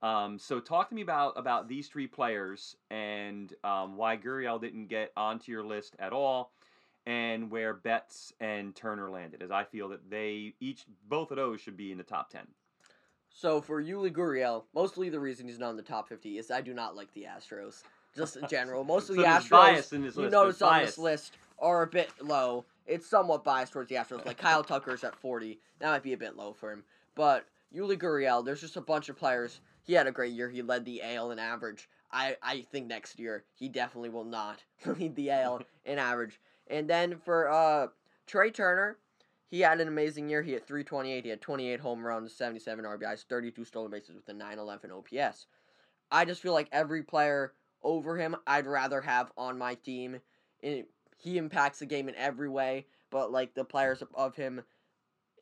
Um, 0.00 0.38
so 0.38 0.58
talk 0.58 0.88
to 0.88 0.94
me 0.94 1.02
about 1.02 1.34
about 1.36 1.68
these 1.68 1.88
three 1.88 2.06
players 2.06 2.76
and 2.90 3.52
um, 3.62 3.96
why 3.96 4.16
Gurriel 4.16 4.58
didn't 4.58 4.86
get 4.86 5.12
onto 5.18 5.52
your 5.52 5.64
list 5.64 5.96
at 5.98 6.14
all, 6.14 6.52
and 7.04 7.50
where 7.50 7.74
Betts 7.74 8.32
and 8.40 8.74
Turner 8.74 9.10
landed, 9.10 9.42
as 9.42 9.50
I 9.50 9.64
feel 9.64 9.90
that 9.90 10.08
they 10.08 10.54
each 10.58 10.86
both 11.08 11.30
of 11.30 11.36
those 11.36 11.60
should 11.60 11.76
be 11.76 11.92
in 11.92 11.98
the 11.98 12.04
top 12.04 12.30
ten. 12.30 12.46
So 13.30 13.60
for 13.60 13.82
Yuli 13.82 14.10
Gurriel, 14.10 14.64
mostly 14.74 15.10
the 15.10 15.20
reason 15.20 15.46
he's 15.46 15.58
not 15.58 15.70
in 15.70 15.76
the 15.76 15.82
top 15.82 16.08
50 16.08 16.38
is 16.38 16.50
I 16.50 16.62
do 16.62 16.72
not 16.72 16.96
like 16.96 17.12
the 17.12 17.24
Astros. 17.24 17.82
Just 18.16 18.36
in 18.36 18.48
general, 18.48 18.82
most 18.84 19.10
of 19.10 19.16
So 19.16 19.22
the 19.22 19.28
Astros 19.28 19.50
bias 19.50 19.92
in 19.92 20.02
this 20.02 20.16
you 20.16 20.22
list. 20.22 20.32
notice 20.32 20.58
There's 20.58 20.72
on 20.72 20.80
this 20.80 20.98
list 20.98 21.36
are 21.60 21.82
a 21.82 21.86
bit 21.86 22.10
low. 22.20 22.64
It's 22.86 23.06
somewhat 23.06 23.44
biased 23.44 23.72
towards 23.72 23.88
the 23.88 23.96
Astros. 23.96 24.24
Like 24.24 24.38
Kyle 24.38 24.64
Tucker's 24.64 25.04
at 25.04 25.16
40. 25.16 25.58
That 25.78 25.90
might 25.90 26.02
be 26.02 26.12
a 26.12 26.18
bit 26.18 26.36
low 26.36 26.52
for 26.52 26.72
him. 26.72 26.84
But 27.14 27.46
Yuli 27.74 27.98
Gurriel, 27.98 28.44
there's 28.44 28.60
just 28.60 28.76
a 28.76 28.80
bunch 28.80 29.08
of 29.08 29.16
players. 29.16 29.60
He 29.82 29.92
had 29.92 30.06
a 30.06 30.12
great 30.12 30.32
year. 30.32 30.48
He 30.48 30.62
led 30.62 30.84
the 30.84 31.02
AL 31.02 31.30
in 31.30 31.38
average. 31.38 31.88
I, 32.10 32.36
I 32.42 32.64
think 32.72 32.86
next 32.86 33.18
year 33.18 33.44
he 33.54 33.68
definitely 33.68 34.10
will 34.10 34.24
not 34.24 34.62
lead 34.86 35.14
the 35.16 35.30
AL 35.30 35.62
in 35.84 35.98
average. 35.98 36.40
And 36.68 36.88
then 36.88 37.18
for 37.24 37.50
uh, 37.50 37.88
Trea 38.26 38.50
Turner, 38.50 38.96
he 39.50 39.60
had 39.60 39.80
an 39.80 39.88
amazing 39.88 40.28
year. 40.28 40.42
He 40.42 40.52
had 40.52 40.66
328. 40.66 41.24
He 41.24 41.30
had 41.30 41.40
28 41.40 41.80
home 41.80 42.06
runs, 42.06 42.34
77 42.34 42.84
RBIs, 42.84 43.24
32 43.28 43.64
stolen 43.64 43.90
bases 43.90 44.14
with 44.14 44.28
a 44.28 44.34
911 44.34 44.90
OPS. 44.90 45.46
I 46.10 46.24
just 46.24 46.42
feel 46.42 46.52
like 46.52 46.68
every 46.72 47.02
player 47.02 47.52
over 47.82 48.16
him, 48.16 48.36
I'd 48.46 48.66
rather 48.66 49.00
have 49.00 49.32
on 49.36 49.58
my 49.58 49.74
team. 49.74 50.20
And 50.62 50.84
he 51.18 51.36
impacts 51.36 51.80
the 51.80 51.86
game 51.86 52.08
in 52.08 52.14
every 52.14 52.48
way, 52.48 52.86
but 53.10 53.30
like 53.30 53.54
the 53.54 53.64
players 53.64 54.00
above 54.02 54.36
him 54.36 54.62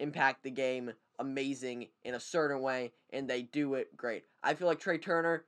impact 0.00 0.42
the 0.42 0.50
game 0.50 0.92
amazing 1.18 1.88
in 2.04 2.14
a 2.14 2.20
certain 2.20 2.60
way, 2.60 2.92
and 3.10 3.28
they 3.28 3.42
do 3.42 3.74
it 3.74 3.96
great. 3.96 4.24
I 4.42 4.54
feel 4.54 4.66
like 4.66 4.80
Trea 4.80 4.98
Turner, 4.98 5.44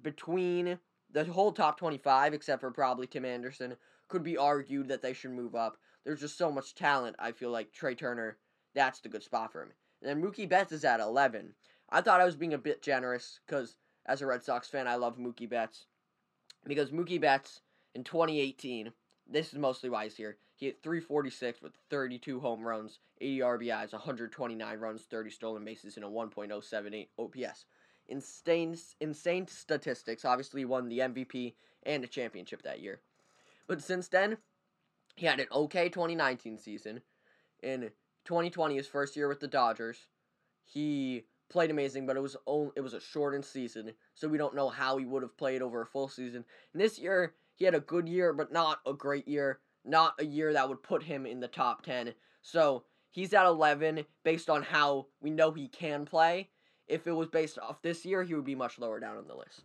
between 0.00 0.78
the 1.10 1.24
whole 1.24 1.52
top 1.52 1.78
25, 1.78 2.34
except 2.34 2.60
for 2.60 2.70
probably 2.70 3.06
Tim 3.06 3.24
Anderson, 3.24 3.76
could 4.08 4.22
be 4.22 4.36
argued 4.36 4.88
that 4.88 5.02
they 5.02 5.12
should 5.12 5.30
move 5.30 5.54
up. 5.54 5.78
There's 6.04 6.20
just 6.20 6.38
so 6.38 6.50
much 6.50 6.74
talent. 6.74 7.16
I 7.18 7.32
feel 7.32 7.50
like 7.50 7.72
Trea 7.72 7.94
Turner, 7.94 8.36
that's 8.74 9.00
the 9.00 9.08
good 9.08 9.22
spot 9.22 9.52
for 9.52 9.62
him. 9.62 9.72
And 10.02 10.10
then 10.10 10.22
Mookie 10.22 10.48
Betts 10.48 10.72
is 10.72 10.84
at 10.84 11.00
11. 11.00 11.54
I 11.90 12.00
thought 12.00 12.20
I 12.20 12.26
was 12.26 12.36
being 12.36 12.54
a 12.54 12.58
bit 12.58 12.82
generous 12.82 13.40
because 13.46 13.76
as 14.06 14.20
a 14.20 14.26
Red 14.26 14.42
Sox 14.42 14.68
fan, 14.68 14.86
I 14.86 14.96
love 14.96 15.18
Mookie 15.18 15.48
Betts. 15.48 15.86
Because 16.66 16.90
Mookie 16.90 17.20
Betts 17.20 17.60
in 17.94 18.04
2018, 18.04 18.92
this 19.28 19.52
is 19.52 19.58
mostly 19.58 19.90
why 19.90 20.04
he's 20.04 20.16
here. 20.16 20.36
He 20.56 20.66
hit 20.66 20.82
346 20.82 21.62
with 21.62 21.72
32 21.90 22.40
home 22.40 22.62
runs, 22.62 23.00
80 23.20 23.38
RBIs, 23.40 23.92
129 23.92 24.78
runs, 24.78 25.02
30 25.02 25.30
stolen 25.30 25.64
bases, 25.64 25.96
and 25.96 26.04
a 26.04 26.08
1.078 26.08 27.08
OPS. 27.18 27.64
Insane, 28.08 28.76
insane 29.00 29.48
statistics. 29.48 30.24
Obviously, 30.24 30.60
he 30.60 30.64
won 30.64 30.88
the 30.88 31.00
MVP 31.00 31.54
and 31.84 32.04
a 32.04 32.06
championship 32.06 32.62
that 32.62 32.80
year. 32.80 33.00
But 33.66 33.82
since 33.82 34.08
then, 34.08 34.38
he 35.16 35.26
had 35.26 35.40
an 35.40 35.46
okay 35.50 35.88
2019 35.88 36.58
season. 36.58 37.00
In 37.62 37.90
2020, 38.24 38.76
his 38.76 38.86
first 38.86 39.16
year 39.16 39.28
with 39.28 39.40
the 39.40 39.48
Dodgers, 39.48 40.06
he 40.64 41.24
played 41.48 41.70
amazing, 41.70 42.06
but 42.06 42.16
it 42.16 42.20
was 42.20 42.36
only, 42.46 42.72
it 42.76 42.80
was 42.80 42.94
a 42.94 43.00
shortened 43.00 43.44
season, 43.44 43.92
so 44.14 44.28
we 44.28 44.38
don't 44.38 44.54
know 44.54 44.68
how 44.68 44.98
he 44.98 45.04
would 45.04 45.22
have 45.22 45.36
played 45.36 45.62
over 45.62 45.80
a 45.80 45.86
full 45.86 46.08
season. 46.08 46.44
And 46.72 46.82
this 46.82 46.98
year, 46.98 47.34
he 47.56 47.64
had 47.64 47.74
a 47.74 47.80
good 47.80 48.08
year, 48.08 48.32
but 48.32 48.52
not 48.52 48.80
a 48.86 48.92
great 48.92 49.28
year, 49.28 49.60
not 49.84 50.14
a 50.18 50.24
year 50.24 50.52
that 50.52 50.68
would 50.68 50.82
put 50.82 51.02
him 51.02 51.26
in 51.26 51.40
the 51.40 51.48
top 51.48 51.82
10. 51.82 52.14
So 52.42 52.84
he's 53.10 53.32
at 53.32 53.46
11 53.46 54.04
based 54.24 54.50
on 54.50 54.62
how 54.62 55.06
we 55.20 55.30
know 55.30 55.52
he 55.52 55.68
can 55.68 56.04
play. 56.04 56.50
If 56.86 57.06
it 57.06 57.12
was 57.12 57.28
based 57.28 57.58
off 57.58 57.80
this 57.82 58.04
year, 58.04 58.24
he 58.24 58.34
would 58.34 58.44
be 58.44 58.54
much 58.54 58.78
lower 58.78 59.00
down 59.00 59.16
on 59.16 59.26
the 59.26 59.34
list. 59.34 59.62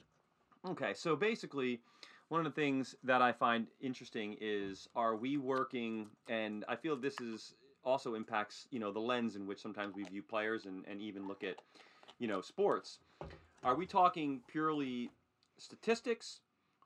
Okay, 0.67 0.93
so 0.93 1.15
basically, 1.15 1.81
one 2.29 2.45
of 2.45 2.45
the 2.45 2.61
things 2.61 2.95
that 3.03 3.21
I 3.21 3.31
find 3.31 3.67
interesting 3.81 4.37
is 4.39 4.87
are 4.95 5.15
we 5.15 5.37
working, 5.37 6.07
and 6.29 6.63
I 6.67 6.75
feel 6.75 6.95
this 6.95 7.19
is 7.19 7.55
also 7.83 8.15
impacts 8.15 8.67
you 8.71 8.79
know 8.79 8.91
the 8.91 8.99
lens 8.99 9.35
in 9.35 9.47
which 9.47 9.61
sometimes 9.61 9.95
we 9.95 10.03
view 10.03 10.21
players 10.21 10.65
and, 10.65 10.85
and 10.87 11.01
even 11.01 11.27
look 11.27 11.43
at 11.43 11.55
you 12.19 12.27
know 12.27 12.41
sports. 12.41 12.99
Are 13.63 13.75
we 13.75 13.85
talking 13.85 14.41
purely 14.47 15.09
statistics, 15.57 16.41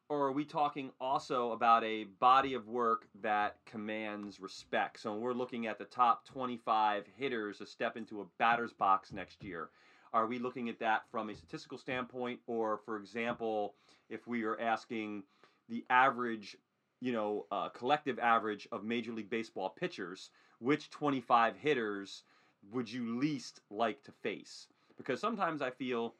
or 0.09 0.27
are 0.27 0.31
we 0.31 0.45
talking 0.45 0.91
also 0.99 1.51
about 1.51 1.83
a 1.83 2.03
body 2.19 2.53
of 2.53 2.67
work 2.67 3.07
that 3.21 3.57
commands 3.65 4.39
respect? 4.39 4.99
So 4.99 5.15
we're 5.15 5.33
looking 5.33 5.65
at 5.67 5.77
the 5.77 5.85
top 5.85 6.25
25 6.25 7.05
hitters 7.17 7.57
to 7.59 7.65
step 7.65 7.97
into 7.97 8.21
a 8.21 8.25
batter's 8.37 8.73
box 8.73 9.11
next 9.11 9.43
year. 9.43 9.69
Are 10.13 10.27
we 10.27 10.37
looking 10.37 10.69
at 10.69 10.79
that 10.79 11.03
from 11.09 11.29
a 11.29 11.35
statistical 11.35 11.77
standpoint, 11.77 12.39
or 12.45 12.77
for 12.85 12.97
example, 12.97 13.73
if 14.09 14.27
we 14.27 14.43
are 14.43 14.59
asking 14.59 15.23
the 15.69 15.83
average, 15.89 16.57
you 16.99 17.11
know, 17.11 17.47
uh, 17.51 17.69
collective 17.69 18.19
average 18.19 18.67
of 18.71 18.83
Major 18.83 19.13
League 19.13 19.29
Baseball 19.29 19.69
pitchers, 19.69 20.29
which 20.59 20.89
25 20.91 21.55
hitters 21.57 22.23
would 22.71 22.91
you 22.91 23.17
least 23.19 23.61
like 23.71 24.03
to 24.03 24.11
face? 24.11 24.67
Because 24.97 25.19
sometimes 25.19 25.61
I 25.61 25.71
feel 25.71 26.13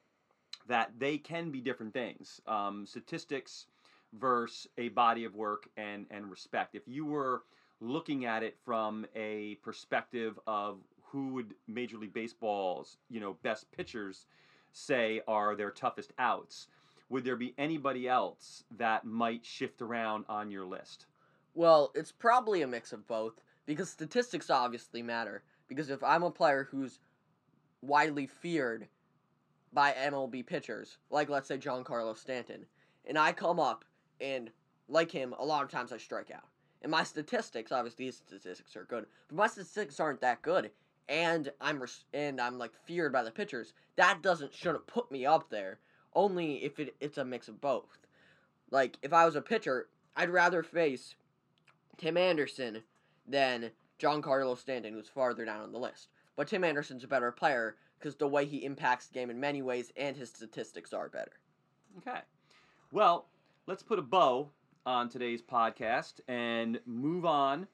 that 0.67 0.91
they 0.97 1.17
can 1.17 1.51
be 1.51 1.61
different 1.61 1.93
things. 1.93 2.41
Um, 2.47 2.85
statistics 2.85 3.67
versus 4.19 4.67
a 4.77 4.89
body 4.89 5.25
of 5.25 5.35
work 5.35 5.67
and, 5.77 6.05
and 6.11 6.29
respect. 6.29 6.75
If 6.75 6.83
you 6.87 7.05
were 7.05 7.43
looking 7.81 8.25
at 8.25 8.43
it 8.43 8.57
from 8.63 9.05
a 9.15 9.55
perspective 9.63 10.39
of 10.47 10.77
who 11.03 11.29
would 11.29 11.53
Major 11.67 11.97
League 11.97 12.13
Baseball's, 12.13 12.97
you 13.09 13.19
know, 13.19 13.37
best 13.43 13.71
pitchers 13.71 14.25
say 14.71 15.21
are 15.27 15.55
their 15.55 15.71
toughest 15.71 16.13
outs, 16.17 16.67
would 17.09 17.23
there 17.23 17.35
be 17.35 17.53
anybody 17.57 18.07
else 18.07 18.63
that 18.77 19.05
might 19.05 19.45
shift 19.45 19.81
around 19.81 20.25
on 20.29 20.49
your 20.49 20.65
list? 20.65 21.05
Well, 21.53 21.91
it's 21.93 22.11
probably 22.11 22.63
a 22.63 22.67
mix 22.67 22.91
of 22.93 23.07
both 23.07 23.33
because 23.65 23.89
statistics 23.89 24.49
obviously 24.49 25.01
matter. 25.01 25.43
Because 25.67 25.89
if 25.89 26.03
I'm 26.03 26.23
a 26.23 26.31
player 26.31 26.67
who's 26.69 26.99
widely 27.81 28.27
feared 28.27 28.87
by 29.71 29.91
MLB 29.91 30.45
pitchers, 30.45 30.97
like 31.09 31.29
let's 31.29 31.47
say 31.47 31.57
Giancarlo 31.57 32.17
Stanton, 32.17 32.65
and 33.05 33.17
I 33.17 33.31
come 33.31 33.59
up 33.59 33.85
and 34.21 34.51
like 34.87 35.11
him, 35.11 35.33
a 35.37 35.45
lot 35.45 35.63
of 35.63 35.69
times 35.69 35.91
I 35.91 35.97
strike 35.97 36.31
out. 36.31 36.47
And 36.81 36.91
my 36.91 37.03
statistics, 37.03 37.71
obviously, 37.71 38.05
his 38.05 38.17
statistics 38.17 38.75
are 38.75 38.83
good, 38.83 39.05
but 39.29 39.37
my 39.37 39.47
statistics 39.47 39.99
aren't 39.99 40.21
that 40.21 40.41
good. 40.41 40.71
And 41.09 41.51
I'm 41.59 41.81
res- 41.81 42.05
and 42.13 42.39
I'm 42.39 42.57
like 42.57 42.71
feared 42.85 43.13
by 43.13 43.23
the 43.23 43.31
pitchers. 43.31 43.73
That 43.95 44.21
doesn't 44.21 44.53
shouldn't 44.53 44.87
put 44.87 45.11
me 45.11 45.25
up 45.25 45.49
there. 45.49 45.79
Only 46.13 46.63
if 46.63 46.79
it, 46.79 46.95
it's 46.99 47.17
a 47.17 47.25
mix 47.25 47.47
of 47.47 47.59
both. 47.59 47.97
Like 48.71 48.97
if 49.01 49.13
I 49.13 49.25
was 49.25 49.35
a 49.35 49.41
pitcher, 49.41 49.87
I'd 50.15 50.29
rather 50.29 50.63
face 50.63 51.15
Tim 51.97 52.17
Anderson 52.17 52.83
than 53.27 53.71
Giancarlo 53.99 54.57
Stanton, 54.57 54.93
who's 54.93 55.07
farther 55.07 55.45
down 55.45 55.61
on 55.61 55.71
the 55.71 55.79
list. 55.79 56.09
But 56.35 56.47
Tim 56.47 56.63
Anderson's 56.63 57.03
a 57.03 57.07
better 57.07 57.31
player 57.31 57.75
because 57.99 58.15
the 58.15 58.27
way 58.27 58.45
he 58.45 58.65
impacts 58.65 59.07
the 59.07 59.13
game 59.13 59.29
in 59.29 59.39
many 59.39 59.61
ways 59.61 59.91
and 59.95 60.15
his 60.15 60.29
statistics 60.29 60.93
are 60.93 61.09
better. 61.09 61.31
Okay. 61.99 62.19
Well, 62.91 63.27
let's 63.65 63.83
put 63.83 63.97
a 63.97 64.01
bow 64.01 64.49
on 64.85 65.07
today's 65.07 65.41
podcast 65.41 66.19
and 66.27 66.79
move 66.85 67.25
on 67.25 67.65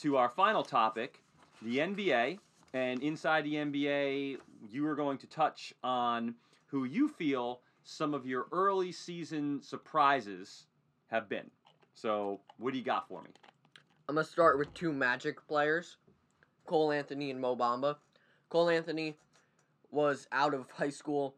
to 0.00 0.16
our 0.16 0.28
final 0.28 0.64
topic 0.64 1.22
the 1.62 1.78
NBA. 1.78 2.38
And 2.72 3.00
inside 3.02 3.44
the 3.44 3.54
NBA, 3.54 4.38
you 4.68 4.86
are 4.88 4.96
going 4.96 5.18
to 5.18 5.26
touch 5.28 5.72
on 5.84 6.34
who 6.66 6.84
you 6.84 7.08
feel 7.08 7.60
some 7.84 8.12
of 8.12 8.26
your 8.26 8.46
early 8.50 8.90
season 8.90 9.62
surprises 9.62 10.66
have 11.06 11.28
been. 11.28 11.48
So, 11.94 12.40
what 12.58 12.72
do 12.72 12.78
you 12.78 12.84
got 12.84 13.06
for 13.06 13.22
me? 13.22 13.30
I'm 14.08 14.16
going 14.16 14.26
to 14.26 14.30
start 14.30 14.58
with 14.58 14.74
two 14.74 14.92
Magic 14.92 15.46
players 15.46 15.98
Cole 16.66 16.90
Anthony 16.90 17.30
and 17.30 17.40
Mo 17.40 17.54
Bamba. 17.54 17.96
Cole 18.48 18.68
Anthony 18.68 19.16
was 19.92 20.26
out 20.32 20.54
of 20.54 20.68
high 20.72 20.90
school, 20.90 21.36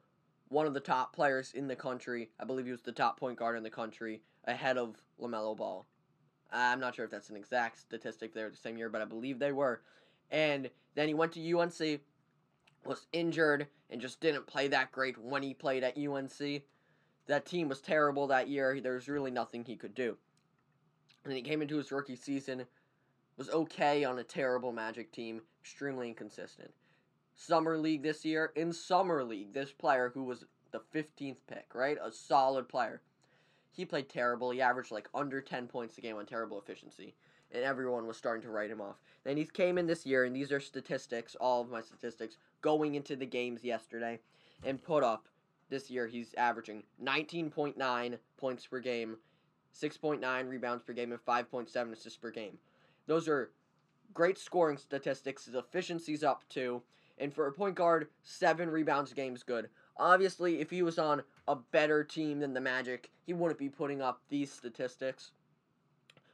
one 0.48 0.66
of 0.66 0.74
the 0.74 0.80
top 0.80 1.14
players 1.14 1.52
in 1.52 1.68
the 1.68 1.76
country. 1.76 2.30
I 2.38 2.44
believe 2.44 2.66
he 2.66 2.72
was 2.72 2.82
the 2.82 2.92
top 2.92 3.18
point 3.18 3.38
guard 3.38 3.56
in 3.56 3.62
the 3.62 3.70
country, 3.70 4.22
ahead 4.44 4.78
of 4.78 4.96
LaMelo 5.20 5.56
Ball. 5.56 5.86
I'm 6.52 6.80
not 6.80 6.94
sure 6.94 7.04
if 7.04 7.10
that's 7.10 7.30
an 7.30 7.36
exact 7.36 7.78
statistic. 7.78 8.32
They 8.32 8.42
were 8.42 8.50
the 8.50 8.56
same 8.56 8.78
year, 8.78 8.88
but 8.88 9.02
I 9.02 9.04
believe 9.04 9.38
they 9.38 9.52
were. 9.52 9.82
And 10.30 10.70
then 10.94 11.08
he 11.08 11.14
went 11.14 11.32
to 11.32 11.58
UNC, 11.58 12.00
was 12.84 13.06
injured, 13.12 13.66
and 13.90 14.00
just 14.00 14.20
didn't 14.20 14.46
play 14.46 14.68
that 14.68 14.92
great 14.92 15.18
when 15.18 15.42
he 15.42 15.54
played 15.54 15.82
at 15.82 15.98
UNC. 15.98 16.62
That 17.26 17.46
team 17.46 17.68
was 17.68 17.80
terrible 17.80 18.28
that 18.28 18.48
year. 18.48 18.80
There 18.80 18.94
was 18.94 19.08
really 19.08 19.32
nothing 19.32 19.64
he 19.64 19.76
could 19.76 19.94
do. 19.94 20.16
And 21.24 21.32
then 21.32 21.36
he 21.36 21.42
came 21.42 21.62
into 21.62 21.76
his 21.76 21.90
rookie 21.90 22.14
season, 22.14 22.64
was 23.36 23.50
okay 23.50 24.04
on 24.04 24.18
a 24.20 24.24
terrible 24.24 24.72
Magic 24.72 25.10
team, 25.10 25.42
extremely 25.60 26.08
inconsistent. 26.08 26.72
Summer 27.36 27.76
League 27.76 28.02
this 28.02 28.24
year, 28.24 28.52
in 28.56 28.72
Summer 28.72 29.22
League, 29.22 29.52
this 29.52 29.70
player 29.70 30.10
who 30.12 30.24
was 30.24 30.44
the 30.72 30.80
15th 30.94 31.36
pick, 31.46 31.74
right? 31.74 31.98
A 32.02 32.10
solid 32.10 32.68
player. 32.68 33.02
He 33.70 33.84
played 33.84 34.08
terrible. 34.08 34.50
He 34.50 34.62
averaged 34.62 34.90
like 34.90 35.08
under 35.14 35.40
10 35.40 35.68
points 35.68 35.98
a 35.98 36.00
game 36.00 36.16
on 36.16 36.26
terrible 36.26 36.58
efficiency. 36.58 37.14
And 37.52 37.62
everyone 37.62 38.06
was 38.06 38.16
starting 38.16 38.42
to 38.42 38.50
write 38.50 38.70
him 38.70 38.80
off. 38.80 38.96
Then 39.22 39.36
he 39.36 39.44
came 39.44 39.78
in 39.78 39.86
this 39.86 40.04
year, 40.06 40.24
and 40.24 40.34
these 40.34 40.50
are 40.50 40.60
statistics, 40.60 41.36
all 41.36 41.60
of 41.60 41.70
my 41.70 41.82
statistics, 41.82 42.38
going 42.62 42.94
into 42.94 43.14
the 43.14 43.26
games 43.26 43.62
yesterday, 43.62 44.18
and 44.64 44.82
put 44.82 45.04
up 45.04 45.28
this 45.68 45.90
year 45.90 46.06
he's 46.06 46.34
averaging 46.34 46.82
19.9 47.02 48.18
points 48.36 48.66
per 48.66 48.80
game, 48.80 49.16
6.9 49.80 50.48
rebounds 50.48 50.82
per 50.82 50.92
game, 50.92 51.12
and 51.12 51.24
5.7 51.24 51.92
assists 51.92 52.18
per 52.18 52.30
game. 52.30 52.58
Those 53.06 53.28
are 53.28 53.50
great 54.14 54.38
scoring 54.38 54.78
statistics. 54.78 55.44
His 55.44 55.54
efficiency's 55.54 56.24
up 56.24 56.48
too. 56.48 56.82
And 57.18 57.32
for 57.32 57.46
a 57.46 57.52
point 57.52 57.74
guard, 57.74 58.08
seven 58.22 58.68
rebounds 58.70 59.12
a 59.12 59.14
game 59.14 59.34
is 59.34 59.42
good. 59.42 59.68
Obviously, 59.96 60.60
if 60.60 60.70
he 60.70 60.82
was 60.82 60.98
on 60.98 61.22
a 61.48 61.56
better 61.56 62.04
team 62.04 62.40
than 62.40 62.52
the 62.52 62.60
Magic, 62.60 63.10
he 63.24 63.32
wouldn't 63.32 63.58
be 63.58 63.68
putting 63.68 64.02
up 64.02 64.20
these 64.28 64.52
statistics. 64.52 65.30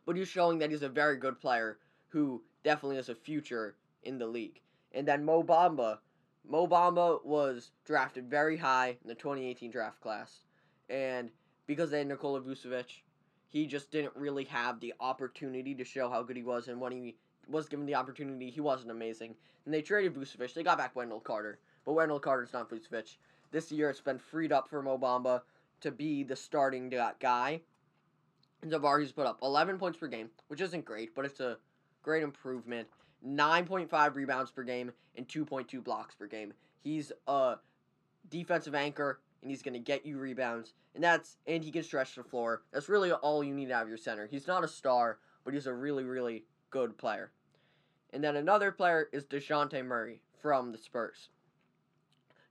But 0.04 0.16
he's 0.16 0.28
showing 0.28 0.58
that 0.58 0.70
he's 0.70 0.82
a 0.82 0.88
very 0.88 1.16
good 1.16 1.40
player 1.40 1.78
who 2.08 2.42
definitely 2.64 2.96
has 2.96 3.08
a 3.08 3.14
future 3.14 3.76
in 4.02 4.18
the 4.18 4.26
league. 4.26 4.60
And 4.92 5.06
then 5.06 5.24
Mo 5.24 5.42
Bamba. 5.42 5.98
Mo 6.44 6.66
Bamba 6.66 7.24
was 7.24 7.70
drafted 7.84 8.28
very 8.28 8.56
high 8.56 8.96
in 9.02 9.08
the 9.08 9.14
2018 9.14 9.70
draft 9.70 10.00
class. 10.00 10.40
And 10.90 11.30
because 11.66 11.90
they 11.90 11.98
had 11.98 12.08
Nikola 12.08 12.40
Vucevic, 12.40 13.02
he 13.48 13.66
just 13.66 13.90
didn't 13.92 14.16
really 14.16 14.44
have 14.44 14.80
the 14.80 14.94
opportunity 14.98 15.74
to 15.74 15.84
show 15.84 16.10
how 16.10 16.22
good 16.22 16.36
he 16.36 16.42
was. 16.42 16.68
And 16.68 16.80
when 16.80 16.92
he 16.92 17.16
was 17.52 17.68
given 17.68 17.86
the 17.86 17.94
opportunity, 17.94 18.50
he 18.50 18.60
wasn't 18.60 18.90
amazing. 18.90 19.34
And 19.64 19.72
they 19.72 19.82
traded 19.82 20.14
Vucevic. 20.14 20.54
They 20.54 20.62
got 20.62 20.78
back 20.78 20.96
Wendell 20.96 21.20
Carter. 21.20 21.58
But 21.84 21.92
Wendell 21.92 22.18
Carter's 22.18 22.52
not 22.52 22.70
Vucevic. 22.70 23.16
This 23.50 23.70
year 23.70 23.90
it's 23.90 24.00
been 24.00 24.18
freed 24.18 24.52
up 24.52 24.68
for 24.68 24.82
Mo 24.82 24.98
Bamba 24.98 25.42
to 25.82 25.90
be 25.90 26.22
the 26.22 26.36
starting 26.36 26.92
guy. 27.20 27.60
And 28.62 28.72
he's 29.00 29.12
put 29.12 29.26
up 29.26 29.38
11 29.42 29.78
points 29.78 29.98
per 29.98 30.08
game, 30.08 30.30
which 30.48 30.60
isn't 30.60 30.84
great, 30.84 31.14
but 31.14 31.24
it's 31.24 31.40
a 31.40 31.58
great 32.02 32.22
improvement. 32.22 32.88
9.5 33.26 34.14
rebounds 34.14 34.50
per 34.50 34.62
game 34.62 34.92
and 35.16 35.28
2.2 35.28 35.82
blocks 35.82 36.14
per 36.14 36.26
game. 36.26 36.52
He's 36.80 37.12
a 37.28 37.56
defensive 38.28 38.74
anchor 38.74 39.20
and 39.42 39.50
he's 39.50 39.62
going 39.62 39.74
to 39.74 39.80
get 39.80 40.06
you 40.06 40.18
rebounds 40.18 40.74
and 40.94 41.02
that's 41.02 41.36
and 41.46 41.62
he 41.64 41.70
can 41.70 41.82
stretch 41.82 42.14
the 42.14 42.22
floor. 42.22 42.62
That's 42.72 42.88
really 42.88 43.12
all 43.12 43.42
you 43.44 43.54
need 43.54 43.70
out 43.70 43.82
of 43.82 43.88
your 43.88 43.98
center. 43.98 44.26
He's 44.26 44.46
not 44.46 44.64
a 44.64 44.68
star, 44.68 45.18
but 45.44 45.54
he's 45.54 45.66
a 45.66 45.74
really 45.74 46.04
really 46.04 46.44
good 46.70 46.96
player. 46.96 47.30
And 48.12 48.22
then 48.22 48.36
another 48.36 48.70
player 48.70 49.08
is 49.12 49.24
DeJounte 49.24 49.84
Murray 49.84 50.20
from 50.40 50.70
the 50.70 50.78
Spurs. 50.78 51.28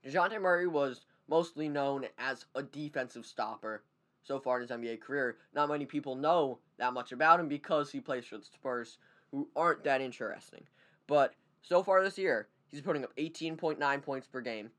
DeJounte 0.06 0.42
Murray 0.42 0.68
was 0.68 1.06
mostly 1.28 1.70
known 1.70 2.06
as 2.18 2.46
a 2.56 2.64
defensive 2.64 3.26
stopper 3.26 3.84
so 4.24 4.40
far 4.40 4.58
in 4.58 4.68
his 4.68 4.72
NBA 4.72 5.02
career. 5.02 5.38
Not 5.54 5.70
many 5.70 5.86
people 5.86 6.16
know 6.16 6.60
that 6.78 6.94
much 6.94 7.12
about 7.12 7.40
him 7.40 7.48
because 7.48 7.92
he 7.92 8.00
plays 8.00 8.26
for 8.26 8.38
the 8.38 8.46
Spurs, 8.46 8.98
who 9.32 9.48
aren't 9.56 9.84
that 9.84 10.02
interesting. 10.02 10.64
But 11.08 11.34
so 11.62 11.84
far 11.84 12.04
this 12.04 12.18
year, 12.18 12.48
he's 12.70 12.82
putting 12.82 13.04
up 13.04 13.16
18.9 13.18 14.02
points 14.02 14.28
per 14.28 14.42
game, 14.42 14.72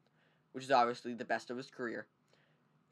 which 0.52 0.64
is 0.64 0.70
obviously 0.70 1.14
the 1.14 1.24
best 1.24 1.50
of 1.50 1.56
his 1.56 1.70
career. 1.70 2.06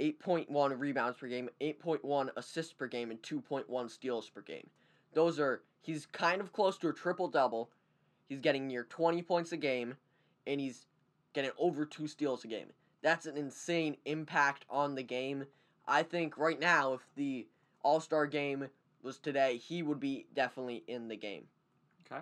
8.1 0.01 0.79
rebounds 0.79 1.19
per 1.19 1.29
game, 1.29 1.51
8.1 1.61 2.31
assists 2.37 2.73
per 2.73 2.87
game, 2.87 3.11
and 3.11 3.21
2.1 3.23 3.91
steals 3.91 4.31
per 4.31 4.41
game. 4.41 4.69
Those 5.13 5.39
are, 5.39 5.63
he's 5.83 6.07
kind 6.07 6.41
of 6.41 6.53
close 6.53 6.79
to 6.79 6.89
a 6.89 6.93
triple 6.95 7.29
double. 7.29 7.71
He's 8.31 8.39
getting 8.39 8.69
near 8.69 8.85
20 8.85 9.23
points 9.23 9.51
a 9.51 9.57
game, 9.57 9.97
and 10.47 10.61
he's 10.61 10.87
getting 11.33 11.51
over 11.59 11.85
two 11.85 12.07
steals 12.07 12.45
a 12.45 12.47
game. 12.47 12.69
That's 13.03 13.27
an 13.27 13.37
insane 13.37 13.97
impact 14.05 14.65
on 14.71 14.95
the 14.95 15.03
game. 15.03 15.47
I 15.89 16.05
think 16.05 16.39
right 16.39 16.59
now, 16.59 16.93
if 16.93 17.01
the 17.17 17.49
All 17.83 17.99
Star 17.99 18.29
game 18.29 18.69
was 19.03 19.19
today, 19.19 19.57
he 19.57 19.83
would 19.83 19.99
be 19.99 20.27
definitely 20.33 20.85
in 20.87 21.09
the 21.09 21.17
game. 21.17 21.49
Okay. 22.07 22.21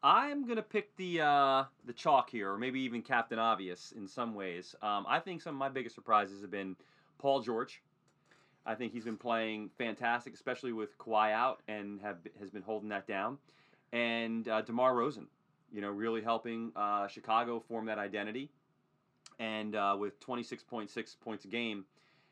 I'm 0.00 0.46
gonna 0.46 0.62
pick 0.62 0.94
the 0.94 1.22
uh, 1.22 1.64
the 1.84 1.92
chalk 1.92 2.30
here, 2.30 2.52
or 2.52 2.56
maybe 2.56 2.78
even 2.82 3.02
Captain 3.02 3.40
Obvious 3.40 3.92
in 3.96 4.06
some 4.06 4.32
ways. 4.32 4.76
Um, 4.80 5.06
I 5.08 5.18
think 5.18 5.42
some 5.42 5.56
of 5.56 5.58
my 5.58 5.70
biggest 5.70 5.96
surprises 5.96 6.40
have 6.42 6.52
been 6.52 6.76
Paul 7.18 7.40
George. 7.40 7.82
I 8.64 8.76
think 8.76 8.92
he's 8.92 9.04
been 9.04 9.16
playing 9.16 9.70
fantastic, 9.76 10.34
especially 10.34 10.72
with 10.72 10.96
Kawhi 10.98 11.32
out, 11.32 11.62
and 11.66 12.00
have 12.00 12.18
has 12.38 12.50
been 12.50 12.62
holding 12.62 12.90
that 12.90 13.08
down. 13.08 13.38
And 13.96 14.46
uh, 14.46 14.60
DeMar 14.60 14.94
DeRozan, 14.94 15.24
you 15.72 15.80
know, 15.80 15.88
really 15.88 16.20
helping 16.20 16.70
uh, 16.76 17.08
Chicago 17.08 17.60
form 17.66 17.86
that 17.86 17.98
identity. 17.98 18.50
And 19.38 19.74
uh, 19.74 19.96
with 19.98 20.20
26.6 20.20 21.16
points 21.20 21.44
a 21.46 21.48
game, 21.48 21.86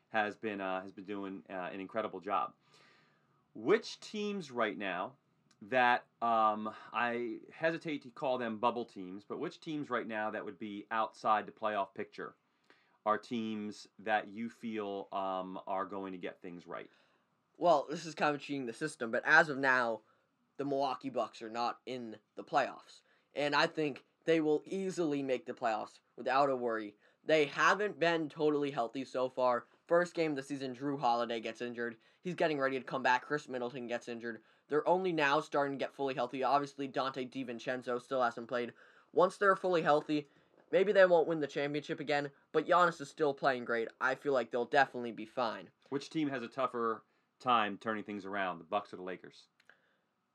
has 0.09 0.35
been 0.35 0.61
uh, 0.61 0.81
has 0.81 0.91
been 0.91 1.05
doing 1.05 1.41
uh, 1.49 1.69
an 1.73 1.79
incredible 1.79 2.19
job. 2.19 2.53
Which 3.55 3.99
teams 3.99 4.51
right 4.51 4.77
now 4.77 5.13
that 5.69 6.03
um, 6.21 6.69
I 6.93 7.37
hesitate 7.51 8.03
to 8.03 8.09
call 8.09 8.37
them 8.37 8.57
bubble 8.57 8.85
teams, 8.85 9.23
but 9.27 9.39
which 9.39 9.59
teams 9.59 9.89
right 9.89 10.07
now 10.07 10.29
that 10.29 10.45
would 10.45 10.59
be 10.59 10.85
outside 10.91 11.47
the 11.47 11.51
playoff 11.51 11.87
picture 11.95 12.35
are 13.07 13.17
teams 13.17 13.87
that 14.03 14.27
you 14.27 14.49
feel 14.49 15.07
um, 15.11 15.59
are 15.67 15.85
going 15.85 16.11
to 16.11 16.17
get 16.19 16.41
things 16.41 16.67
right? 16.67 16.89
Well, 17.57 17.87
this 17.89 18.05
is 18.05 18.13
kind 18.13 18.35
of 18.35 18.41
cheating 18.41 18.67
the 18.67 18.73
system, 18.73 19.09
but 19.09 19.23
as 19.25 19.49
of 19.49 19.57
now, 19.57 20.01
the 20.57 20.65
Milwaukee 20.65 21.09
Bucks 21.09 21.41
are 21.41 21.49
not 21.49 21.77
in 21.85 22.15
the 22.35 22.43
playoffs. 22.43 23.01
And 23.35 23.55
I 23.55 23.67
think 23.67 24.03
they 24.25 24.39
will 24.41 24.63
easily 24.65 25.21
make 25.21 25.45
the 25.45 25.53
playoffs 25.53 25.99
without 26.17 26.49
a 26.49 26.55
worry. 26.55 26.95
They 27.25 27.45
haven't 27.45 27.99
been 27.99 28.29
totally 28.29 28.71
healthy 28.71 29.03
so 29.03 29.29
far. 29.29 29.65
First 29.87 30.13
game 30.13 30.31
of 30.31 30.37
the 30.37 30.43
season, 30.43 30.75
Jrue 30.75 30.99
Holiday 30.99 31.39
gets 31.39 31.61
injured. 31.61 31.95
He's 32.21 32.35
getting 32.35 32.59
ready 32.59 32.79
to 32.79 32.85
come 32.85 33.03
back. 33.03 33.25
Khris 33.25 33.49
Middleton 33.49 33.87
gets 33.87 34.07
injured. 34.07 34.39
They're 34.67 34.87
only 34.87 35.11
now 35.11 35.41
starting 35.41 35.77
to 35.77 35.83
get 35.83 35.93
fully 35.93 36.15
healthy. 36.15 36.43
Obviously, 36.43 36.87
Donte 36.87 37.29
DiVincenzo 37.29 38.01
still 38.01 38.23
hasn't 38.23 38.47
played. 38.47 38.73
Once 39.13 39.37
they're 39.37 39.55
fully 39.55 39.83
healthy, 39.83 40.27
maybe 40.71 40.91
they 40.91 41.05
won't 41.05 41.27
win 41.27 41.39
the 41.39 41.47
championship 41.47 41.99
again, 41.99 42.31
but 42.51 42.67
Giannis 42.67 42.99
is 42.99 43.09
still 43.09 43.33
playing 43.33 43.65
great. 43.65 43.89
I 44.01 44.15
feel 44.15 44.33
like 44.33 44.51
they'll 44.51 44.65
definitely 44.65 45.11
be 45.11 45.25
fine. 45.25 45.69
Which 45.89 46.09
team 46.09 46.29
has 46.29 46.41
a 46.41 46.47
tougher 46.47 47.03
time 47.39 47.77
turning 47.79 48.03
things 48.03 48.25
around, 48.25 48.57
the 48.57 48.65
Bucks 48.65 48.91
or 48.91 48.97
the 48.97 49.03
Lakers? 49.03 49.47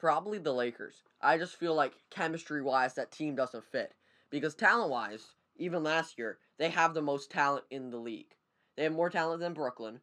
Probably 0.01 0.38
the 0.38 0.55
Lakers. 0.55 1.03
I 1.20 1.36
just 1.36 1.57
feel 1.57 1.74
like 1.74 1.92
chemistry 2.09 2.62
wise, 2.62 2.94
that 2.94 3.12
team 3.12 3.34
doesn't 3.34 3.64
fit. 3.64 3.92
Because 4.30 4.55
talent 4.55 4.90
wise, 4.90 5.34
even 5.57 5.84
last 5.84 6.18
year, 6.18 6.38
they 6.59 6.70
have 6.70 6.94
the 6.94 7.03
most 7.03 7.30
talent 7.30 7.66
in 7.70 7.90
the 7.90 7.98
league. 7.98 8.34
They 8.76 8.84
have 8.84 8.94
more 8.94 9.11
talent 9.11 9.40
than 9.40 9.53
Brooklyn, 9.53 10.01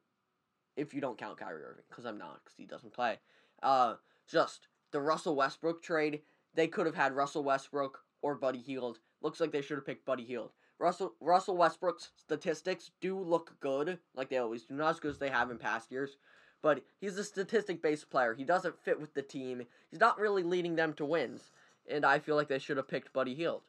if 0.76 0.93
you 0.93 1.02
don't 1.02 1.18
count 1.18 1.39
Kyrie 1.39 1.64
Irving, 1.64 1.84
because 1.89 2.06
I'm 2.06 2.20
not, 2.20 2.41
because 2.43 2.56
he 2.58 2.66
doesn't 2.66 2.93
play. 2.93 3.18
Uh, 3.64 3.95
just 4.28 4.68
the 4.91 5.02
Russell 5.02 5.36
Westbrook 5.36 5.82
trade, 5.82 6.22
they 6.54 6.68
could 6.68 6.86
have 6.86 6.95
had 6.95 7.16
Russell 7.16 7.43
Westbrook 7.43 8.00
or 8.22 8.36
Buddy 8.36 8.60
Hield. 8.60 9.00
Looks 9.24 9.39
like 9.39 9.52
they 9.52 9.64
should 9.64 9.78
have 9.78 9.86
picked 9.86 10.06
Buddy 10.06 10.26
Hield. 10.26 10.52
Russell 10.78 11.16
Russell 11.20 11.58
Westbrook's 11.58 12.12
statistics 12.18 12.91
do 13.02 13.20
look 13.20 13.56
good, 13.60 13.98
like 14.14 14.30
they 14.30 14.38
always 14.38 14.66
do, 14.66 14.76
not 14.76 14.91
as 14.91 15.00
good 15.00 15.10
as 15.10 15.18
they 15.18 15.30
have 15.30 15.50
in 15.50 15.58
past 15.58 15.91
years. 15.91 16.18
But 16.62 16.84
he's 16.99 17.18
a 17.18 17.24
statistic 17.24 17.82
based 17.82 18.10
player. 18.10 18.34
He 18.34 18.43
doesn't 18.43 18.80
fit 18.80 18.99
with 18.99 19.14
the 19.14 19.22
team. 19.22 19.64
He's 19.89 19.99
not 19.99 20.20
really 20.20 20.43
leading 20.43 20.76
them 20.76 20.93
to 20.93 21.05
wins. 21.05 21.51
And 21.89 22.05
I 22.05 22.20
feel 22.20 22.36
like 22.36 22.47
they 22.47 22.60
should 22.60 22.78
have 22.78 22.88
picked 22.88 23.14
Buddy 23.14 23.36
Hield. 23.36 23.62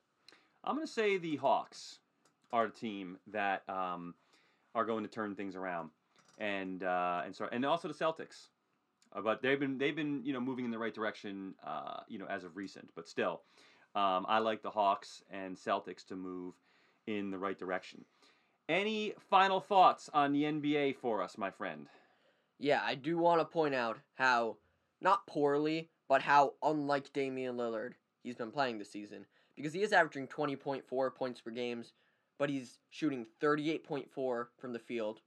I'm 0.64 0.74
going 0.74 0.86
to 0.86 0.92
say 0.92 1.18
the 1.18 1.36
Hawks 1.36 1.98
are 2.52 2.66
the 2.66 2.72
team 2.72 3.18
that 3.28 3.62
um, 3.68 4.14
are 4.74 4.84
going 4.84 5.04
to 5.04 5.10
turn 5.10 5.34
things 5.34 5.54
around, 5.54 5.90
and 6.38 6.82
uh, 6.82 7.22
and 7.24 7.34
so 7.34 7.48
and 7.52 7.64
also 7.64 7.88
the 7.88 7.94
Celtics. 7.94 8.48
Uh, 9.14 9.20
but 9.20 9.40
they've 9.40 9.60
been 9.60 9.78
they've 9.78 9.96
been 9.96 10.22
you 10.24 10.32
know 10.32 10.40
moving 10.40 10.64
in 10.64 10.70
the 10.70 10.78
right 10.78 10.94
direction 10.94 11.54
uh, 11.64 12.00
you 12.08 12.18
know 12.18 12.26
as 12.26 12.44
of 12.44 12.56
recent. 12.56 12.90
But 12.94 13.08
still, 13.08 13.42
um, 13.94 14.26
I 14.28 14.38
like 14.38 14.62
the 14.62 14.70
Hawks 14.70 15.22
and 15.30 15.56
Celtics 15.56 16.06
to 16.06 16.16
move 16.16 16.54
in 17.06 17.30
the 17.30 17.38
right 17.38 17.58
direction. 17.58 18.04
Any 18.68 19.14
final 19.30 19.60
thoughts 19.60 20.10
on 20.12 20.32
the 20.32 20.42
NBA 20.42 20.96
for 20.96 21.22
us, 21.22 21.38
my 21.38 21.50
friend? 21.50 21.86
Yeah, 22.58 22.80
I 22.84 22.94
do 22.94 23.18
want 23.18 23.40
to 23.40 23.44
point 23.44 23.74
out 23.74 23.98
how, 24.14 24.56
not 25.00 25.26
poorly, 25.26 25.90
but 26.08 26.22
how 26.22 26.54
unlike 26.62 27.12
Damian 27.12 27.56
Lillard 27.56 27.92
he's 28.22 28.34
been 28.34 28.50
playing 28.50 28.78
this 28.78 28.90
season. 28.90 29.26
Because 29.54 29.72
he 29.72 29.82
is 29.82 29.92
averaging 29.92 30.28
20.4 30.28 31.14
points 31.14 31.40
per 31.40 31.50
games, 31.50 31.92
but 32.38 32.50
he's 32.50 32.78
shooting 32.90 33.26
38.4 33.40 34.46
from 34.56 34.72
the 34.72 34.78
field, 34.78 35.20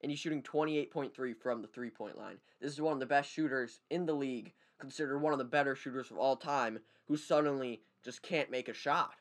and 0.00 0.10
he's 0.10 0.20
shooting 0.20 0.42
28.3 0.42 1.36
from 1.36 1.62
the 1.62 1.68
three 1.68 1.90
point 1.90 2.16
line. 2.16 2.38
This 2.60 2.72
is 2.72 2.80
one 2.80 2.92
of 2.92 3.00
the 3.00 3.06
best 3.06 3.30
shooters 3.30 3.80
in 3.90 4.06
the 4.06 4.14
league, 4.14 4.52
considered 4.78 5.18
one 5.18 5.32
of 5.32 5.38
the 5.38 5.44
better 5.44 5.74
shooters 5.74 6.10
of 6.10 6.18
all 6.18 6.36
time, 6.36 6.78
who 7.06 7.16
suddenly 7.16 7.82
just 8.04 8.22
can't 8.22 8.50
make 8.50 8.68
a 8.68 8.74
shot. 8.74 9.14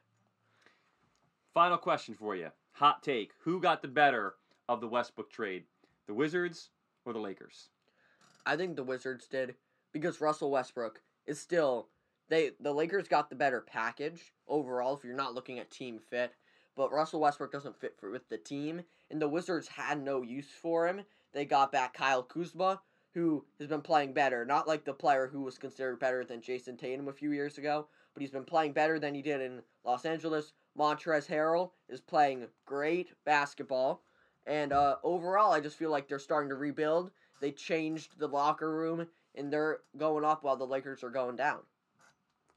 Final 1.54 1.78
question 1.78 2.14
for 2.14 2.36
you. 2.36 2.50
Hot 2.74 3.02
take. 3.02 3.32
Who 3.44 3.60
got 3.60 3.82
the 3.82 3.88
better 3.88 4.36
of 4.68 4.82
the 4.82 4.88
Westbrook 4.88 5.32
trade? 5.32 5.64
The 6.06 6.14
Wizards 6.14 6.70
or 7.06 7.14
the 7.14 7.20
Lakers? 7.20 7.70
I 8.46 8.56
think 8.56 8.76
the 8.76 8.84
Wizards 8.84 9.28
did 9.28 9.56
because 9.92 10.22
Russell 10.22 10.52
Westbrook 10.52 11.02
is 11.26 11.40
still 11.40 11.88
they 12.30 12.52
the 12.60 12.74
Lakers 12.74 13.08
got 13.08 13.30
the 13.30 13.36
better 13.36 13.62
package 13.62 14.34
overall 14.48 14.96
if 14.96 15.04
you're 15.04 15.16
not 15.16 15.34
looking 15.34 15.60
at 15.60 15.72
team 15.72 16.00
fit, 16.00 16.34
but 16.76 16.92
Russell 16.92 17.22
Westbrook 17.22 17.52
doesn't 17.52 17.80
fit 17.80 17.96
for 18.00 18.12
with 18.12 18.28
the 18.30 18.38
team 18.38 18.82
and 19.10 19.22
the 19.22 19.30
Wizards 19.30 19.68
had 19.68 20.02
no 20.02 20.22
use 20.22 20.50
for 20.50 20.88
him. 20.88 21.02
They 21.34 21.46
got 21.46 21.72
back 21.72 21.94
Kyle 21.94 22.24
Kuzma 22.24 22.82
who 23.16 23.46
has 23.60 23.68
been 23.70 23.82
playing 23.82 24.12
better, 24.12 24.46
not 24.46 24.68
like 24.68 24.84
the 24.84 24.94
player 24.94 25.26
who 25.26 25.42
was 25.42 25.58
considered 25.58 26.00
better 26.00 26.26
than 26.26 26.42
Jayson 26.42 26.78
Tatum 26.78 27.08
a 27.08 27.14
few 27.14 27.32
years 27.32 27.58
ago, 27.58 27.88
but 28.14 28.22
he's 28.22 28.32
been 28.32 28.44
playing 28.44 28.74
better 28.74 29.00
than 29.00 29.16
he 29.16 29.22
did 29.22 29.40
in 29.40 29.62
Los 29.86 30.04
Angeles. 30.04 30.52
Montrezl 30.78 31.28
Harrell 31.28 31.72
is 31.88 32.02
playing 32.02 32.46
great 32.66 33.14
basketball. 33.24 34.04
And 34.48 34.74
uh, 34.74 34.98
overall, 35.04 35.52
I 35.52 35.60
just 35.60 35.78
feel 35.78 35.90
like 35.90 36.08
they're 36.08 36.20
starting 36.20 36.50
to 36.50 36.56
rebuild. 36.56 37.12
They 37.42 37.52
changed 37.52 38.18
the 38.18 38.28
locker 38.28 38.74
room, 38.74 39.08
and 39.36 39.52
they're 39.52 39.80
going 39.98 40.24
up 40.24 40.44
while 40.44 40.56
the 40.56 40.68
Lakers 40.68 41.04
are 41.04 41.10
going 41.10 41.36
down. 41.36 41.60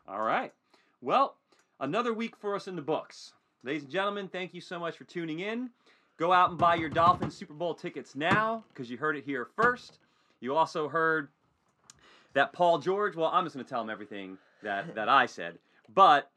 All 0.07 0.23
right. 0.23 0.53
Well, 1.01 1.37
another 1.81 2.13
week 2.13 2.37
for 2.37 2.55
us 2.55 2.69
in 2.69 2.77
the 2.77 2.83
books. 2.83 3.33
Ladies 3.65 3.83
and 3.83 3.93
gentlemen, 3.93 4.29
thank 4.29 4.55
you 4.55 4.61
so 4.61 4.79
much 4.79 4.97
for 4.97 5.05
tuning 5.05 5.41
in. 5.41 5.71
Go 6.17 6.33
out 6.33 6.51
and 6.51 6.59
buy 6.59 6.75
your 6.75 6.89
Dolphins 6.89 7.37
Super 7.37 7.55
Bowl 7.55 7.75
tickets 7.75 8.17
now 8.17 8.65
because 8.69 8.91
you 8.91 8.97
heard 8.97 9.17
it 9.17 9.25
here 9.25 9.47
first. 9.57 9.99
You 10.41 10.55
also 10.55 10.89
heard 10.89 11.29
that 12.35 12.53
Paul 12.53 12.79
George, 12.79 13.17
well, 13.17 13.31
I'm 13.33 13.45
just 13.45 13.55
going 13.55 13.65
to 13.65 13.69
tell 13.69 13.83
him 13.83 13.91
everything 13.91 14.39
that, 14.63 14.95
that 14.95 15.09
I 15.09 15.27
said. 15.27 15.59
But, 15.95 16.31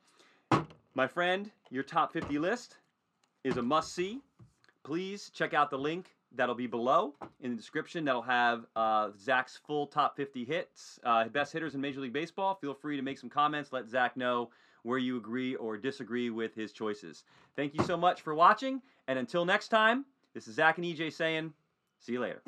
my 0.93 1.07
friend, 1.07 1.51
your 1.69 1.83
top 1.83 2.13
50 2.13 2.39
list 2.39 2.77
is 3.43 3.57
a 3.57 3.61
must 3.61 3.93
see. 3.93 4.21
Please 4.83 5.29
check 5.29 5.53
out 5.53 5.69
the 5.69 5.77
link 5.77 6.15
that'll 6.33 6.55
be 6.55 6.67
below 6.67 7.13
in 7.41 7.51
the 7.51 7.57
description. 7.57 8.05
That'll 8.05 8.21
have 8.21 8.65
uh, 8.75 9.09
Zach's 9.19 9.59
full 9.65 9.87
top 9.87 10.15
50 10.15 10.45
hits, 10.45 10.99
uh, 11.03 11.27
best 11.27 11.53
hitters 11.53 11.75
in 11.75 11.81
Major 11.81 11.99
League 11.99 12.13
Baseball. 12.13 12.55
Feel 12.55 12.73
free 12.73 12.95
to 12.95 13.01
make 13.01 13.17
some 13.17 13.29
comments. 13.29 13.71
Let 13.71 13.87
Zach 13.87 14.17
know 14.17 14.49
where 14.83 14.97
you 14.97 15.17
agree 15.17 15.55
or 15.55 15.77
disagree 15.77 16.29
with 16.29 16.55
his 16.55 16.71
choices. 16.71 17.23
Thank 17.55 17.75
you 17.75 17.83
so 17.83 17.95
much 17.95 18.21
for 18.21 18.33
watching. 18.33 18.81
And 19.07 19.19
until 19.19 19.45
next 19.45 19.67
time, 19.67 20.05
this 20.33 20.47
is 20.47 20.55
Zach 20.55 20.77
and 20.77 20.85
EJ 20.85 21.13
saying, 21.13 21.53
see 21.99 22.13
you 22.13 22.19
later. 22.19 22.41